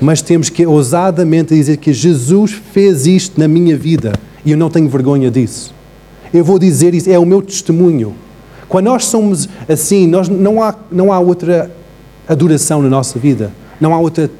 mas 0.00 0.22
temos 0.22 0.48
que 0.48 0.66
ousadamente 0.66 1.54
dizer 1.54 1.76
que 1.76 1.92
Jesus 1.92 2.52
fez 2.72 3.06
isto 3.06 3.38
na 3.38 3.46
minha 3.46 3.76
vida 3.76 4.12
e 4.44 4.50
eu 4.50 4.56
não 4.56 4.70
tenho 4.70 4.88
vergonha 4.88 5.30
disso. 5.30 5.74
Eu 6.32 6.44
vou 6.44 6.58
dizer 6.58 6.94
isso, 6.94 7.10
é 7.10 7.18
o 7.18 7.26
meu 7.26 7.42
testemunho. 7.42 8.14
Quando 8.68 8.86
nós 8.86 9.04
somos 9.04 9.48
assim, 9.68 10.06
nós, 10.06 10.28
não, 10.28 10.62
há, 10.62 10.74
não 10.90 11.12
há 11.12 11.18
outra 11.18 11.70
adoração 12.26 12.80
na 12.80 12.88
nossa 12.88 13.18
vida, 13.18 13.52
não 13.80 13.92
há 13.92 13.98
outra 13.98 14.30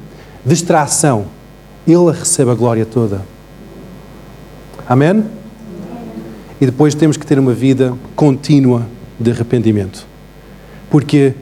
distração. 0.44 1.26
Ele 1.86 2.10
recebe 2.10 2.50
a 2.50 2.54
glória 2.54 2.86
toda. 2.86 3.22
Amém? 4.88 5.24
E 6.60 6.66
depois 6.66 6.94
temos 6.94 7.16
que 7.16 7.26
ter 7.26 7.38
uma 7.38 7.52
vida 7.52 7.94
contínua 8.14 8.86
de 9.18 9.30
arrependimento. 9.30 10.06
Porque 10.90 11.34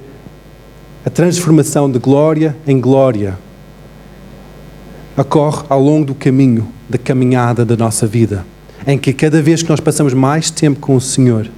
a 1.05 1.11
transformação 1.11 1.91
de 1.91 1.99
glória 1.99 2.57
em 2.67 2.81
glória 2.81 3.39
ocorre 5.17 5.65
ao 5.69 5.81
longo 5.81 6.07
do 6.07 6.15
caminho, 6.15 6.67
da 6.91 6.99
caminhada 6.99 7.65
da 7.65 7.77
nossa 7.77 8.07
vida, 8.07 8.45
em 8.87 8.99
que 8.99 9.13
cada 9.13 9.41
vez 9.41 9.63
que 9.63 9.71
nós 9.71 9.81
passamos 9.81 10.13
mais 10.13 10.51
tempo 10.51 10.81
com 10.81 10.97
o 10.97 11.01
Senhor, 11.01 11.49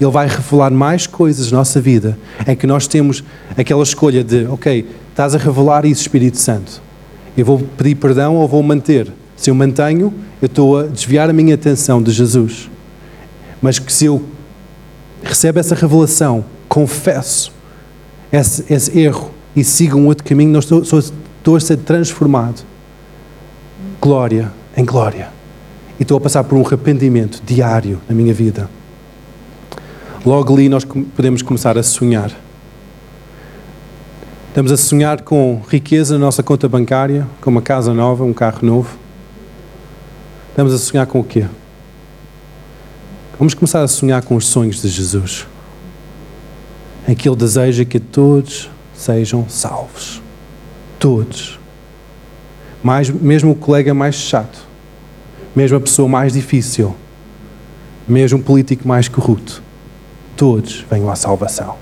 Ele 0.00 0.10
vai 0.10 0.26
revelar 0.26 0.70
mais 0.70 1.06
coisas 1.06 1.52
na 1.52 1.58
nossa 1.58 1.80
vida, 1.80 2.18
em 2.46 2.56
que 2.56 2.66
nós 2.66 2.86
temos 2.86 3.22
aquela 3.56 3.82
escolha 3.82 4.24
de, 4.24 4.46
ok, 4.46 4.88
estás 5.10 5.34
a 5.34 5.38
revelar 5.38 5.84
isso, 5.84 6.02
Espírito 6.02 6.38
Santo, 6.38 6.82
eu 7.36 7.44
vou 7.44 7.58
pedir 7.58 7.96
perdão 7.96 8.36
ou 8.36 8.48
vou 8.48 8.62
manter? 8.62 9.12
Se 9.36 9.50
eu 9.50 9.54
mantenho, 9.54 10.14
eu 10.40 10.46
estou 10.46 10.78
a 10.78 10.82
desviar 10.84 11.28
a 11.28 11.32
minha 11.32 11.54
atenção 11.54 12.02
de 12.02 12.12
Jesus. 12.12 12.70
Mas 13.60 13.78
que 13.78 13.92
se 13.92 14.04
eu 14.06 14.22
recebo 15.22 15.58
essa 15.58 15.74
revelação, 15.74 16.44
confesso 16.68 17.52
esse, 18.32 18.64
esse 18.72 18.98
erro 18.98 19.30
e 19.56 19.64
sigo 19.64 19.98
um 19.98 20.06
outro 20.06 20.24
caminho, 20.24 20.58
estou, 20.58 20.82
estou 20.82 21.56
a 21.56 21.60
ser 21.60 21.78
transformado. 21.78 22.62
Glória 24.00 24.52
em 24.76 24.84
glória. 24.84 25.28
E 25.98 26.02
estou 26.02 26.18
a 26.18 26.20
passar 26.20 26.44
por 26.44 26.56
um 26.56 26.66
arrependimento 26.66 27.42
diário 27.44 28.00
na 28.08 28.14
minha 28.14 28.34
vida. 28.34 28.68
Logo 30.24 30.54
ali 30.54 30.68
nós 30.68 30.84
podemos 30.84 31.42
começar 31.42 31.76
a 31.78 31.82
sonhar. 31.82 32.32
Estamos 34.48 34.72
a 34.72 34.76
sonhar 34.76 35.22
com 35.22 35.60
riqueza 35.68 36.14
na 36.14 36.26
nossa 36.26 36.42
conta 36.42 36.68
bancária, 36.68 37.26
com 37.40 37.50
uma 37.50 37.62
casa 37.62 37.92
nova, 37.92 38.24
um 38.24 38.32
carro 38.32 38.60
novo. 38.62 38.96
Estamos 40.50 40.72
a 40.72 40.78
sonhar 40.78 41.06
com 41.06 41.20
o 41.20 41.24
quê? 41.24 41.46
Vamos 43.38 43.54
começar 43.54 43.82
a 43.82 43.88
sonhar 43.88 44.22
com 44.22 44.36
os 44.36 44.46
sonhos 44.46 44.80
de 44.80 44.88
Jesus. 44.88 45.46
Em 47.06 47.14
que 47.14 47.28
Ele 47.28 47.36
deseja 47.36 47.84
que 47.84 47.98
todos 47.98 48.70
sejam 48.94 49.48
salvos. 49.48 50.22
Todos. 50.98 51.58
Mais, 52.84 53.08
mesmo 53.08 53.52
o 53.52 53.54
colega 53.54 53.94
mais 53.94 54.14
chato, 54.14 54.68
mesmo 55.56 55.78
a 55.78 55.80
pessoa 55.80 56.06
mais 56.06 56.34
difícil, 56.34 56.94
mesmo 58.06 58.38
o 58.38 58.42
político 58.42 58.86
mais 58.86 59.08
corrupto, 59.08 59.62
todos 60.36 60.84
venham 60.90 61.10
à 61.10 61.16
salvação. 61.16 61.76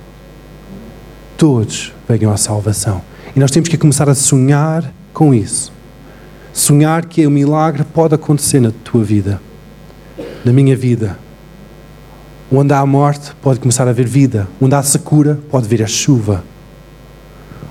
Todos 1.36 1.92
venham 2.08 2.32
à 2.32 2.36
salvação. 2.36 3.02
E 3.34 3.40
nós 3.40 3.50
temos 3.50 3.68
que 3.68 3.76
começar 3.76 4.08
a 4.08 4.14
sonhar 4.14 4.94
com 5.12 5.34
isso. 5.34 5.72
Sonhar 6.52 7.04
que 7.06 7.26
o 7.26 7.30
milagre 7.32 7.82
pode 7.82 8.14
acontecer 8.14 8.60
na 8.60 8.70
tua 8.70 9.02
vida, 9.02 9.42
na 10.44 10.52
minha 10.52 10.76
vida. 10.76 11.18
Onde 12.52 12.74
há 12.74 12.86
morte, 12.86 13.34
pode 13.42 13.58
começar 13.58 13.88
a 13.88 13.90
haver 13.90 14.06
vida. 14.06 14.46
Onde 14.60 14.76
há 14.76 14.82
secura, 14.84 15.40
pode 15.50 15.66
vir 15.66 15.82
a 15.82 15.86
chuva. 15.88 16.44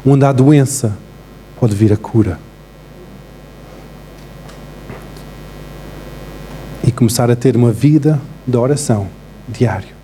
Onde 0.05 0.25
há 0.25 0.33
doença, 0.33 0.97
pode 1.57 1.73
vir 1.73 1.93
a 1.93 1.97
cura. 1.97 2.50
E 6.91 6.93
começar 6.93 7.31
a 7.31 7.37
ter 7.37 7.55
uma 7.55 7.71
vida 7.71 8.19
de 8.45 8.57
oração 8.57 9.07
diário. 9.47 10.00